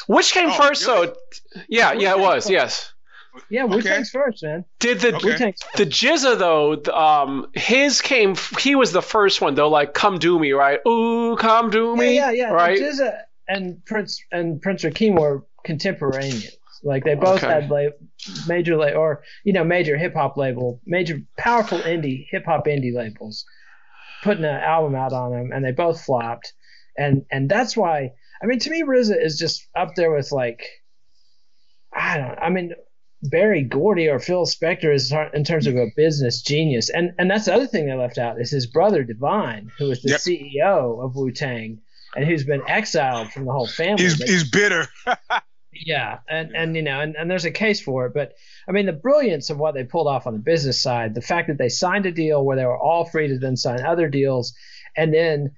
Which 0.09 0.33
came 0.33 0.51
Oh, 0.51 0.55
first, 0.55 0.87
really? 0.87 1.07
though? 1.07 1.15
Yeah, 1.69 1.93
yeah, 1.93 2.13
it 2.13 2.19
was. 2.19 2.49
Yes. 2.51 2.93
Yeah, 3.49 3.63
Wu 3.65 3.79
Okay. 3.79 4.03
First, 4.03 4.43
man. 4.43 4.65
Did 4.81 4.99
the 5.01 5.15
Okay. 5.15 5.55
The 5.77 5.87
GZA 5.87 6.37
though? 6.39 6.83
Um, 6.93 7.47
his 7.55 8.01
came. 8.01 8.35
He 8.59 8.75
was 8.75 8.91
the 8.91 9.01
first 9.03 9.41
one 9.41 9.55
though. 9.55 9.69
Like, 9.71 9.95
come 9.95 10.19
do 10.19 10.37
me, 10.37 10.51
right? 10.51 10.81
Ooh, 10.87 11.37
come 11.37 11.71
do 11.71 11.95
me, 11.97 12.17
Yeah, 12.17 12.33
yeah, 12.33 12.49
yeah. 12.49 12.53
right? 12.53 12.77
GZA 12.79 13.17
and 13.49 13.85
Prince 13.87 14.21
and 14.33 14.61
Prince 14.61 14.83
Rakeem 14.83 15.17
were 15.19 15.45
contemporaneous. 15.65 16.57
Like 16.83 17.05
they 17.05 17.15
both 17.15 17.43
Okay. 17.45 17.53
had 17.53 17.71
la- 17.71 17.91
major 18.47 18.77
la- 18.77 18.91
or 18.93 19.23
you 19.45 19.53
know 19.53 19.65
major 19.65 19.97
hip 19.99 20.15
hop 20.15 20.37
label, 20.37 20.81
major 20.87 21.21
powerful 21.37 21.79
indie 21.81 22.27
hip 22.31 22.45
hop 22.47 22.67
indie 22.67 22.95
labels, 22.95 23.45
putting 24.23 24.45
an 24.45 24.55
album 24.61 24.95
out 24.95 25.13
on 25.13 25.31
them, 25.33 25.51
and 25.53 25.65
they 25.65 25.73
both 25.73 26.03
flopped. 26.05 26.53
And 26.97 27.25
and 27.31 27.49
that's 27.51 27.77
why 27.77 28.13
I 28.43 28.47
mean 28.47 28.59
to 28.61 28.71
me 28.71 28.83
RZA 28.83 29.23
is 29.25 29.39
just 29.39 29.67
up 29.77 29.95
there 29.95 30.11
with 30.15 30.33
like 30.33 30.65
I 31.93 32.19
don't 32.19 32.39
I 32.39 32.49
mean 32.51 32.73
Berry 33.23 33.63
Gordy 33.63 34.09
or 34.09 34.19
Phil 34.19 34.47
Spector 34.47 34.95
is 34.95 35.13
in 35.35 35.45
terms 35.45 35.67
of 35.67 35.77
a 35.77 35.89
business 35.97 36.41
genius, 36.43 36.89
and 36.89 37.13
and 37.19 37.31
that's 37.31 37.45
the 37.45 37.55
other 37.55 37.67
thing 37.67 37.87
they 37.87 37.95
left 37.95 38.17
out 38.17 38.41
is 38.41 38.51
his 38.51 38.67
brother 38.67 39.05
Divine, 39.05 39.71
who 39.79 39.91
is 39.91 40.01
the 40.03 40.11
Yep. 40.11 40.21
CEO 40.21 41.05
of 41.05 41.15
Wu 41.17 41.31
Tang, 41.31 41.83
and 42.17 42.25
who's 42.25 42.45
been 42.45 42.63
exiled 42.67 43.31
from 43.33 43.45
the 43.45 43.53
whole 43.53 43.67
family. 43.67 44.05
He's 44.05 44.23
he's 44.23 44.51
bitter. 44.51 44.87
yeah, 45.85 46.19
and 46.29 46.55
and 46.55 46.77
you 46.77 46.83
know, 46.83 47.01
and, 47.01 47.17
and 47.17 47.31
there's 47.31 47.45
a 47.45 47.51
case 47.51 47.81
for 47.81 48.07
it, 48.07 48.15
but 48.15 48.35
I 48.69 48.73
mean, 48.73 48.87
the 48.87 48.93
brilliance 48.93 49.51
of 49.51 49.59
what 49.59 49.75
they 49.75 49.85
pulled 49.85 50.07
off 50.07 50.27
on 50.27 50.35
the 50.35 50.39
business 50.39 50.81
side, 50.81 51.15
the 51.15 51.23
fact 51.23 51.49
that 51.49 51.59
they 51.59 51.69
signed 51.69 52.07
a 52.07 52.13
deal 52.13 52.45
where 52.45 52.57
they 52.57 52.67
were 52.67 52.79
all 52.79 53.05
free 53.05 53.29
to 53.29 53.39
then 53.39 53.57
sign 53.57 53.81
other 53.81 54.09
deals, 54.09 54.55
and 54.97 55.13
then 55.13 55.53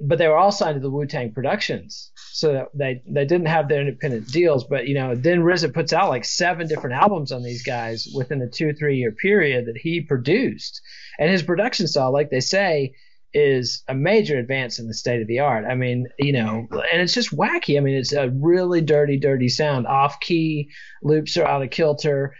but 0.00 0.16
they 0.16 0.28
were 0.28 0.36
all 0.36 0.52
signed 0.52 0.76
to 0.76 0.80
the 0.80 0.90
Wu 0.90 1.04
Tang 1.06 1.32
Productions, 1.32 2.10
so 2.32 2.52
that 2.52 2.68
they 2.74 3.02
they 3.06 3.26
didn't 3.26 3.48
have 3.48 3.68
their 3.68 3.80
independent 3.80 4.28
deals. 4.28 4.64
But 4.64 4.86
you 4.88 4.94
know, 4.94 5.14
then 5.14 5.40
RZA 5.40 5.74
puts 5.74 5.92
out 5.92 6.08
like 6.08 6.24
seven 6.24 6.66
different 6.66 6.96
albums 6.96 7.32
on 7.32 7.42
these 7.42 7.62
guys 7.62 8.08
within 8.14 8.40
a 8.40 8.48
two 8.48 8.72
three 8.72 8.96
year 8.96 9.12
period 9.12 9.66
that 9.66 9.76
he 9.76 10.00
produced, 10.00 10.80
and 11.18 11.30
his 11.30 11.42
production 11.42 11.86
style, 11.86 12.12
like 12.12 12.30
they 12.30 12.40
say, 12.40 12.94
is 13.32 13.82
a 13.88 13.94
major 13.94 14.38
advance 14.38 14.78
in 14.78 14.88
the 14.88 14.94
state 14.94 15.20
of 15.20 15.28
the 15.28 15.40
art. 15.40 15.64
I 15.64 15.74
mean, 15.74 16.06
you 16.18 16.32
know, 16.32 16.66
and 16.70 17.00
it's 17.00 17.14
just 17.14 17.34
wacky. 17.36 17.76
I 17.76 17.80
mean, 17.80 17.94
it's 17.94 18.12
a 18.12 18.30
really 18.30 18.80
dirty, 18.80 19.18
dirty 19.18 19.48
sound. 19.48 19.86
Off 19.86 20.20
key 20.20 20.70
loops 21.02 21.36
are 21.36 21.46
out 21.46 21.62
of 21.62 21.70
kilter 21.70 22.34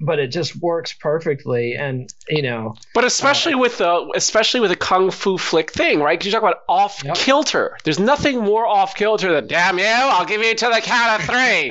but 0.00 0.18
it 0.18 0.28
just 0.28 0.56
works 0.56 0.94
perfectly 0.94 1.74
and 1.74 2.12
you 2.28 2.42
know 2.42 2.74
but 2.94 3.04
especially 3.04 3.52
uh, 3.52 3.58
with 3.58 3.78
the 3.78 4.12
especially 4.16 4.60
with 4.60 4.70
a 4.70 4.76
kung 4.76 5.10
fu 5.10 5.36
flick 5.36 5.70
thing 5.70 6.00
right 6.00 6.18
because 6.18 6.26
you 6.26 6.32
talk 6.32 6.42
about 6.42 6.62
off 6.68 7.04
yep. 7.04 7.14
kilter 7.14 7.76
there's 7.84 7.98
nothing 7.98 8.40
more 8.40 8.66
off 8.66 8.94
kilter 8.94 9.32
than 9.32 9.46
damn 9.46 9.78
you 9.78 9.84
i'll 9.84 10.24
give 10.24 10.42
you 10.42 10.54
to 10.54 10.66
the 10.66 10.80
count 10.82 11.20
of 11.20 11.28
three 11.28 11.70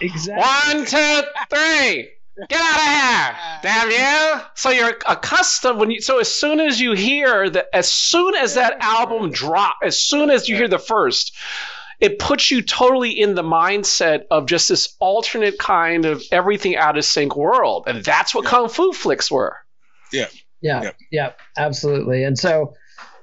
exactly 0.00 0.74
one 0.74 0.86
two 0.86 1.20
three 1.50 2.08
Get 2.48 2.60
out 2.60 2.78
of 2.78 2.84
here! 2.84 3.60
Damn 3.62 3.90
you! 3.90 4.42
So 4.54 4.70
you're 4.70 4.96
accustomed 5.06 5.78
when 5.78 5.90
you. 5.90 6.00
So 6.00 6.18
as 6.18 6.32
soon 6.32 6.60
as 6.60 6.80
you 6.80 6.92
hear 6.92 7.48
that, 7.48 7.66
as 7.72 7.90
soon 7.90 8.34
as 8.34 8.54
that 8.54 8.76
album 8.80 9.30
drop, 9.30 9.76
as 9.82 10.02
soon 10.02 10.30
as 10.30 10.48
you 10.48 10.56
hear 10.56 10.68
the 10.68 10.78
first, 10.78 11.36
it 12.00 12.18
puts 12.18 12.50
you 12.50 12.60
totally 12.62 13.10
in 13.10 13.34
the 13.34 13.42
mindset 13.42 14.24
of 14.30 14.46
just 14.46 14.68
this 14.68 14.96
alternate 14.98 15.58
kind 15.58 16.04
of 16.04 16.22
everything 16.32 16.76
out 16.76 16.98
of 16.98 17.04
sync 17.04 17.36
world, 17.36 17.84
and 17.86 18.04
that's 18.04 18.34
what 18.34 18.44
yeah. 18.44 18.50
kung 18.50 18.68
fu 18.68 18.92
flicks 18.92 19.30
were. 19.30 19.56
Yeah. 20.12 20.26
Yeah. 20.60 20.82
Yeah. 20.82 20.90
yeah 21.10 21.32
absolutely. 21.56 22.24
And 22.24 22.38
so, 22.38 22.74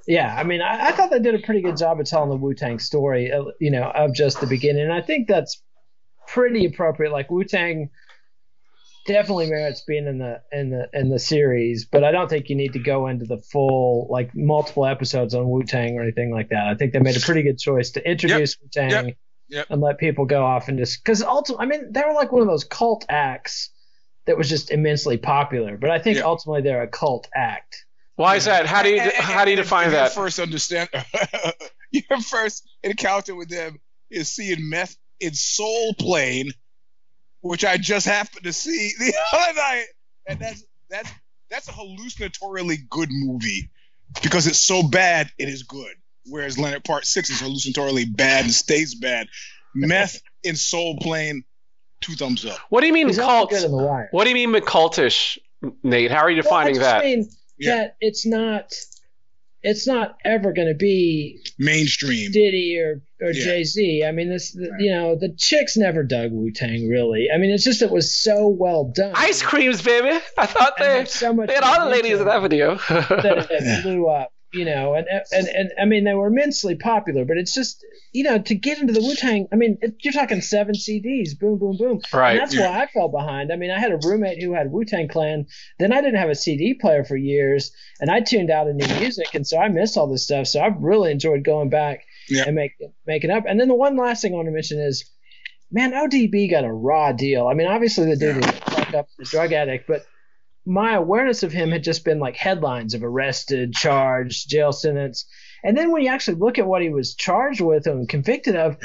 yeah, 0.06 0.34
I 0.38 0.44
mean, 0.44 0.62
I, 0.62 0.88
I, 0.88 0.92
thought 0.92 1.10
they 1.10 1.18
did 1.18 1.34
a 1.34 1.40
pretty 1.40 1.60
good 1.60 1.76
job 1.76 2.00
of 2.00 2.06
telling 2.06 2.30
the 2.30 2.36
Wu 2.36 2.54
Tang 2.54 2.78
story, 2.78 3.32
uh, 3.32 3.44
you 3.60 3.70
know, 3.70 3.90
of 3.94 4.14
just 4.14 4.40
the 4.40 4.46
beginning. 4.46 4.84
And 4.84 4.92
I 4.92 5.00
think 5.00 5.28
that's 5.28 5.60
pretty 6.28 6.64
appropriate. 6.64 7.12
Like 7.12 7.30
Wu 7.30 7.44
Tang 7.44 7.90
definitely 9.06 9.46
merits 9.46 9.82
being 9.82 10.06
in 10.06 10.18
the 10.18 10.42
in 10.52 10.70
the 10.70 10.88
in 10.92 11.10
the 11.10 11.18
series, 11.18 11.84
but 11.84 12.04
I 12.04 12.12
don't 12.12 12.28
think 12.28 12.48
you 12.48 12.56
need 12.56 12.74
to 12.74 12.78
go 12.78 13.06
into 13.06 13.24
the 13.24 13.38
full 13.38 14.06
like 14.10 14.34
multiple 14.34 14.86
episodes 14.86 15.34
on 15.34 15.48
Wu 15.48 15.64
Tang 15.64 15.98
or 15.98 16.02
anything 16.02 16.32
like 16.32 16.50
that. 16.50 16.66
I 16.66 16.74
think 16.74 16.92
they 16.92 17.00
made 17.00 17.16
a 17.16 17.20
pretty 17.20 17.42
good 17.42 17.58
choice 17.58 17.90
to 17.92 18.08
introduce 18.08 18.56
yep. 18.56 18.62
Wu 18.62 18.68
Tang 18.72 19.06
yep. 19.06 19.16
yep. 19.48 19.66
and 19.70 19.80
let 19.80 19.98
people 19.98 20.26
go 20.26 20.44
off 20.44 20.68
and 20.68 20.78
just 20.78 21.02
because 21.02 21.22
ultimately, 21.22 21.64
I 21.64 21.68
mean, 21.68 21.92
they 21.92 22.02
were 22.06 22.14
like 22.14 22.32
one 22.32 22.42
of 22.42 22.48
those 22.48 22.64
cult 22.64 23.04
acts 23.08 23.70
that 24.26 24.38
was 24.38 24.48
just 24.48 24.70
immensely 24.70 25.18
popular. 25.18 25.76
But 25.76 25.90
I 25.90 25.98
think 25.98 26.20
ultimately 26.20 26.62
they're 26.62 26.82
a 26.82 26.88
cult 26.88 27.28
act. 27.34 27.84
Why 28.16 28.36
is 28.36 28.44
that? 28.44 28.66
How 28.66 28.82
do 28.82 28.90
you 28.90 29.00
and, 29.00 29.12
how 29.12 29.44
do 29.44 29.50
you 29.50 29.56
define 29.56 29.90
that? 29.90 30.12
First, 30.12 30.38
understand 30.38 30.88
your 31.90 32.20
first 32.20 32.68
encounter 32.82 33.34
with 33.34 33.48
them 33.48 33.78
is 34.10 34.30
seeing 34.30 34.68
meth 34.68 34.96
in 35.18 35.34
Soul 35.34 35.94
Plane 35.94 36.52
which 37.42 37.64
I 37.64 37.76
just 37.76 38.06
happened 38.06 38.44
to 38.44 38.52
see 38.52 38.92
the 38.98 39.14
other 39.32 39.54
night, 39.54 39.84
and 40.26 40.38
that's 40.40 40.64
that's 40.88 41.10
that's 41.50 41.68
a 41.68 41.72
hallucinatorily 41.72 42.88
good 42.88 43.10
movie 43.12 43.70
because 44.22 44.46
it's 44.46 44.60
so 44.60 44.82
bad 44.82 45.30
it 45.38 45.48
is 45.48 45.64
good. 45.64 45.94
Whereas 46.26 46.58
Leonard 46.58 46.84
Part 46.84 47.04
Six 47.04 47.30
is 47.30 47.42
hallucinatorily 47.42 48.16
bad 48.16 48.44
and 48.44 48.54
stays 48.54 48.94
bad. 48.94 49.28
Meth 49.74 50.20
in 50.44 50.56
Soul 50.56 50.96
Plane, 51.00 51.44
two 52.00 52.14
thumbs 52.14 52.46
up. 52.46 52.58
What 52.68 52.80
do 52.80 52.86
you 52.86 52.92
mean 52.92 53.08
He's 53.08 53.18
cult? 53.18 53.52
What 54.12 54.24
do 54.24 54.30
you 54.30 54.34
mean 54.48 54.62
cultish, 54.62 55.38
Nate? 55.82 56.10
How 56.10 56.20
are 56.20 56.30
you 56.30 56.40
defining 56.40 56.74
well, 56.74 56.84
that? 56.84 57.04
Mean 57.04 57.28
yeah. 57.58 57.76
that 57.76 57.96
it's 58.00 58.24
not 58.24 58.72
it's 59.62 59.86
not 59.86 60.16
ever 60.24 60.52
going 60.52 60.68
to 60.68 60.74
be 60.74 61.40
mainstream 61.58 62.32
Diddy 62.32 62.78
or 62.78 63.02
or 63.20 63.30
yeah. 63.30 63.44
Jay 63.44 63.64
Z. 63.64 64.04
I 64.04 64.12
mean, 64.12 64.28
this 64.28 64.56
right. 64.58 64.80
you 64.80 64.90
know 64.90 65.16
the 65.16 65.34
chicks 65.36 65.76
never 65.76 66.02
dug 66.02 66.32
Wu 66.32 66.50
Tang 66.52 66.88
really. 66.88 67.28
I 67.32 67.38
mean, 67.38 67.50
it's 67.50 67.64
just 67.64 67.82
it 67.82 67.90
was 67.90 68.14
so 68.14 68.48
well 68.48 68.92
done. 68.94 69.12
Ice 69.14 69.42
creams, 69.42 69.82
baby. 69.82 70.18
I 70.38 70.46
thought 70.46 70.74
they 70.78 71.04
so 71.04 71.32
much 71.32 71.48
they 71.48 71.54
had 71.54 71.64
all 71.64 71.84
the 71.84 71.90
ladies 71.90 72.18
in 72.18 72.26
that 72.26 72.42
video 72.42 72.76
that 72.76 73.46
it 73.50 73.82
blew 73.82 74.08
up 74.08 74.32
you 74.52 74.66
know, 74.66 74.94
and, 74.94 75.06
and, 75.32 75.48
and 75.48 75.72
I 75.80 75.86
mean, 75.86 76.04
they 76.04 76.14
were 76.14 76.26
immensely 76.26 76.74
popular, 76.74 77.24
but 77.24 77.38
it's 77.38 77.54
just, 77.54 77.84
you 78.12 78.22
know, 78.24 78.38
to 78.38 78.54
get 78.54 78.78
into 78.78 78.92
the 78.92 79.00
Wu 79.00 79.14
Tang, 79.14 79.48
I 79.50 79.56
mean, 79.56 79.78
it, 79.80 79.96
you're 80.00 80.12
talking 80.12 80.42
seven 80.42 80.74
CDs, 80.74 81.38
boom, 81.38 81.58
boom, 81.58 81.76
boom. 81.78 82.00
Right. 82.12 82.32
And 82.32 82.40
that's 82.40 82.54
yeah. 82.54 82.70
why 82.70 82.82
I 82.82 82.86
fell 82.86 83.08
behind. 83.08 83.50
I 83.50 83.56
mean, 83.56 83.70
I 83.70 83.80
had 83.80 83.92
a 83.92 83.96
roommate 83.96 84.42
who 84.42 84.52
had 84.52 84.70
Wu 84.70 84.84
Tang 84.84 85.08
Clan. 85.08 85.46
Then 85.78 85.92
I 85.92 86.02
didn't 86.02 86.20
have 86.20 86.28
a 86.28 86.34
CD 86.34 86.74
player 86.74 87.02
for 87.02 87.16
years, 87.16 87.72
and 88.00 88.10
I 88.10 88.20
tuned 88.20 88.50
out 88.50 88.68
of 88.68 88.76
new 88.76 88.86
music, 88.98 89.34
and 89.34 89.46
so 89.46 89.58
I 89.58 89.68
missed 89.68 89.96
all 89.96 90.06
this 90.06 90.24
stuff. 90.24 90.46
So 90.46 90.60
I've 90.60 90.80
really 90.82 91.10
enjoyed 91.10 91.44
going 91.44 91.70
back 91.70 92.04
yeah. 92.28 92.44
and 92.46 92.54
make, 92.54 92.72
making 93.06 93.30
up. 93.30 93.44
And 93.48 93.58
then 93.58 93.68
the 93.68 93.74
one 93.74 93.96
last 93.96 94.20
thing 94.20 94.32
I 94.32 94.36
want 94.36 94.48
to 94.48 94.52
mention 94.52 94.80
is, 94.80 95.08
man, 95.70 95.92
ODB 95.92 96.50
got 96.50 96.64
a 96.64 96.72
raw 96.72 97.12
deal. 97.12 97.48
I 97.48 97.54
mean, 97.54 97.68
obviously 97.68 98.04
the 98.04 98.16
dude 98.16 98.36
was 98.36 98.46
fucked 98.46 98.94
up, 98.94 99.08
a 99.18 99.24
drug 99.24 99.52
addict, 99.54 99.86
but 99.88 100.04
my 100.64 100.94
awareness 100.94 101.42
of 101.42 101.52
him 101.52 101.70
had 101.70 101.82
just 101.82 102.04
been 102.04 102.20
like 102.20 102.36
headlines 102.36 102.94
of 102.94 103.02
arrested, 103.02 103.72
charged, 103.72 104.48
jail 104.48 104.72
sentence. 104.72 105.26
And 105.64 105.76
then 105.76 105.90
when 105.90 106.02
you 106.02 106.08
actually 106.08 106.36
look 106.36 106.58
at 106.58 106.66
what 106.66 106.82
he 106.82 106.88
was 106.88 107.14
charged 107.14 107.60
with 107.60 107.86
and 107.86 108.08
convicted 108.08 108.56
of, 108.56 108.76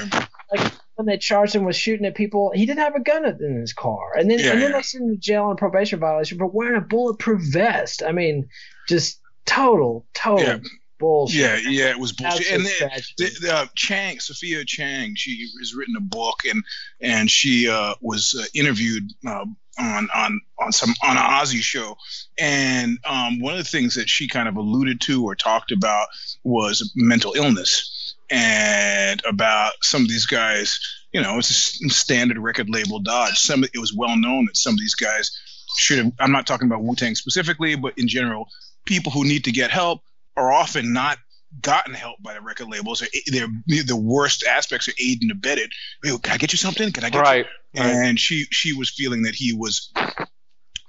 like 0.51 0.71
when 0.95 1.05
they 1.05 1.17
charged 1.17 1.55
him 1.55 1.65
with 1.65 1.75
shooting 1.75 2.05
at 2.05 2.15
people, 2.15 2.51
he 2.53 2.65
didn't 2.65 2.79
have 2.79 2.95
a 2.95 2.99
gun 2.99 3.25
in 3.25 3.59
his 3.59 3.73
car. 3.73 4.17
And 4.17 4.29
then 4.29 4.39
yeah, 4.39 4.51
and 4.51 4.61
then 4.61 4.71
yeah. 4.71 4.77
they 4.77 4.83
sent 4.83 5.03
him 5.03 5.09
to 5.11 5.17
jail 5.17 5.45
on 5.45 5.57
probation 5.57 5.99
violation 5.99 6.37
for 6.37 6.47
wearing 6.47 6.77
a 6.77 6.81
bulletproof 6.81 7.41
vest. 7.51 8.01
I 8.03 8.11
mean, 8.11 8.47
just 8.87 9.19
total, 9.45 10.05
total 10.13 10.45
yeah. 10.45 10.57
bullshit. 10.99 11.39
Yeah, 11.39 11.69
yeah, 11.69 11.89
it 11.89 11.99
was 11.99 12.13
bullshit. 12.13 12.51
and 12.51 12.65
then 12.65 12.89
the, 13.17 13.37
the, 13.41 13.53
uh, 13.53 13.65
Chang, 13.75 14.19
Sophia 14.19 14.65
Chang, 14.65 15.13
she 15.15 15.47
has 15.59 15.75
written 15.75 15.95
a 15.95 16.01
book 16.01 16.39
and 16.49 16.63
and 17.01 17.29
she 17.29 17.69
uh, 17.69 17.93
was 18.01 18.35
uh, 18.39 18.45
interviewed 18.55 19.03
uh, 19.27 19.45
on 19.79 20.09
on 20.13 20.41
on 20.59 20.71
some 20.71 20.93
on 21.03 21.17
an 21.17 21.23
OZY 21.23 21.61
show, 21.61 21.97
and 22.37 22.97
um, 23.05 23.39
one 23.39 23.53
of 23.53 23.59
the 23.59 23.69
things 23.69 23.95
that 23.95 24.09
she 24.09 24.27
kind 24.27 24.47
of 24.47 24.55
alluded 24.55 25.01
to 25.01 25.23
or 25.23 25.35
talked 25.35 25.71
about 25.71 26.07
was 26.43 26.91
mental 26.95 27.33
illness 27.33 28.15
and 28.29 29.21
about 29.25 29.73
some 29.81 30.01
of 30.01 30.09
these 30.09 30.25
guys. 30.25 30.79
You 31.13 31.21
know, 31.21 31.37
it's 31.37 31.81
a 31.83 31.89
standard 31.89 32.37
record 32.37 32.69
label 32.69 32.99
dodge. 32.99 33.39
Some 33.39 33.63
it 33.63 33.79
was 33.79 33.93
well 33.93 34.17
known 34.17 34.45
that 34.45 34.57
some 34.57 34.73
of 34.73 34.79
these 34.79 34.95
guys 34.95 35.31
should 35.77 35.97
have. 35.99 36.11
I'm 36.19 36.31
not 36.31 36.47
talking 36.47 36.67
about 36.67 36.83
Wu 36.83 36.95
Tang 36.95 37.15
specifically, 37.15 37.75
but 37.75 37.97
in 37.97 38.07
general, 38.07 38.49
people 38.85 39.11
who 39.11 39.23
need 39.23 39.45
to 39.45 39.51
get 39.51 39.71
help 39.71 40.01
are 40.35 40.51
often 40.51 40.93
not 40.93 41.17
gotten 41.61 41.93
help 41.93 42.21
by 42.21 42.33
the 42.33 42.41
record 42.41 42.67
labels. 42.69 43.03
They're, 43.31 43.47
the 43.67 43.99
worst 43.99 44.43
aspects 44.45 44.87
are 44.87 44.93
aided 44.99 45.23
and 45.23 45.31
abetted. 45.31 45.71
Can 46.03 46.19
I 46.25 46.37
get 46.37 46.51
you 46.51 46.57
something? 46.57 46.91
Can 46.91 47.03
I 47.03 47.09
get 47.09 47.21
right, 47.21 47.45
you? 47.73 47.81
Right. 47.81 47.89
And 47.89 48.19
she 48.19 48.45
she 48.51 48.73
was 48.73 48.89
feeling 48.89 49.23
that 49.23 49.35
he 49.35 49.53
was 49.53 49.91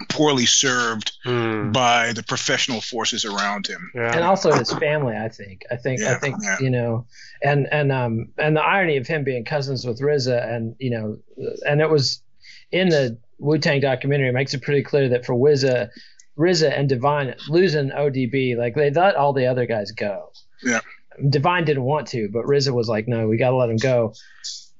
poorly 0.09 0.47
served 0.47 1.13
mm. 1.27 1.73
by 1.73 2.13
the 2.13 2.23
professional 2.23 2.81
forces 2.81 3.25
around 3.25 3.67
him 3.67 3.91
yeah. 3.95 4.15
and 4.15 4.23
also 4.23 4.53
his 4.53 4.73
family 4.75 5.17
i 5.17 5.29
think 5.29 5.63
i 5.73 5.77
think 5.77 6.01
yeah, 6.01 6.15
i 6.15 6.19
think 6.19 6.37
yeah. 6.41 6.57
you 6.61 6.71
know 6.71 7.05
and 7.43 7.67
and 7.73 7.91
um 7.91 8.29
and 8.39 8.57
the 8.57 8.63
irony 8.63 8.97
of 8.97 9.09
him 9.09 9.25
being 9.25 9.45
cousins 9.45 9.85
with 9.85 10.01
RZA 10.01 10.55
and 10.55 10.77
you 10.79 10.91
know 10.91 11.19
and 11.67 11.81
it 11.81 11.91
was 11.91 12.23
in 12.71 12.89
the 12.91 13.19
wu-tang 13.39 13.81
documentary 13.81 14.29
it 14.29 14.35
makes 14.35 14.55
it 14.55 14.63
pretty 14.63 14.85
clear 14.85 15.09
that 15.09 15.27
for 15.27 15.35
RZA 15.35 15.91
RZA 16.39 16.79
and 16.79 16.89
Divine 16.89 17.35
losing 17.49 17.91
ODB 17.91 18.57
like 18.57 18.77
they 18.77 18.91
let 18.91 19.17
all 19.17 19.33
the 19.33 19.47
other 19.47 19.67
guys 19.67 19.91
go 19.91 20.31
yeah. 20.63 20.81
Divine 21.29 21.65
didn't 21.65 21.83
want 21.83 22.09
to, 22.09 22.29
but 22.33 22.45
RZA 22.45 22.73
was 22.73 22.89
like, 22.89 23.09
no, 23.09 23.27
we 23.27 23.37
got 23.37 23.51
to 23.51 23.57
let 23.57 23.71
him 23.71 23.77
go. 23.77 24.15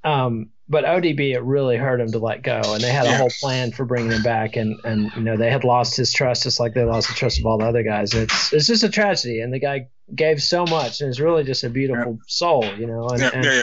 Um, 0.05 0.51
but 0.69 0.85
ODB, 0.85 1.35
it 1.35 1.43
really 1.43 1.77
hurt 1.77 2.01
him 2.01 2.13
to 2.13 2.19
let 2.19 2.43
go, 2.43 2.61
and 2.65 2.83
they 2.83 2.91
had 2.91 3.07
a 3.07 3.11
yeah. 3.11 3.19
whole 3.19 3.31
plan 3.41 3.73
for 3.73 3.87
bringing 3.87 4.13
him 4.13 4.23
back, 4.23 4.57
and 4.57 4.79
and 4.85 5.11
you 5.17 5.23
know 5.23 5.37
they 5.37 5.51
had 5.51 5.65
lost 5.65 5.97
his 5.97 6.13
trust 6.13 6.43
just 6.43 6.61
like 6.61 6.75
they 6.75 6.85
lost 6.85 7.09
the 7.09 7.15
trust 7.15 7.39
of 7.39 7.47
all 7.47 7.59
the 7.59 7.67
other 7.67 7.83
guys. 7.83 8.13
It's 8.13 8.53
it's 8.53 8.67
just 8.67 8.85
a 8.85 8.91
tragedy, 8.91 9.41
and 9.41 9.53
the 9.53 9.59
guy 9.59 9.89
gave 10.15 10.43
so 10.43 10.67
much, 10.67 11.01
and 11.01 11.09
it's 11.09 11.21
really 11.21 11.43
just 11.43 11.65
a 11.65 11.71
beautiful 11.71 12.13
yeah. 12.13 12.23
soul, 12.27 12.65
you 12.77 12.87
know. 12.87 13.09
And, 13.09 13.21
yeah, 13.21 13.31
and, 13.33 13.45
yeah, 13.45 13.63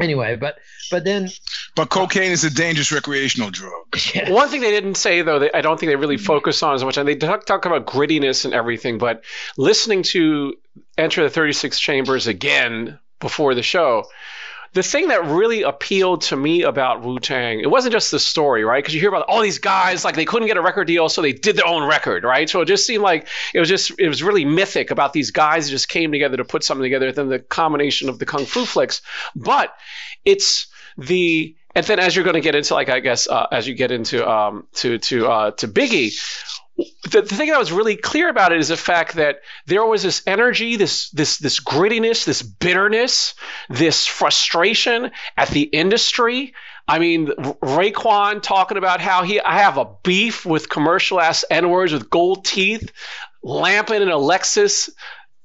anyway, 0.00 0.36
but 0.36 0.58
but 0.90 1.04
then. 1.04 1.30
But 1.76 1.88
cocaine 1.90 2.32
is 2.32 2.44
a 2.44 2.50
dangerous 2.50 2.92
recreational 2.92 3.50
drug. 3.50 3.72
Yeah. 4.14 4.30
One 4.30 4.48
thing 4.48 4.60
they 4.60 4.70
didn't 4.70 4.96
say 4.96 5.22
though, 5.22 5.48
I 5.54 5.60
don't 5.60 5.78
think 5.78 5.90
they 5.90 5.96
really 5.96 6.16
focus 6.16 6.62
on 6.62 6.74
as 6.74 6.82
much, 6.82 6.96
and 6.96 7.06
they 7.06 7.14
talk, 7.14 7.44
talk 7.44 7.64
about 7.64 7.86
grittiness 7.86 8.44
and 8.44 8.54
everything. 8.54 8.98
But 8.98 9.22
listening 9.56 10.02
to 10.04 10.54
Enter 10.98 11.22
the 11.22 11.30
Thirty 11.30 11.52
Six 11.52 11.78
Chambers 11.78 12.26
again 12.26 12.98
before 13.20 13.54
the 13.54 13.62
show, 13.62 14.04
the 14.72 14.82
thing 14.84 15.08
that 15.08 15.24
really 15.24 15.62
appealed 15.62 16.22
to 16.22 16.36
me 16.36 16.62
about 16.62 17.02
Wu 17.02 17.18
Tang, 17.18 17.58
it 17.60 17.68
wasn't 17.68 17.92
just 17.92 18.12
the 18.12 18.20
story, 18.20 18.64
right? 18.64 18.82
Because 18.82 18.94
you 18.94 19.00
hear 19.00 19.08
about 19.08 19.26
all 19.26 19.40
these 19.40 19.58
guys, 19.58 20.04
like 20.04 20.14
they 20.14 20.24
couldn't 20.24 20.46
get 20.46 20.56
a 20.56 20.62
record 20.62 20.86
deal, 20.86 21.08
so 21.08 21.22
they 21.22 21.32
did 21.32 21.56
their 21.56 21.66
own 21.66 21.88
record, 21.88 22.22
right? 22.22 22.48
So 22.48 22.60
it 22.60 22.66
just 22.66 22.86
seemed 22.86 23.02
like 23.02 23.26
it 23.52 23.58
was 23.58 23.68
just, 23.68 23.92
it 23.98 24.06
was 24.06 24.22
really 24.22 24.44
mythic 24.44 24.92
about 24.92 25.12
these 25.12 25.32
guys 25.32 25.68
just 25.68 25.88
came 25.88 26.12
together 26.12 26.36
to 26.36 26.44
put 26.44 26.62
something 26.62 26.84
together, 26.84 27.10
then 27.10 27.28
the 27.28 27.40
combination 27.40 28.08
of 28.08 28.20
the 28.20 28.26
Kung 28.26 28.46
Fu 28.46 28.64
flicks. 28.64 29.02
But 29.34 29.74
it's 30.24 30.68
the, 30.96 31.56
and 31.74 31.84
then 31.86 31.98
as 31.98 32.14
you're 32.14 32.24
going 32.24 32.34
to 32.34 32.40
get 32.40 32.54
into, 32.54 32.74
like, 32.74 32.88
I 32.88 33.00
guess, 33.00 33.26
uh, 33.26 33.46
as 33.50 33.66
you 33.66 33.74
get 33.74 33.90
into, 33.90 34.28
um, 34.28 34.66
to, 34.74 34.98
to, 34.98 35.26
uh, 35.26 35.50
to 35.52 35.68
Biggie, 35.68 36.12
the, 37.10 37.22
the 37.22 37.34
thing 37.34 37.50
that 37.50 37.58
was 37.58 37.72
really 37.72 37.96
clear 37.96 38.28
about 38.28 38.52
it 38.52 38.58
is 38.58 38.68
the 38.68 38.76
fact 38.76 39.14
that 39.14 39.40
there 39.66 39.84
was 39.84 40.02
this 40.02 40.22
energy, 40.26 40.76
this 40.76 41.10
this 41.10 41.38
this 41.38 41.60
grittiness, 41.60 42.24
this 42.24 42.42
bitterness, 42.42 43.34
this 43.68 44.06
frustration 44.06 45.10
at 45.36 45.48
the 45.48 45.62
industry. 45.62 46.54
I 46.88 46.98
mean, 46.98 47.28
Raekwon 47.28 48.42
talking 48.42 48.78
about 48.78 49.00
how 49.00 49.22
he 49.22 49.40
I 49.40 49.58
have 49.58 49.78
a 49.78 49.88
beef 50.02 50.44
with 50.44 50.68
commercial 50.68 51.20
ass 51.20 51.44
N 51.50 51.70
words 51.70 51.92
with 51.92 52.10
gold 52.10 52.44
teeth, 52.44 52.90
Lampin 53.42 54.02
and 54.02 54.10
Alexis 54.10 54.90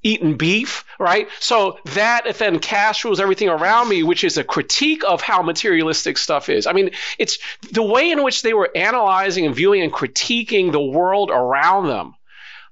eating 0.06 0.36
beef, 0.36 0.84
right? 1.00 1.28
So 1.40 1.78
that 1.86 2.32
then 2.38 2.60
cash 2.60 3.04
rules 3.04 3.18
everything 3.18 3.48
around 3.48 3.88
me, 3.88 4.04
which 4.04 4.22
is 4.22 4.38
a 4.38 4.44
critique 4.44 5.02
of 5.04 5.20
how 5.20 5.42
materialistic 5.42 6.16
stuff 6.16 6.48
is. 6.48 6.66
I 6.66 6.72
mean, 6.72 6.90
it's 7.18 7.38
the 7.72 7.82
way 7.82 8.10
in 8.10 8.22
which 8.22 8.42
they 8.42 8.54
were 8.54 8.70
analyzing 8.76 9.46
and 9.46 9.54
viewing 9.54 9.82
and 9.82 9.92
critiquing 9.92 10.70
the 10.70 10.80
world 10.80 11.30
around 11.30 11.88
them. 11.88 12.14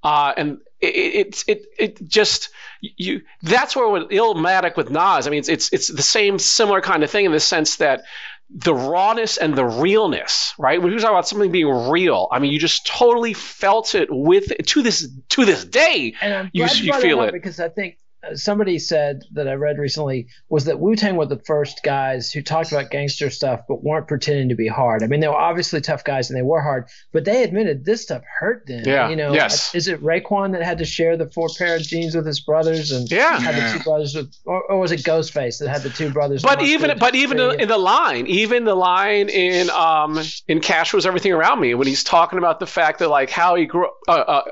Uh, 0.05 0.33
and 0.37 0.59
it, 0.81 0.87
it, 0.87 1.45
it, 1.49 1.67
it 1.79 2.09
just 2.09 2.51
you 2.81 3.23
that's 3.43 3.75
where 3.75 3.89
with 3.89 4.11
Illmatic 4.11 4.77
with 4.77 4.91
Nas. 4.91 5.27
I 5.27 5.31
mean, 5.31 5.39
it's, 5.39 5.49
it's 5.49 5.73
it's 5.73 5.89
the 5.89 6.03
same 6.03 6.39
similar 6.39 6.81
kind 6.81 7.03
of 7.03 7.11
thing 7.11 7.25
in 7.25 7.33
the 7.33 7.41
sense 7.41 7.77
that 7.77 8.05
the 8.51 8.75
rawness 8.75 9.37
and 9.37 9.55
the 9.55 9.65
realness, 9.65 10.55
right? 10.59 10.81
When 10.81 10.93
you 10.93 10.99
talk 10.99 11.11
about 11.11 11.27
something 11.27 11.51
being 11.51 11.67
real, 11.67 12.29
I 12.31 12.39
mean, 12.39 12.53
you 12.53 12.59
just 12.59 12.87
totally 12.87 13.33
felt 13.33 13.95
it 13.95 14.09
with 14.11 14.53
to 14.67 14.83
this 14.83 15.09
to 15.31 15.45
this 15.45 15.65
day. 15.65 16.15
And 16.21 16.35
I'm 16.35 16.51
you, 16.53 16.67
you 16.67 16.93
feel 17.01 17.23
it. 17.23 17.33
because 17.33 17.59
I 17.59 17.69
think 17.69 17.99
somebody 18.35 18.79
said 18.79 19.23
that 19.33 19.47
I 19.49 19.55
read 19.55 19.79
recently 19.79 20.29
was 20.49 20.65
that 20.65 20.81
Wu 20.81 20.97
Tang 20.97 21.17
were 21.17 21.27
the 21.27 21.39
first 21.47 21.83
guys 21.83 22.33
who 22.33 22.43
talked 22.43 22.73
about 22.73 22.91
gangster 22.91 23.31
stuff 23.31 23.61
but 23.69 23.83
weren't 23.85 24.09
pretending 24.09 24.49
to 24.49 24.55
be 24.55 24.69
hard. 24.69 25.03
I 25.03 25.07
mean, 25.07 25.21
they 25.21 25.29
were 25.29 25.35
obviously 25.35 25.81
tough 25.81 26.05
guys 26.05 26.31
and 26.31 26.39
they 26.39 26.43
were 26.43 26.61
hard, 26.61 26.87
but 27.13 27.25
they 27.25 27.43
admitted 27.43 27.85
this 27.85 28.03
stuff 28.03 28.23
hurt 28.41 28.67
them. 28.67 28.83
Yeah, 28.87 29.09
You 29.09 29.17
know, 29.17 29.33
yes. 29.35 29.75
is 29.75 29.89
it 29.89 30.03
Raekwon 30.03 30.53
that 30.53 30.63
had 30.63 30.79
to 30.79 30.85
share 30.85 31.17
the 31.17 31.29
four 31.31 31.49
pair 31.57 31.77
of 31.77 31.83
jeans 31.83 32.15
with 32.15 32.27
his 32.27 32.41
brothers 32.41 32.91
and 32.93 33.11
Yeah. 33.11 33.39
had 33.39 33.55
Yeah. 33.57 33.73
the 33.73 33.79
two 33.79 33.85
brothers 33.85 34.15
with, 34.15 34.35
or, 34.45 34.63
or 34.65 34.79
was 34.81 34.93
it 34.93 35.01
Ghostface 35.03 35.59
that 35.59 35.69
had 35.69 35.83
the 35.83 35.91
two 35.91 36.11
brothers? 36.11 36.43
But 36.43 36.63
even 36.63 36.97
but 36.99 37.15
even 37.15 37.39
in, 37.41 37.61
in 37.61 37.69
the 37.69 37.79
line, 37.79 38.27
even 38.27 38.65
the 38.65 38.75
line 38.75 39.29
in 39.29 39.71
um 39.71 40.21
in 40.49 40.61
Cash 40.61 40.93
was 40.93 41.07
everything 41.07 41.33
around 41.33 41.61
me 41.61 41.75
when 41.75 41.87
he's 41.87 42.05
talking 42.05 42.39
about 42.39 42.61
the 42.61 42.67
fact 42.67 42.99
that 43.01 43.09
like 43.09 43.31
how 43.31 43.55
he 43.55 43.67
grew 43.67 43.89
uh, 44.09 44.11
uh 44.13 44.43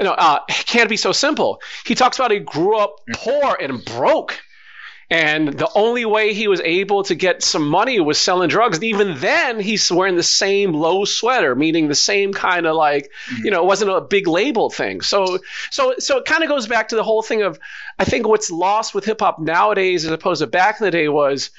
know 0.00 0.12
uh 0.12 0.40
can't 0.48 0.88
be 0.88 0.96
so 0.96 1.12
simple. 1.12 1.60
He 1.86 1.94
talks 1.94 2.18
about 2.18 2.30
he 2.30 2.40
grew 2.40 2.76
up 2.76 2.96
poor 3.14 3.56
and 3.60 3.84
broke. 3.84 4.40
And 5.10 5.48
the 5.48 5.70
only 5.74 6.04
way 6.04 6.34
he 6.34 6.48
was 6.48 6.60
able 6.60 7.02
to 7.04 7.14
get 7.14 7.42
some 7.42 7.66
money 7.66 7.98
was 7.98 8.20
selling 8.20 8.50
drugs. 8.50 8.76
And 8.76 8.84
even 8.84 9.18
then, 9.20 9.58
he's 9.58 9.90
wearing 9.90 10.16
the 10.16 10.22
same 10.22 10.74
low 10.74 11.06
sweater, 11.06 11.54
meaning 11.54 11.88
the 11.88 11.94
same 11.94 12.34
kind 12.34 12.66
of 12.66 12.76
like, 12.76 13.10
you 13.42 13.50
know, 13.50 13.62
it 13.62 13.66
wasn't 13.66 13.90
a 13.90 14.02
big 14.02 14.26
label 14.26 14.68
thing. 14.68 15.00
So, 15.00 15.38
so, 15.70 15.94
so 15.98 16.18
it 16.18 16.26
kind 16.26 16.42
of 16.42 16.50
goes 16.50 16.66
back 16.66 16.88
to 16.88 16.96
the 16.96 17.02
whole 17.02 17.22
thing 17.22 17.40
of, 17.40 17.58
I 17.98 18.04
think 18.04 18.28
what's 18.28 18.50
lost 18.50 18.94
with 18.94 19.04
hip 19.04 19.20
hop 19.20 19.40
nowadays, 19.40 20.04
as 20.04 20.12
opposed 20.12 20.40
to 20.40 20.46
back 20.46 20.80
in 20.80 20.84
the 20.84 20.90
day, 20.90 21.08
was 21.08 21.50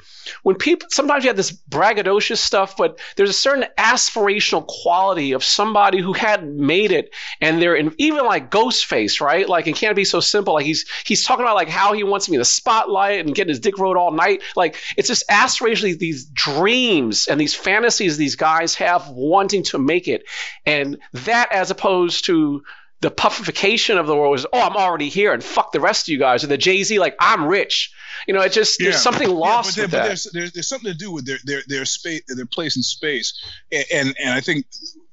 when 0.44 0.56
people 0.56 0.88
sometimes 0.90 1.24
you 1.24 1.30
had 1.30 1.36
this 1.36 1.52
braggadocious 1.52 2.38
stuff, 2.38 2.78
but 2.78 3.00
there's 3.18 3.30
a 3.30 3.34
certain 3.34 3.66
aspirational 3.78 4.66
quality 4.66 5.34
of 5.34 5.44
somebody 5.44 6.00
who 6.00 6.14
hadn't 6.14 6.56
made 6.56 6.92
it, 6.92 7.14
and 7.42 7.62
they're 7.62 7.76
in 7.76 7.94
even 7.98 8.26
like 8.26 8.52
Ghostface, 8.52 9.20
right? 9.20 9.50
Like 9.50 9.68
it 9.68 9.76
can't 9.76 9.96
be 9.96 10.06
so 10.06 10.22
simple. 10.22 10.54
Like 10.54 10.66
he's 10.66 10.86
he's 11.06 11.26
talking 11.26 11.44
about 11.44 11.56
like 11.56 11.70
how 11.70 11.92
he 11.94 12.04
wants 12.04 12.26
to 12.26 12.32
be 12.32 12.36
in 12.36 12.42
the 12.42 12.46
spotlight 12.46 13.26
and 13.26 13.36
getting 13.36 13.50
his 13.50 13.60
dick 13.60 13.78
rode 13.78 13.98
all 13.98 14.12
night. 14.12 14.42
Like 14.56 14.78
it's 14.96 15.10
just 15.10 15.28
aspirationally 15.28 15.98
these 15.98 16.26
dreams 16.26 17.28
and 17.28 17.40
these 17.40 17.56
fantasies 17.56 18.16
these 18.18 18.36
guys 18.36 18.76
have 18.76 19.10
wanting 19.10 19.64
to 19.64 19.78
make 19.78 20.08
it, 20.08 20.24
and 20.66 21.00
that 21.12 21.52
as 21.52 21.70
opposed 21.70 22.26
to 22.26 22.64
the 23.02 23.12
puffification 23.12 23.98
of 23.98 24.08
the 24.08 24.16
world 24.16 24.32
was, 24.32 24.46
oh, 24.52 24.62
I'm 24.62 24.76
already 24.76 25.10
here 25.10 25.34
and 25.34 25.44
fuck 25.44 25.72
the 25.72 25.80
rest 25.80 26.08
of 26.08 26.10
you 26.10 26.20
guys. 26.20 26.44
Or 26.44 26.48
the 26.48 26.58
Jay 26.58 26.84
Z, 26.84 27.00
like, 27.00 27.16
I'm 27.20 27.46
rich. 27.46 27.94
You 28.28 28.34
know, 28.34 28.42
it 28.42 28.52
just, 28.52 28.80
there's 28.80 29.02
something 29.02 29.30
lost 29.34 29.78
yeah, 29.78 29.86
but, 29.86 29.92
there, 29.92 30.02
but 30.02 30.08
there's, 30.08 30.24
there's 30.34 30.52
there's 30.52 30.68
something 30.68 30.92
to 30.92 30.98
do 30.98 31.12
with 31.12 31.26
their 31.26 31.38
their 31.46 31.62
their 31.68 31.86
space 31.86 32.22
their 32.28 32.46
place 32.46 32.76
in 32.76 32.84
space 32.84 33.34
and 33.72 33.86
and, 33.94 34.16
and 34.20 34.34
I 34.34 34.42
think 34.42 34.66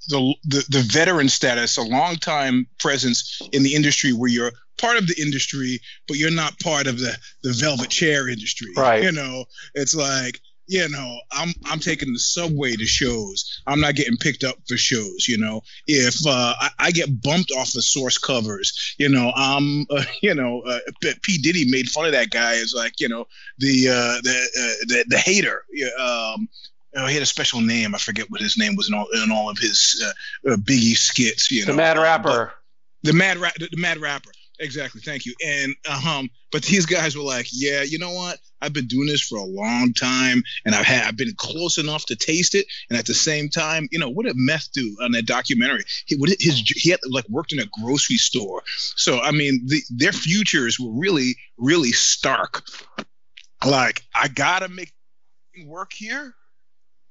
the, 0.09 0.35
the 0.45 0.65
the 0.69 0.81
veteran 0.81 1.29
status 1.29 1.77
a 1.77 1.83
long 1.83 2.17
time 2.17 2.67
presence 2.79 3.41
in 3.53 3.63
the 3.63 3.75
industry 3.75 4.13
where 4.13 4.31
you're 4.31 4.53
part 4.79 4.97
of 4.97 5.07
the 5.07 5.21
industry 5.21 5.81
but 6.09 6.17
you're 6.17 6.31
not 6.31 6.59
part 6.61 6.87
of 6.87 6.99
the 6.99 7.17
the 7.43 7.53
velvet 7.53 7.91
chair 7.91 8.29
industry 8.29 8.73
Right. 8.77 9.03
you 9.03 9.13
know 9.13 9.45
it's 9.75 9.95
like 9.95 10.41
you 10.69 10.89
know 10.89 11.19
i'm 11.33 11.51
i'm 11.67 11.79
taking 11.79 12.13
the 12.13 12.19
subway 12.19 12.75
to 12.75 12.85
shows 12.87 13.61
i'm 13.67 13.81
not 13.81 13.95
getting 13.95 14.17
picked 14.17 14.43
up 14.45 14.57
for 14.69 14.77
shows 14.77 15.27
you 15.29 15.39
know 15.39 15.61
if 15.87 16.17
uh, 16.27 16.55
I, 16.61 16.71
I 16.79 16.91
get 16.91 17.23
bumped 17.23 17.53
off 17.53 17.75
of 17.75 17.85
source 17.85 18.19
covers 18.19 18.95
you 18.99 19.09
know 19.09 19.33
i'm 19.37 19.87
uh, 19.91 20.03
you 20.23 20.35
know 20.35 20.63
uh, 20.63 20.79
p 21.23 21.39
diddy 21.39 21.71
made 21.71 21.89
fun 21.89 22.07
of 22.07 22.13
that 22.13 22.31
guy 22.31 22.57
as 22.57 22.75
like 22.75 23.01
you 23.01 23.09
know 23.09 23.27
the 23.59 23.89
uh, 23.89 24.21
the, 24.23 24.31
uh, 24.31 24.85
the 24.89 25.05
the 25.09 25.19
hater. 25.19 25.63
Um, 26.01 26.49
oh, 26.97 27.07
he 27.07 27.15
had 27.15 27.23
a 27.23 27.27
special 27.27 27.61
name. 27.61 27.95
I 27.95 27.99
forget 27.99 28.27
what 28.31 28.41
his 28.41 28.57
name 28.59 28.75
was 28.77 28.89
in 28.89 28.95
all 28.95 29.07
in 29.23 29.31
all 29.31 29.49
of 29.51 29.59
his 29.59 30.03
uh, 30.05 30.53
uh, 30.53 30.57
Biggie 30.57 30.97
skits. 30.97 31.51
You 31.51 31.65
know, 31.65 31.73
the 31.73 31.77
mad 31.77 31.97
Uh, 31.99 32.03
rapper. 32.03 32.53
the 33.03 33.13
mad 33.13 33.39
rap, 33.39 33.55
the, 33.59 33.69
the 33.71 33.77
mad 33.77 33.99
rapper. 33.99 34.31
Exactly. 34.59 35.01
Thank 35.03 35.27
you. 35.27 35.35
And 35.47 35.75
um, 36.07 36.29
but 36.53 36.63
these 36.65 36.87
guys 36.87 37.17
were 37.17 37.23
like, 37.23 37.47
yeah, 37.53 37.83
you 37.83 37.99
know 37.99 38.13
what? 38.13 38.39
I've 38.61 38.73
been 38.73 38.87
doing 38.87 39.07
this 39.07 39.21
for 39.23 39.37
a 39.37 39.45
long 39.45 39.93
time, 39.93 40.43
and 40.65 40.75
I've 40.75 40.87
had 40.87 41.07
I've 41.07 41.17
been 41.17 41.35
close 41.37 41.79
enough 41.79 42.07
to 42.07 42.17
taste 42.17 42.55
it. 42.55 42.67
And 42.89 42.99
at 42.99 43.07
the 43.07 43.15
same 43.15 43.49
time, 43.49 43.89
you 43.91 43.99
know, 43.99 44.09
what 44.09 44.27
did 44.27 44.35
Meth 44.37 44.73
do 44.73 44.97
on 45.03 45.13
that 45.13 45.27
documentary? 45.27 45.85
He 46.07 46.17
what 46.17 46.31
did 46.31 46.39
his 46.41 46.61
he 46.61 46.91
had 46.91 47.01
like 47.09 47.29
worked 47.29 47.53
in 47.53 47.59
a 47.61 47.67
grocery 47.81 48.17
store. 48.17 48.63
So 48.97 49.21
I 49.21 49.31
mean, 49.31 49.63
the, 49.67 49.81
their 49.91 50.13
futures 50.13 50.79
were 50.81 50.93
really 50.93 51.37
really 51.59 51.93
stark. 51.93 52.63
Like 53.65 54.03
I 54.15 54.29
gotta 54.29 54.69
make 54.69 54.93
work 55.65 55.93
here, 55.93 56.35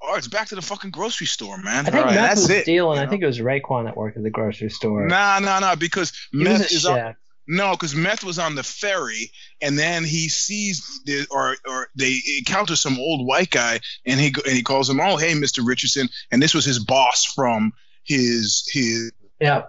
or 0.02 0.18
it's 0.18 0.28
back 0.28 0.48
to 0.50 0.56
the 0.56 0.62
fucking 0.62 0.92
grocery 0.92 1.28
store, 1.28 1.58
man. 1.58 1.88
I 1.88 1.90
think 1.90 2.06
Right, 2.06 2.16
Meth 2.16 2.30
that's 2.30 2.42
was 2.42 2.50
it. 2.52 2.62
stealing. 2.64 2.98
you 3.00 3.04
I 3.04 3.08
think 3.08 3.24
it 3.24 3.26
was 3.28 3.40
Raekwon 3.40 3.86
that 3.86 3.98
worked 3.98 4.18
at 4.18 4.24
the 4.24 4.30
grocery 4.30 4.70
store. 4.70 5.08
Nah, 5.08 5.40
nah, 5.40 5.60
nah. 5.60 5.76
Because 5.76 6.14
he 6.32 6.44
meth 6.44 6.72
is 6.72 6.86
on, 6.86 6.98
chef. 6.98 7.16
No, 7.48 7.72
because 7.72 7.96
meth 7.96 8.24
was 8.24 8.40
on 8.40 8.56
the 8.56 8.64
ferry, 8.64 9.32
and 9.62 9.78
then 9.78 10.04
he 10.04 10.30
sees 10.30 11.02
the, 11.06 11.28
or 11.32 11.56
or 11.68 11.88
they 11.96 12.20
encounter 12.38 12.76
some 12.76 12.98
old 13.00 13.26
white 13.28 13.52
guy, 13.52 13.80
and 14.06 14.20
he 14.20 14.28
and 14.46 14.54
he 14.54 14.64
calls 14.64 14.90
him, 14.90 15.00
oh 15.00 15.18
hey, 15.18 15.34
Mister 15.34 15.64
Richardson, 15.64 16.10
and 16.32 16.42
this 16.42 16.54
was 16.54 16.66
his 16.66 16.80
boss 16.80 17.26
from 17.26 17.74
his 18.04 18.68
his. 18.72 19.12
Yeah. 19.40 19.64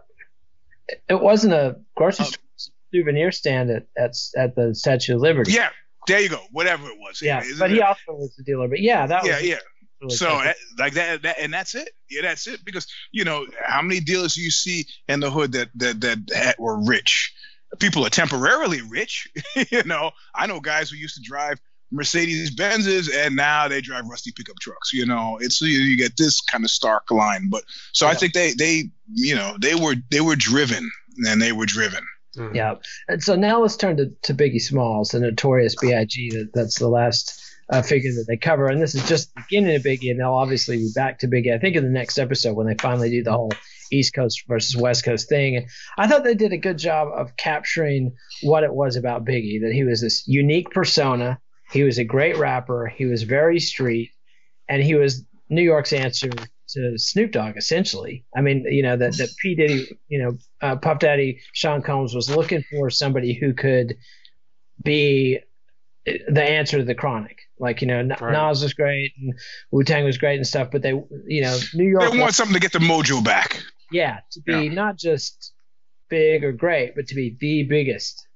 It 1.09 1.21
wasn't 1.21 1.53
a 1.53 1.81
grocery 1.97 2.27
store 2.27 2.43
souvenir 2.95 3.33
stand 3.33 3.71
at, 3.71 3.87
at 3.97 4.15
at 4.37 4.55
the 4.55 4.75
Statue 4.75 5.17
of 5.17 5.21
Liberty. 5.21 5.53
Yeah, 5.53 5.71
there 6.07 6.21
you 6.21 6.29
go. 6.29 6.41
Whatever 6.53 6.89
it 6.89 6.97
was. 6.99 7.21
Yeah, 7.21 7.43
Isn't 7.43 7.59
but 7.59 7.71
he 7.71 7.81
also 7.81 8.01
was 8.09 8.35
the 8.37 8.45
dealer. 8.45 8.69
But 8.69 8.81
yeah, 8.81 9.07
that 9.07 9.27
yeah, 9.27 9.37
was 9.37 9.45
yeah. 9.45 9.57
really 10.01 10.15
So 10.15 10.39
eh, 10.39 10.53
like 10.79 10.95
that, 10.95 11.23
that, 11.23 11.39
and 11.41 11.53
that's 11.53 11.75
it. 11.75 11.91
Yeah, 12.09 12.23
that's 12.23 12.47
it. 12.47 12.65
Because 12.65 12.87
you 13.11 13.25
know 13.25 13.47
how 13.65 13.83
many 13.83 14.01
dealers 14.01 14.35
do 14.35 14.43
you 14.43 14.51
see 14.51 14.87
in 15.09 15.21
the 15.21 15.31
hood 15.31 15.53
that 15.53 15.71
that 15.77 16.01
that, 16.01 16.27
that 16.29 16.61
were 16.61 16.81
rich? 16.85 17.35
People 17.79 18.07
are 18.07 18.11
temporarily 18.11 18.81
rich. 18.83 19.29
you 19.71 19.83
know, 19.85 20.13
I 20.35 20.47
know 20.47 20.61
guys 20.61 20.91
who 20.91 20.97
used 20.97 21.17
to 21.17 21.23
drive 21.23 21.61
Mercedes 21.91 22.55
Benzes 22.55 23.09
and 23.15 23.37
now 23.37 23.69
they 23.69 23.81
drive 23.81 24.07
rusty 24.07 24.33
pickup 24.33 24.59
trucks. 24.61 24.93
You 24.93 25.07
know, 25.07 25.39
it's 25.41 25.61
you, 25.61 25.79
you 25.79 25.97
get 25.97 26.17
this 26.17 26.41
kind 26.41 26.65
of 26.65 26.71
stark 26.71 27.11
line. 27.11 27.49
But 27.51 27.65
so 27.93 28.07
I 28.07 28.15
think 28.15 28.33
they 28.33 28.53
they 28.55 28.91
you 29.13 29.35
know 29.35 29.57
they 29.61 29.75
were 29.75 29.95
they 30.11 30.21
were 30.21 30.37
driven 30.37 30.91
and 31.27 31.41
they 31.41 31.53
were 31.53 31.67
driven. 31.67 32.05
Yeah. 32.53 32.75
And 33.09 33.23
so 33.23 33.35
now 33.35 33.63
let's 33.63 33.77
turn 33.77 33.97
to, 33.97 34.13
to 34.25 34.35
Biggie 34.35 34.61
Smalls, 34.61 35.11
the 35.11 35.21
notorious 35.21 35.75
B.I.G. 35.75 36.31
That, 36.33 36.51
that's 36.53 36.79
the 36.79 36.89
last 36.89 37.41
uh, 37.71 37.83
figure 37.83 38.13
that 38.13 38.27
they 38.29 38.37
cover. 38.37 38.69
And 38.69 38.81
this 38.81 38.95
is 38.95 39.09
just 39.09 39.35
the 39.35 39.43
beginning 39.49 39.77
of 39.77 39.83
Biggie, 39.83 40.11
and 40.11 40.21
they'll 40.21 40.35
obviously 40.35 40.77
be 40.77 40.91
back 40.95 41.21
to 41.21 41.29
Biggie, 41.29 41.55
I 41.55 41.59
think, 41.59 41.77
in 41.77 41.85
the 41.85 41.91
next 41.91 42.19
episode 42.19 42.55
when 42.55 42.67
they 42.67 42.75
finally 42.75 43.11
do 43.11 43.23
the 43.23 43.33
whole 43.33 43.53
East 43.91 44.15
Coast 44.15 44.45
versus 44.49 44.77
West 44.77 45.05
Coast 45.05 45.29
thing. 45.29 45.57
And 45.57 45.67
I 45.99 46.07
thought 46.07 46.25
they 46.25 46.35
did 46.35 46.53
a 46.53 46.59
good 46.59 46.79
job 46.79 47.09
of 47.15 47.37
capturing 47.37 48.15
what 48.43 48.65
it 48.65 48.73
was 48.73 48.97
about 48.97 49.25
Biggie, 49.25 49.61
that 49.63 49.73
he 49.73 49.85
was 49.85 50.01
this 50.01 50.27
unique 50.27 50.71
persona. 50.71 51.39
He 51.73 51.83
was 51.83 51.99
a 51.99 52.05
great 52.05 52.37
rapper. 52.37 52.87
He 52.87 53.07
was 53.07 53.23
very 53.23 53.59
street, 53.59 54.11
and 54.69 54.83
he 54.83 54.95
was 54.95 55.25
New 55.49 55.63
York's 55.63 55.93
answer 55.93 56.31
to 56.69 56.99
Snoop 56.99 57.33
Dogg, 57.33 57.57
essentially. 57.57 58.25
I 58.37 58.41
mean, 58.41 58.65
you 58.69 58.83
know, 58.83 58.97
that, 58.97 59.17
that 59.19 59.31
P. 59.41 59.55
Diddy, 59.55 59.99
you 60.09 60.23
know, 60.23 60.39
uh, 60.61 60.77
Puff 60.77 60.99
Daddy, 60.99 61.41
Sean 61.53 61.83
Combs 61.83 62.15
was 62.15 62.29
looking 62.29 62.65
for 62.71 62.91
somebody 62.91 63.35
who 63.35 63.55
could 63.55 63.97
be 64.83 65.41
the 66.29 66.43
answer 66.43 66.79
to 66.79 66.85
the 66.85 66.95
chronic. 66.95 67.39
Like, 67.59 67.81
you 67.81 67.89
know, 67.89 68.03
Right. 68.21 68.33
Nas 68.33 68.63
was 68.63 68.75
great 68.75 69.13
and 69.21 69.35
Wu 69.71 69.83
Tang 69.83 70.05
was 70.05 70.19
great 70.19 70.37
and 70.37 70.47
stuff, 70.47 70.71
but 70.71 70.83
they, 70.83 70.91
you 71.27 71.43
know, 71.43 71.59
New 71.75 71.85
York, 71.89 72.11
They 72.11 72.19
want 72.19 72.35
something 72.35 72.55
to 72.55 72.61
get 72.61 72.73
the 72.73 72.79
mojo 72.79 73.23
back. 73.25 73.63
Yeah, 73.91 74.21
to 74.33 74.41
be 74.41 74.53
Yeah. 74.53 74.75
not 74.75 74.97
just 74.97 75.53
big 76.09 76.45
or 76.45 76.53
great, 76.53 76.95
but 76.95 77.07
to 77.09 77.15
be 77.15 77.37
the 77.41 77.65
biggest 77.65 78.27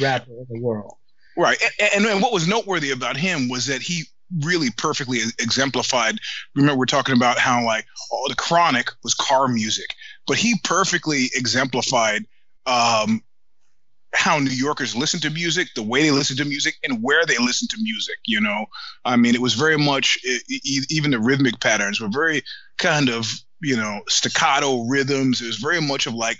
rapper 0.00 0.30
in 0.30 0.46
the 0.48 0.60
world. 0.60 0.94
Right. 1.36 1.58
And, 1.78 1.90
and, 1.94 2.06
and 2.06 2.22
what 2.22 2.32
was 2.32 2.48
noteworthy 2.48 2.90
about 2.90 3.16
him 3.16 3.48
was 3.48 3.66
that 3.66 3.82
he 3.82 4.04
really 4.42 4.70
perfectly 4.76 5.18
exemplified. 5.38 6.18
Remember, 6.54 6.78
we're 6.78 6.86
talking 6.86 7.16
about 7.16 7.38
how 7.38 7.64
like 7.64 7.86
oh, 8.12 8.26
the 8.28 8.34
Chronic 8.36 8.90
was 9.02 9.14
car 9.14 9.48
music, 9.48 9.94
but 10.26 10.36
he 10.36 10.54
perfectly 10.62 11.30
exemplified 11.34 12.26
um, 12.66 13.22
how 14.14 14.38
New 14.38 14.50
Yorkers 14.50 14.94
listen 14.94 15.20
to 15.20 15.30
music, 15.30 15.68
the 15.74 15.82
way 15.82 16.02
they 16.02 16.10
listen 16.10 16.36
to 16.36 16.44
music, 16.44 16.74
and 16.84 17.02
where 17.02 17.24
they 17.26 17.38
listen 17.38 17.66
to 17.68 17.76
music. 17.80 18.16
You 18.26 18.40
know, 18.40 18.66
I 19.04 19.16
mean, 19.16 19.34
it 19.34 19.40
was 19.40 19.54
very 19.54 19.78
much 19.78 20.18
even 20.48 21.10
the 21.10 21.20
rhythmic 21.20 21.60
patterns 21.60 22.00
were 22.00 22.08
very 22.08 22.42
kind 22.78 23.08
of 23.08 23.26
you 23.62 23.76
know 23.76 24.00
staccato 24.08 24.84
rhythms. 24.86 25.40
It 25.40 25.46
was 25.46 25.56
very 25.56 25.80
much 25.80 26.06
of 26.06 26.14
like 26.14 26.38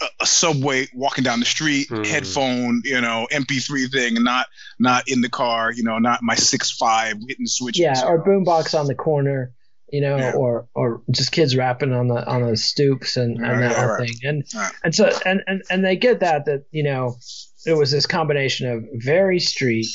a, 0.00 0.06
a 0.20 0.26
subway 0.26 0.86
walking 0.94 1.24
down 1.24 1.40
the 1.40 1.46
street, 1.46 1.88
mm. 1.88 2.06
headphone, 2.06 2.82
you 2.84 3.00
know, 3.00 3.26
MP3 3.30 3.90
thing, 3.90 4.16
and 4.16 4.24
not 4.24 4.46
not 4.78 5.04
in 5.08 5.20
the 5.20 5.30
car. 5.30 5.72
You 5.72 5.84
know, 5.84 5.98
not 5.98 6.22
my 6.22 6.34
six 6.34 6.70
five 6.70 7.16
hitting 7.28 7.46
switches. 7.46 7.80
Yeah, 7.80 8.04
or 8.04 8.24
boombox 8.24 8.78
on 8.78 8.86
the 8.86 8.94
corner 8.94 9.52
you 9.94 10.00
know, 10.00 10.16
yeah. 10.16 10.32
or 10.32 10.66
or 10.74 11.02
just 11.10 11.30
kids 11.30 11.56
rapping 11.56 11.92
on 11.92 12.08
the 12.08 12.26
on 12.26 12.42
the 12.42 12.56
stoops 12.56 13.16
and, 13.16 13.36
and 13.36 13.62
that 13.62 13.76
whole 13.76 13.90
right. 13.90 14.08
thing. 14.08 14.16
And 14.24 14.44
right. 14.52 14.72
and 14.82 14.92
so 14.92 15.08
and, 15.24 15.42
and 15.46 15.62
and 15.70 15.84
they 15.84 15.94
get 15.94 16.18
that 16.18 16.46
that 16.46 16.64
you 16.72 16.82
know 16.82 17.16
it 17.64 17.74
was 17.74 17.92
this 17.92 18.06
combination 18.06 18.68
of 18.68 18.84
very 18.94 19.38
street, 19.38 19.94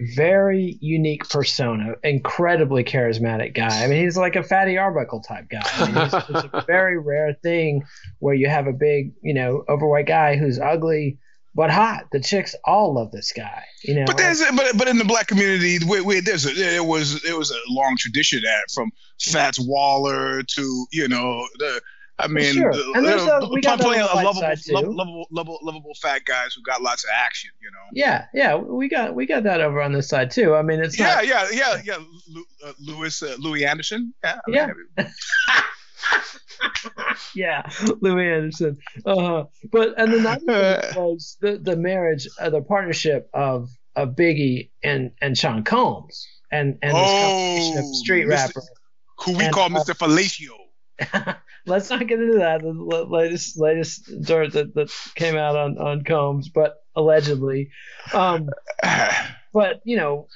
very 0.00 0.78
unique 0.80 1.28
persona, 1.28 1.94
incredibly 2.04 2.84
charismatic 2.84 3.54
guy. 3.54 3.84
I 3.84 3.88
mean, 3.88 4.02
he's 4.04 4.16
like 4.16 4.36
a 4.36 4.42
Fatty 4.42 4.78
Arbuckle 4.78 5.20
type 5.20 5.48
guy. 5.48 5.62
I 5.64 5.86
mean, 5.86 5.96
it's 5.96 6.48
a 6.52 6.64
very 6.66 6.98
rare 6.98 7.34
thing 7.34 7.84
where 8.20 8.34
you 8.34 8.48
have 8.48 8.66
a 8.66 8.72
big, 8.72 9.12
you 9.22 9.34
know, 9.34 9.64
overweight 9.68 10.06
guy 10.06 10.36
who's 10.36 10.58
ugly 10.58 11.18
but 11.54 11.70
hot. 11.70 12.04
The 12.12 12.20
chicks 12.20 12.54
all 12.64 12.94
love 12.94 13.10
this 13.10 13.32
guy, 13.32 13.64
you 13.82 13.94
know. 13.94 14.04
But 14.06 14.16
there's 14.16 14.40
but 14.54 14.78
but 14.78 14.86
in 14.86 14.96
the 14.96 15.04
black 15.04 15.26
community, 15.26 15.78
we, 15.84 16.00
we, 16.00 16.20
there's 16.20 16.46
a, 16.46 16.54
there 16.54 16.84
was 16.84 17.20
there 17.22 17.36
was 17.36 17.50
a 17.50 17.58
long 17.68 17.96
tradition 17.98 18.42
that 18.44 18.70
from 18.72 18.92
Fats 19.20 19.58
Waller 19.58 20.42
to 20.42 20.86
you 20.92 21.08
know 21.08 21.46
the. 21.58 21.80
I 22.20 22.26
mean, 22.26 22.54
sure. 22.54 22.72
and 22.96 23.06
there's 23.06 23.22
a, 23.22 23.48
we 23.52 23.60
got 23.60 23.78
plenty 23.78 24.00
of 24.00 24.12
lovable, 24.12 24.52
lovable, 24.68 25.26
lovable, 25.30 25.58
lovable, 25.62 25.94
fat 26.02 26.24
guys 26.24 26.54
who 26.54 26.62
got 26.62 26.82
lots 26.82 27.04
of 27.04 27.10
action. 27.14 27.50
You 27.60 27.70
know. 27.70 27.78
Yeah, 27.92 28.26
yeah, 28.34 28.56
we 28.56 28.88
got 28.88 29.14
we 29.14 29.24
got 29.24 29.44
that 29.44 29.60
over 29.60 29.80
on 29.80 29.92
this 29.92 30.08
side 30.08 30.30
too. 30.30 30.54
I 30.54 30.62
mean, 30.62 30.80
it's 30.80 30.98
yeah, 30.98 31.14
not... 31.14 31.26
yeah, 31.26 31.46
yeah, 31.52 31.80
yeah. 31.84 31.98
Uh, 32.64 32.72
Louis 32.80 33.22
uh, 33.22 33.36
Louie 33.38 33.64
Anderson. 33.64 34.14
Yeah. 34.24 34.38
yeah. 34.48 34.68
yeah, 37.34 37.62
Louie 38.00 38.32
Anderson. 38.32 38.78
Uh-huh. 39.04 39.44
But 39.70 39.94
and 39.98 40.12
then 40.12 40.22
that 40.24 40.42
was 40.96 41.36
the 41.40 41.58
the 41.58 41.76
marriage, 41.76 42.28
uh, 42.40 42.50
the 42.50 42.62
partnership 42.62 43.28
of 43.34 43.70
of 43.96 44.10
Biggie 44.10 44.70
and 44.82 45.12
and 45.20 45.36
Sean 45.36 45.64
Combs, 45.64 46.26
and 46.50 46.78
and 46.82 46.96
this 46.96 47.76
oh, 47.78 47.92
street 47.94 48.26
Mr. 48.26 48.30
rapper, 48.30 48.62
who 49.18 49.36
we 49.36 49.44
and, 49.44 49.54
call 49.54 49.68
Mr. 49.68 49.90
Uh, 49.90 49.94
Fellatio. 49.94 50.56
let's 51.66 51.90
not 51.90 52.06
get 52.06 52.20
into 52.20 52.38
that. 52.38 52.62
The 52.62 52.72
latest 52.72 53.58
latest 53.58 54.10
dirt 54.22 54.52
that, 54.52 54.74
that 54.74 54.92
came 55.14 55.36
out 55.36 55.56
on 55.56 55.78
on 55.78 56.04
Combs, 56.04 56.48
but 56.48 56.76
allegedly. 56.94 57.70
Um, 58.12 58.48
but 59.52 59.80
you 59.84 59.96
know, 59.96 60.28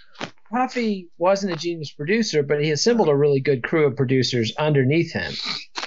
Puffy 0.50 1.08
wasn't 1.18 1.52
a 1.52 1.56
genius 1.56 1.90
producer, 1.90 2.42
but 2.42 2.62
he 2.62 2.70
assembled 2.70 3.08
a 3.08 3.16
really 3.16 3.40
good 3.40 3.62
crew 3.62 3.86
of 3.86 3.96
producers 3.96 4.54
underneath 4.58 5.12
him, 5.12 5.32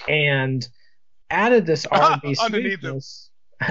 and 0.07 0.67
added 1.29 1.65
this 1.65 1.85
R&B 1.91 2.35
sweetness. 2.35 3.29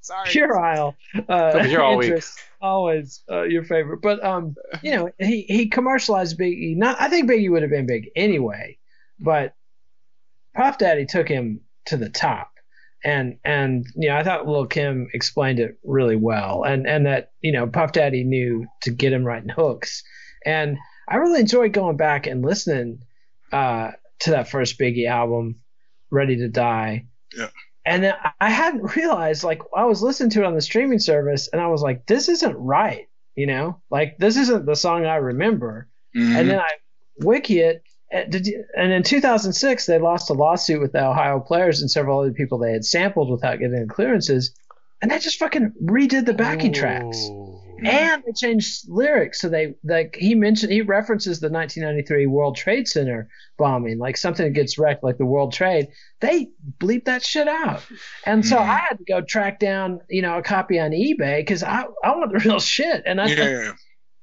Sorry. 0.00 0.28
Puerile. 0.30 0.96
Uh, 1.28 1.62
here 1.62 1.80
all 1.80 1.96
week. 1.96 2.22
Always 2.60 3.22
uh, 3.30 3.42
your 3.42 3.64
favorite, 3.64 4.00
but 4.02 4.22
um, 4.24 4.54
you 4.82 4.92
know, 4.92 5.10
he 5.18 5.42
he 5.42 5.68
commercialized 5.68 6.38
Biggie. 6.38 6.76
Not, 6.76 7.00
I 7.00 7.08
think 7.08 7.28
Biggie 7.30 7.50
would 7.50 7.62
have 7.62 7.70
been 7.70 7.86
big 7.86 8.10
anyway, 8.14 8.78
but 9.18 9.54
Puff 10.54 10.78
Daddy 10.78 11.06
took 11.06 11.28
him 11.28 11.60
to 11.86 11.96
the 11.96 12.08
top 12.08 12.52
and 13.04 13.38
and 13.44 13.86
you 13.96 14.08
know 14.08 14.16
I 14.16 14.22
thought 14.22 14.46
Lil 14.46 14.66
Kim 14.66 15.08
explained 15.12 15.58
it 15.58 15.78
really 15.84 16.16
well, 16.16 16.62
and 16.64 16.86
and 16.86 17.06
that 17.06 17.32
you 17.40 17.52
know 17.52 17.66
Puff 17.66 17.92
Daddy 17.92 18.24
knew 18.24 18.66
to 18.82 18.90
get 18.90 19.12
him 19.12 19.24
right 19.24 19.42
in 19.42 19.48
hooks, 19.48 20.02
and 20.46 20.78
I 21.08 21.16
really 21.16 21.40
enjoyed 21.40 21.72
going 21.72 21.96
back 21.96 22.26
and 22.26 22.44
listening 22.44 23.02
uh, 23.52 23.90
to 24.20 24.30
that 24.30 24.48
first 24.48 24.78
Biggie 24.78 25.08
album, 25.08 25.56
Ready 26.10 26.36
to 26.36 26.48
Die. 26.48 27.06
Yeah. 27.36 27.48
And 27.84 28.04
then 28.04 28.14
I 28.40 28.48
hadn't 28.48 28.96
realized, 28.96 29.42
like, 29.42 29.60
I 29.74 29.84
was 29.84 30.02
listening 30.02 30.30
to 30.30 30.40
it 30.40 30.46
on 30.46 30.54
the 30.54 30.60
streaming 30.60 31.00
service, 31.00 31.48
and 31.52 31.60
I 31.60 31.66
was 31.66 31.82
like, 31.82 32.06
this 32.06 32.28
isn't 32.28 32.54
right, 32.56 33.08
you 33.34 33.46
know, 33.46 33.80
like 33.90 34.16
this 34.18 34.36
isn't 34.36 34.66
the 34.66 34.76
song 34.76 35.04
I 35.04 35.16
remember. 35.16 35.88
Mm-hmm. 36.16 36.36
And 36.36 36.50
then 36.50 36.60
I 36.60 36.68
wiki 37.18 37.58
it, 37.58 37.82
and 38.12 38.92
in 38.92 39.02
2006, 39.02 39.86
they 39.86 39.98
lost 39.98 40.28
a 40.30 40.34
lawsuit 40.34 40.80
with 40.80 40.92
the 40.92 41.04
Ohio 41.04 41.40
players 41.40 41.80
and 41.80 41.90
several 41.90 42.20
other 42.20 42.32
people 42.32 42.58
they 42.58 42.72
had 42.72 42.84
sampled 42.84 43.30
without 43.30 43.58
getting 43.58 43.88
clearances, 43.88 44.54
and 45.00 45.10
they 45.10 45.18
just 45.18 45.38
fucking 45.38 45.72
redid 45.82 46.26
the 46.26 46.34
backing 46.34 46.76
Ooh. 46.76 46.80
tracks. 46.80 47.28
And 47.84 48.22
they 48.24 48.32
changed 48.32 48.88
lyrics, 48.88 49.40
so 49.40 49.48
they 49.48 49.74
like 49.82 50.16
he 50.16 50.36
mentioned 50.36 50.70
he 50.70 50.82
references 50.82 51.40
the 51.40 51.48
1993 51.48 52.26
World 52.26 52.54
Trade 52.54 52.86
Center 52.86 53.28
bombing, 53.58 53.98
like 53.98 54.16
something 54.16 54.46
that 54.46 54.52
gets 54.52 54.78
wrecked, 54.78 55.02
like 55.02 55.18
the 55.18 55.26
World 55.26 55.52
Trade. 55.52 55.88
They 56.20 56.50
bleep 56.78 57.06
that 57.06 57.24
shit 57.24 57.48
out, 57.48 57.82
and 58.24 58.46
so 58.46 58.56
mm. 58.56 58.60
I 58.60 58.76
had 58.76 58.98
to 58.98 59.04
go 59.04 59.20
track 59.20 59.58
down, 59.58 60.00
you 60.08 60.22
know, 60.22 60.38
a 60.38 60.42
copy 60.42 60.78
on 60.78 60.92
eBay 60.92 61.40
because 61.40 61.64
I 61.64 61.86
I 62.04 62.14
want 62.14 62.32
the 62.32 62.38
real 62.48 62.60
shit, 62.60 63.02
and 63.04 63.20
I 63.20 63.26
yeah. 63.26 63.72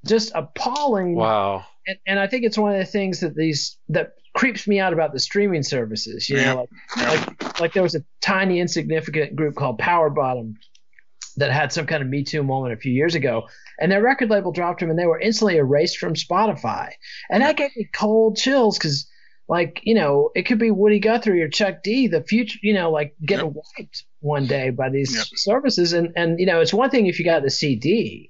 just 0.06 0.32
appalling. 0.34 1.16
Wow 1.16 1.66
and, 1.88 1.98
and 2.06 2.20
I 2.20 2.28
think 2.28 2.46
it's 2.46 2.58
one 2.58 2.74
of 2.74 2.80
the 2.80 2.86
things 2.86 3.22
that 3.22 3.36
these 3.36 3.78
that 3.90 4.14
creeps 4.36 4.68
me 4.68 4.80
out 4.80 4.94
about 4.94 5.12
the 5.14 5.20
streaming 5.20 5.64
services. 5.64 6.30
You 6.30 6.38
know, 6.38 6.68
like, 6.96 7.08
like 7.08 7.60
like 7.60 7.74
there 7.74 7.84
was 7.84 7.96
a 7.96 8.04
tiny 8.22 8.60
insignificant 8.60 9.36
group 9.36 9.56
called 9.56 9.80
PWR 9.80 10.14
BTTM 10.16 10.56
that 11.38 11.52
had 11.52 11.72
some 11.72 11.86
kind 11.86 12.02
of 12.02 12.10
Me 12.10 12.24
Too 12.24 12.44
moment 12.44 12.74
a 12.74 12.78
few 12.78 12.92
years 12.92 13.16
ago, 13.16 13.48
and 13.80 13.92
their 13.92 14.02
record 14.02 14.30
label 14.30 14.52
dropped 14.52 14.82
them, 14.82 14.90
and 14.90 15.00
they 15.00 15.06
were 15.06 15.20
instantly 15.20 15.58
erased 15.58 15.98
from 15.98 16.14
Spotify, 16.14 16.92
and 17.30 17.44
that 17.44 17.58
gave 17.58 17.72
me 17.76 17.90
cold 17.94 18.38
chills 18.38 18.78
because. 18.78 19.08
Like 19.52 19.82
you 19.82 19.96
know, 19.96 20.30
it 20.36 20.44
could 20.44 20.60
be 20.60 20.70
Woody 20.70 21.00
Guthrie 21.00 21.42
or 21.42 21.50
Chuck 21.50 21.82
D. 21.82 22.06
The 22.06 22.22
future, 22.22 22.60
you 22.62 22.76
know, 22.76 22.92
like 22.92 23.16
get 23.26 23.44
yep. 23.44 23.52
wiped 23.56 24.04
one 24.20 24.46
day 24.46 24.70
by 24.70 24.90
these 24.90 25.16
yep. 25.16 25.26
services, 25.34 25.92
and 25.92 26.14
and 26.16 26.40
you 26.40 26.46
know, 26.46 26.62
it's 26.62 26.72
one 26.72 26.92
thing 26.92 27.08
if 27.08 27.18
you 27.18 27.26
got 27.26 27.42
the 27.42 27.50
CD, 27.50 28.30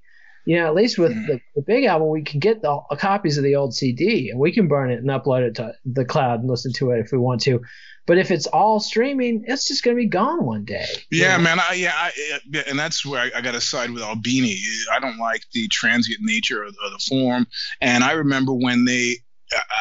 you 0.49 0.55
know, 0.55 0.65
at 0.65 0.73
least 0.73 0.97
with 0.97 1.11
mm-hmm. 1.11 1.27
the, 1.27 1.41
the 1.57 1.61
big 1.61 1.83
album, 1.83 2.09
we 2.09 2.23
can 2.23 2.39
get 2.39 2.63
the 2.63 2.81
copies 2.97 3.37
of 3.37 3.43
the 3.43 3.53
old 3.53 3.71
CD 3.71 4.31
and 4.31 4.39
we 4.39 4.51
can 4.51 4.67
burn 4.67 4.89
it 4.89 4.97
and 4.97 5.07
upload 5.07 5.43
it 5.43 5.53
to 5.57 5.73
the 5.85 6.03
cloud 6.03 6.39
and 6.39 6.49
listen 6.49 6.73
to 6.73 6.89
it 6.89 6.97
if 7.01 7.11
we 7.11 7.19
want 7.19 7.41
to. 7.41 7.61
But 8.07 8.17
if 8.17 8.31
it's 8.31 8.47
all 8.47 8.79
streaming, 8.79 9.43
it's 9.45 9.67
just 9.67 9.83
going 9.83 9.95
to 9.95 10.01
be 10.01 10.07
gone 10.07 10.43
one 10.43 10.65
day. 10.65 10.87
Yeah, 11.11 11.37
know? 11.37 11.43
man. 11.43 11.59
I, 11.59 11.73
yeah, 11.73 11.93
I, 11.93 12.11
yeah, 12.49 12.63
and 12.65 12.79
that's 12.79 13.05
where 13.05 13.21
I, 13.21 13.29
I 13.37 13.41
got 13.41 13.51
to 13.51 13.61
side 13.61 13.91
with 13.91 14.01
Albini. 14.01 14.57
I 14.91 14.99
don't 14.99 15.19
like 15.19 15.43
the 15.53 15.67
transient 15.67 16.21
nature 16.23 16.63
of, 16.63 16.75
of 16.83 16.93
the 16.93 17.05
form. 17.07 17.45
And 17.79 18.03
I 18.03 18.13
remember 18.13 18.51
when 18.51 18.85
they 18.85 19.17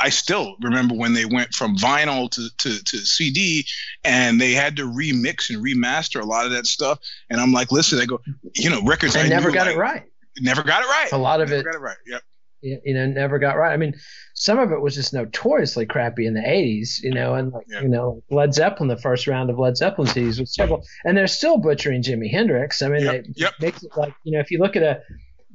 I 0.03 0.11
still 0.11 0.57
remember 0.61 0.95
when 0.95 1.15
they 1.15 1.25
went 1.25 1.55
from 1.55 1.77
vinyl 1.77 2.31
to, 2.31 2.49
to, 2.59 2.85
to 2.85 2.99
CD 2.99 3.67
and 4.05 4.39
they 4.39 4.53
had 4.53 4.77
to 4.77 4.83
remix 4.83 5.49
and 5.49 5.65
remaster 5.65 6.21
a 6.21 6.27
lot 6.27 6.45
of 6.45 6.53
that 6.53 6.67
stuff. 6.67 6.99
And 7.31 7.41
I'm 7.41 7.53
like, 7.53 7.73
listen, 7.73 7.99
I 8.01 8.05
go, 8.05 8.21
you 8.55 8.69
know, 8.69 8.83
records. 8.83 9.15
They 9.15 9.21
I 9.21 9.29
never 9.29 9.49
knew, 9.49 9.55
got 9.55 9.67
like, 9.67 9.77
it 9.77 9.79
right 9.79 10.05
never 10.41 10.63
got 10.63 10.83
it 10.83 10.87
right. 10.87 11.13
A 11.13 11.19
lot 11.19 11.41
of 11.41 11.49
never 11.49 11.61
it 11.61 11.65
got 11.65 11.75
it 11.75 11.81
right. 11.81 11.97
Yep. 12.07 12.23
You 12.61 12.95
know, 12.95 13.07
never 13.07 13.39
got 13.39 13.57
right. 13.57 13.73
I 13.73 13.77
mean, 13.77 13.95
some 14.35 14.59
of 14.59 14.73
it 14.73 14.81
was 14.81 14.97
just 14.97 15.15
notoriously 15.15 15.87
crappy 15.87 16.27
in 16.27 16.35
the 16.35 16.41
'80s. 16.41 17.01
You 17.01 17.13
know, 17.13 17.35
and 17.35 17.53
like 17.53 17.67
yep. 17.69 17.83
you 17.83 17.89
know, 17.89 18.21
Led 18.31 18.53
Zeppelin, 18.53 18.89
the 18.89 18.97
first 18.97 19.29
round 19.29 19.49
of 19.49 19.61
Led 19.61 19.77
Zeppelin 19.77 20.09
CDs 20.09 20.41
was 20.41 20.53
terrible, 20.53 20.85
and 21.05 21.17
they're 21.17 21.29
still 21.29 21.59
butchering 21.59 22.03
Jimi 22.03 22.29
Hendrix. 22.29 22.83
I 22.83 22.89
mean, 22.89 23.05
yep. 23.05 23.25
they 23.25 23.33
yep. 23.37 23.53
make 23.61 23.77
it 23.77 23.97
like 23.97 24.13
you 24.25 24.33
know, 24.33 24.41
if 24.41 24.51
you 24.51 24.59
look 24.59 24.75
at 24.75 24.83
a 24.83 25.03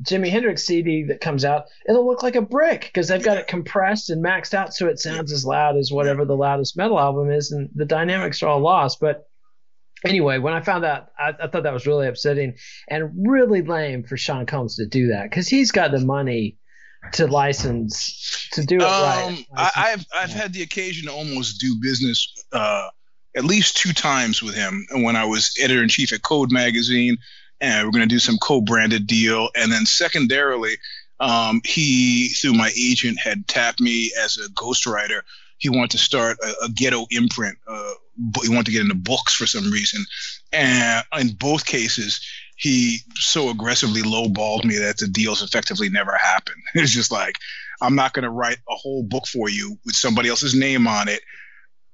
Jimi 0.01 0.29
Hendrix 0.29 0.65
CD 0.65 1.03
that 1.03 1.21
comes 1.21 1.45
out, 1.45 1.65
it'll 1.87 2.07
look 2.07 2.23
like 2.23 2.35
a 2.35 2.41
brick 2.41 2.81
because 2.81 3.09
they've 3.09 3.21
got 3.23 3.37
it 3.37 3.47
compressed 3.47 4.09
and 4.09 4.23
maxed 4.23 4.53
out 4.53 4.73
so 4.73 4.87
it 4.87 4.99
sounds 4.99 5.31
as 5.31 5.45
loud 5.45 5.77
as 5.77 5.91
whatever 5.91 6.25
the 6.25 6.35
loudest 6.35 6.77
metal 6.77 6.99
album 6.99 7.29
is, 7.29 7.51
and 7.51 7.69
the 7.75 7.85
dynamics 7.85 8.41
are 8.41 8.47
all 8.47 8.59
lost. 8.59 8.99
But 8.99 9.27
anyway, 10.05 10.37
when 10.37 10.53
I 10.53 10.61
found 10.61 10.85
out, 10.85 11.09
I, 11.17 11.33
I, 11.41 11.47
thought 11.47 11.63
that 11.63 11.73
was 11.73 11.87
really 11.87 12.07
upsetting 12.07 12.55
and 12.87 13.11
really 13.27 13.61
lame 13.61 14.03
for 14.03 14.17
Sean 14.17 14.45
Combs 14.45 14.77
to 14.77 14.85
do 14.85 15.07
that 15.07 15.29
because 15.29 15.47
he's 15.47 15.71
got 15.71 15.91
the 15.91 15.99
money 15.99 16.57
to 17.13 17.27
license 17.27 18.47
to 18.53 18.65
do 18.65 18.77
it 18.77 18.83
um, 18.83 19.33
right. 19.51 19.71
I, 19.75 19.89
have 19.89 20.05
I've 20.15 20.31
had 20.31 20.53
the 20.53 20.61
occasion 20.61 21.07
to 21.07 21.13
almost 21.13 21.59
do 21.59 21.75
business 21.81 22.33
uh, 22.53 22.87
at 23.35 23.43
least 23.43 23.75
two 23.75 23.91
times 23.91 24.41
with 24.41 24.55
him 24.55 24.85
when 24.91 25.17
I 25.17 25.25
was 25.25 25.53
editor 25.61 25.83
in 25.83 25.89
chief 25.89 26.13
at 26.13 26.21
Code 26.21 26.51
Magazine, 26.51 27.17
and 27.59 27.85
we're 27.85 27.91
going 27.91 28.07
to 28.07 28.15
do 28.15 28.19
some 28.19 28.37
co-branded 28.37 29.07
deal, 29.07 29.49
and 29.55 29.71
then 29.71 29.85
secondarily. 29.85 30.77
Um, 31.19 31.61
he, 31.63 32.29
through 32.29 32.53
my 32.53 32.71
agent, 32.77 33.17
had 33.17 33.47
tapped 33.47 33.79
me 33.79 34.11
as 34.19 34.35
a 34.35 34.49
ghostwriter 34.49 35.21
he 35.63 35.69
wanted 35.69 35.91
to 35.91 35.97
start 35.97 36.37
a, 36.43 36.65
a 36.65 36.69
ghetto 36.69 37.07
imprint. 37.09 37.57
Uh, 37.65 37.93
he 38.41 38.49
wanted 38.49 38.67
to 38.67 38.71
get 38.71 38.81
into 38.81 38.95
books 38.95 39.33
for 39.33 39.45
some 39.45 39.71
reason, 39.71 40.05
and 40.51 41.03
in 41.19 41.29
both 41.33 41.65
cases, 41.65 42.19
he 42.55 42.99
so 43.15 43.49
aggressively 43.49 44.01
lowballed 44.01 44.63
me 44.63 44.77
that 44.77 44.97
the 44.97 45.07
deals 45.07 45.41
effectively 45.41 45.89
never 45.89 46.15
happened. 46.15 46.61
It's 46.75 46.91
just 46.91 47.11
like, 47.11 47.37
I'm 47.81 47.95
not 47.95 48.13
going 48.13 48.23
to 48.23 48.29
write 48.29 48.57
a 48.69 48.75
whole 48.75 49.03
book 49.03 49.27
for 49.27 49.49
you 49.49 49.77
with 49.85 49.95
somebody 49.95 50.29
else's 50.29 50.55
name 50.55 50.87
on 50.87 51.07
it, 51.09 51.21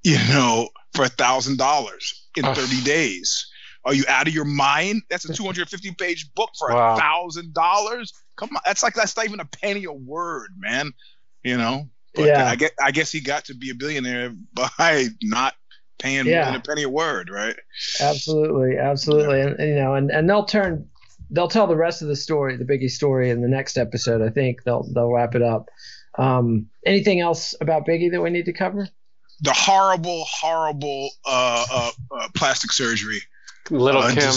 you 0.04 0.18
know, 0.30 0.70
for 0.94 1.06
a 1.06 1.10
thousand 1.10 1.58
dollars 1.58 2.28
in 2.36 2.44
30 2.44 2.82
days. 2.84 3.48
Are 3.86 3.94
you 3.94 4.04
out 4.08 4.28
of 4.28 4.34
your 4.34 4.46
mind? 4.46 5.04
That's 5.10 5.28
a 5.28 5.34
250 5.34 5.92
page 5.94 6.32
book 6.36 6.50
for 6.60 6.70
a 6.70 6.98
thousand 6.98 7.54
dollars. 7.54 8.14
Come 8.38 8.50
on, 8.56 8.62
that's 8.66 8.84
like 8.84 8.94
that's 8.94 9.16
not 9.16 9.26
even 9.26 9.40
a 9.40 9.46
penny 9.46 9.86
a 9.86 9.92
word, 9.94 10.52
man. 10.58 10.92
You 11.44 11.58
know. 11.58 11.90
But 12.14 12.28
Yeah. 12.28 12.46
I 12.46 12.56
guess 12.56 12.72
I 12.82 12.92
guess 12.92 13.12
he 13.12 13.22
got 13.22 13.46
to 13.46 13.56
be 13.56 13.70
a 13.70 13.76
billionaire 13.76 14.34
by 14.54 15.08
not 15.24 15.56
paying 16.00 16.26
more 16.26 16.34
Yeah. 16.34 16.46
than 16.46 16.56
a 16.56 16.60
penny 16.62 16.84
a 16.84 16.90
word, 16.90 17.30
right? 17.30 17.56
Absolutely, 18.02 18.78
absolutely, 18.78 19.42
and, 19.42 19.60
and, 19.60 19.70
you 19.70 19.76
know, 19.76 19.94
and, 19.96 20.10
and 20.12 20.30
they'll 20.30 20.46
turn, 20.46 20.90
they'll 21.30 21.48
tell 21.48 21.68
the 21.68 21.76
rest 21.76 22.02
of 22.02 22.08
the 22.08 22.16
story, 22.16 22.58
the 22.58 22.66
Biggie 22.66 22.90
story, 22.90 23.30
in 23.30 23.42
the 23.42 23.48
next 23.48 23.78
episode. 23.78 24.22
I 24.22 24.30
think 24.32 24.64
they'll 24.64 24.84
they'll 24.94 25.12
wrap 25.12 25.36
it 25.36 25.42
up. 25.44 25.70
Um, 26.18 26.68
anything 26.86 27.20
else 27.20 27.54
about 27.62 27.86
Biggie 27.86 28.12
that 28.12 28.22
we 28.22 28.30
need 28.30 28.46
to 28.46 28.54
cover? 28.54 28.88
The 29.42 29.54
horrible, 29.54 30.26
horrible 30.28 31.12
uh, 31.26 31.66
uh, 31.72 31.92
uh, 32.12 32.28
plastic 32.36 32.72
surgery. 32.72 33.20
Little 33.70 34.02
Uh, 34.02 34.14
Kim. 34.16 34.32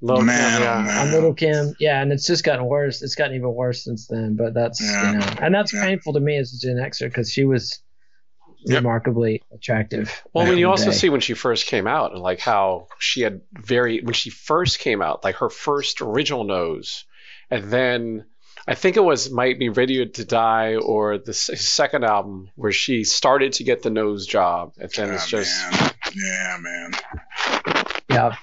Little 0.00 0.22
man, 0.24 0.58
Kim, 0.58 0.62
oh, 0.62 0.64
yeah. 0.64 0.82
man. 0.82 1.06
On 1.06 1.12
Little 1.14 1.32
Kim, 1.34 1.74
yeah, 1.78 2.02
and 2.02 2.12
it's 2.12 2.26
just 2.26 2.42
gotten 2.42 2.66
worse. 2.66 3.00
It's 3.00 3.14
gotten 3.14 3.36
even 3.36 3.54
worse 3.54 3.84
since 3.84 4.08
then. 4.08 4.34
But 4.34 4.54
that's 4.54 4.80
Yeah. 4.82 5.12
you 5.12 5.18
know, 5.18 5.26
and 5.40 5.54
that's 5.54 5.72
Yeah. 5.72 5.84
painful 5.84 6.12
to 6.14 6.20
me 6.20 6.36
as 6.36 6.52
a 6.52 6.58
Gen 6.58 6.76
Xer 6.76 7.06
because 7.06 7.30
she 7.30 7.44
was 7.44 7.80
Yep. 8.64 8.78
remarkably 8.78 9.42
attractive. 9.52 10.22
Well, 10.32 10.44
back 10.44 10.48
when 10.50 10.52
in 10.54 10.58
you 10.60 10.68
also 10.68 10.86
day. 10.86 10.96
see 10.96 11.08
when 11.08 11.20
she 11.20 11.34
first 11.34 11.66
came 11.66 11.86
out 11.86 12.12
and 12.12 12.20
like 12.20 12.40
how 12.40 12.88
she 12.98 13.22
had 13.22 13.40
very 13.52 14.00
when 14.02 14.14
she 14.14 14.30
first 14.30 14.78
came 14.78 15.02
out, 15.02 15.24
like 15.24 15.36
her 15.36 15.50
first 15.50 16.00
original 16.00 16.44
nose, 16.44 17.04
and 17.50 17.70
then 17.70 18.26
I 18.66 18.74
think 18.76 18.96
it 18.96 19.02
was 19.04 19.30
might 19.30 19.58
be 19.58 19.68
Ready 19.70 20.06
to 20.06 20.24
Die 20.24 20.76
or 20.76 21.18
the 21.18 21.30
s- 21.30 21.50
second 21.60 22.04
album 22.04 22.50
where 22.54 22.70
she 22.72 23.02
started 23.04 23.54
to 23.54 23.64
get 23.64 23.82
the 23.82 23.90
nose 23.90 24.26
job, 24.26 24.74
and 24.78 24.90
then 24.90 25.12
it's 25.12 25.24
Ah, 25.24 25.26
just 25.26 25.72
man. 25.72 25.90
yeah, 26.14 26.56
man. 26.60 26.90
Yeah. 28.08 28.36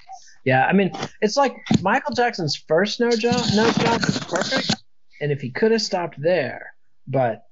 Yeah. 0.46 0.66
I 0.66 0.74
mean, 0.74 0.92
it's 1.22 1.38
like 1.38 1.56
Michael 1.82 2.14
Jackson's 2.16 2.56
first 2.56 3.00
nose 3.00 3.18
job, 3.20 3.40
nose 3.56 3.76
job 3.78 4.02
was 4.06 4.20
perfect. 4.20 4.76
And 5.22 5.32
if 5.32 5.42
he 5.42 5.52
could 5.52 5.72
have 5.72 5.82
stopped 5.82 6.16
there, 6.22 6.74
but 7.08 7.44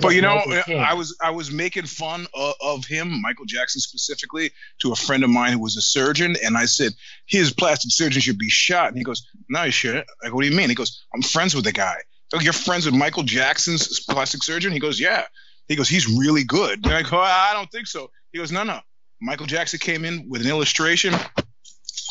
But 0.00 0.14
you 0.14 0.22
know, 0.22 0.38
uh, 0.38 0.62
I 0.72 0.94
was 0.94 1.16
I 1.20 1.30
was 1.30 1.50
making 1.50 1.84
fun 1.86 2.26
of, 2.34 2.54
of 2.60 2.84
him, 2.86 3.20
Michael 3.22 3.44
Jackson 3.46 3.80
specifically, 3.80 4.50
to 4.80 4.92
a 4.92 4.96
friend 4.96 5.22
of 5.24 5.30
mine 5.30 5.52
who 5.52 5.60
was 5.60 5.76
a 5.76 5.80
surgeon, 5.80 6.36
and 6.44 6.56
I 6.56 6.66
said 6.66 6.92
his 7.26 7.52
plastic 7.52 7.92
surgeon 7.92 8.20
should 8.20 8.38
be 8.38 8.50
shot, 8.50 8.88
and 8.88 8.98
he 8.98 9.04
goes, 9.04 9.26
"No, 9.48 9.64
he 9.64 9.70
shouldn't." 9.70 10.06
Like, 10.22 10.34
what 10.34 10.42
do 10.42 10.48
you 10.48 10.56
mean? 10.56 10.68
He 10.68 10.74
goes, 10.74 11.04
"I'm 11.14 11.22
friends 11.22 11.54
with 11.54 11.64
the 11.64 11.72
guy." 11.72 11.96
So 12.30 12.40
you're 12.40 12.52
friends 12.52 12.86
with 12.86 12.94
Michael 12.94 13.24
Jackson's 13.24 14.00
plastic 14.00 14.42
surgeon? 14.42 14.72
He 14.72 14.78
goes, 14.78 14.98
"Yeah." 15.00 15.26
He 15.68 15.76
goes, 15.76 15.88
"He's 15.88 16.08
really 16.08 16.44
good." 16.44 16.84
And 16.84 16.94
I 16.94 17.02
go, 17.02 17.18
"I 17.18 17.50
don't 17.52 17.70
think 17.70 17.86
so." 17.86 18.10
He 18.32 18.38
goes, 18.38 18.52
"No, 18.52 18.62
no." 18.62 18.80
Michael 19.20 19.46
Jackson 19.46 19.78
came 19.78 20.04
in 20.04 20.28
with 20.28 20.42
an 20.42 20.48
illustration, 20.48 21.14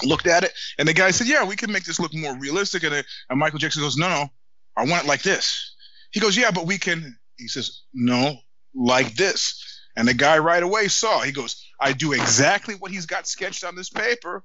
looked 0.03 0.27
at 0.27 0.43
it, 0.43 0.53
and 0.77 0.87
the 0.87 0.93
guy 0.93 1.11
said, 1.11 1.27
"Yeah, 1.27 1.43
we 1.43 1.55
can 1.55 1.71
make 1.71 1.83
this 1.83 1.99
look 1.99 2.13
more 2.13 2.37
realistic." 2.37 2.83
And, 2.83 2.93
uh, 2.93 3.03
and 3.29 3.39
Michael 3.39 3.59
Jackson 3.59 3.81
goes, 3.81 3.97
"No, 3.97 4.09
no, 4.09 4.29
I 4.77 4.85
want 4.85 5.03
it 5.03 5.07
like 5.07 5.23
this." 5.23 5.75
He 6.11 6.19
goes, 6.19 6.37
"Yeah, 6.37 6.51
but 6.51 6.65
we 6.67 6.77
can." 6.77 7.17
He 7.39 7.47
says, 7.47 7.81
"No, 7.93 8.37
like 8.75 9.15
this." 9.15 9.65
And 9.95 10.07
the 10.07 10.13
guy 10.13 10.37
right 10.37 10.61
away 10.63 10.87
saw. 10.87 11.21
He 11.21 11.31
goes, 11.31 11.65
"I 11.79 11.93
do 11.93 12.13
exactly 12.13 12.75
what 12.75 12.91
he's 12.91 13.05
got 13.05 13.27
sketched 13.27 13.63
on 13.63 13.75
this 13.75 13.89
paper, 13.89 14.43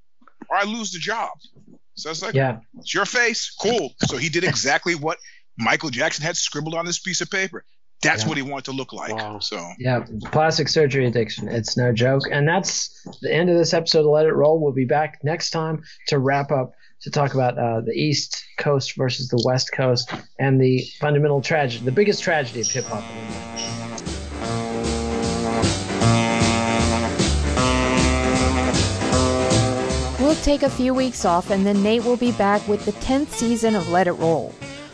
or 0.48 0.56
I 0.56 0.64
lose 0.64 0.92
the 0.92 0.98
job." 0.98 1.30
So 1.96 2.10
it's 2.10 2.22
like, 2.22 2.34
yeah. 2.34 2.58
"It's 2.78 2.94
your 2.94 3.04
face, 3.04 3.54
cool." 3.60 3.94
So 4.06 4.16
he 4.16 4.28
did 4.28 4.44
exactly 4.44 4.94
what 5.06 5.18
Michael 5.58 5.90
Jackson 5.90 6.24
had 6.24 6.36
scribbled 6.36 6.74
on 6.74 6.86
this 6.86 6.98
piece 6.98 7.20
of 7.20 7.30
paper. 7.30 7.64
That's 8.02 8.22
Yeah. 8.24 8.28
what 8.28 8.36
he 8.36 8.42
wanted 8.42 8.64
to 8.66 8.72
look 8.72 8.92
like. 8.92 9.12
Wow. 9.14 9.38
So 9.38 9.64
Yeah. 9.78 10.04
Plastic 10.32 10.68
surgery 10.68 11.06
addiction. 11.06 11.48
It's 11.48 11.76
no 11.76 11.92
joke. 11.92 12.22
And 12.30 12.46
that's 12.46 12.90
the 13.22 13.32
end 13.32 13.48
of 13.48 13.56
this 13.56 13.72
episode 13.72 14.00
of 14.00 14.06
Let 14.06 14.26
It 14.26 14.32
Roll. 14.34 14.58
We'll 14.58 14.72
be 14.72 14.84
back 14.84 15.20
next 15.22 15.50
time 15.50 15.82
to 16.08 16.18
wrap 16.18 16.50
up 16.50 16.72
to 17.04 17.10
talk 17.10 17.34
about 17.34 17.58
uh, 17.58 17.82
the 17.82 17.92
East 17.92 18.44
Coast 18.56 18.96
versus 18.96 19.28
the 19.28 19.42
West 19.44 19.70
Coast 19.72 20.10
and 20.38 20.58
the 20.60 20.80
fundamental 20.98 21.42
tragedy, 21.42 21.84
the 21.84 21.92
biggest 21.92 22.22
tragedy 22.22 22.62
of 22.62 22.66
hip 22.66 22.84
hop. 22.86 23.04
We'll 30.18 30.34
take 30.36 30.62
a 30.62 30.70
few 30.70 30.94
weeks 30.94 31.26
off 31.26 31.50
and 31.50 31.66
then 31.66 31.82
Nate 31.82 32.04
will 32.04 32.16
be 32.16 32.32
back 32.32 32.66
with 32.66 32.86
the 32.86 32.92
10th 32.92 33.28
season 33.28 33.74
of 33.74 33.90
Let 33.90 34.06
It 34.06 34.12
Roll. 34.12 34.50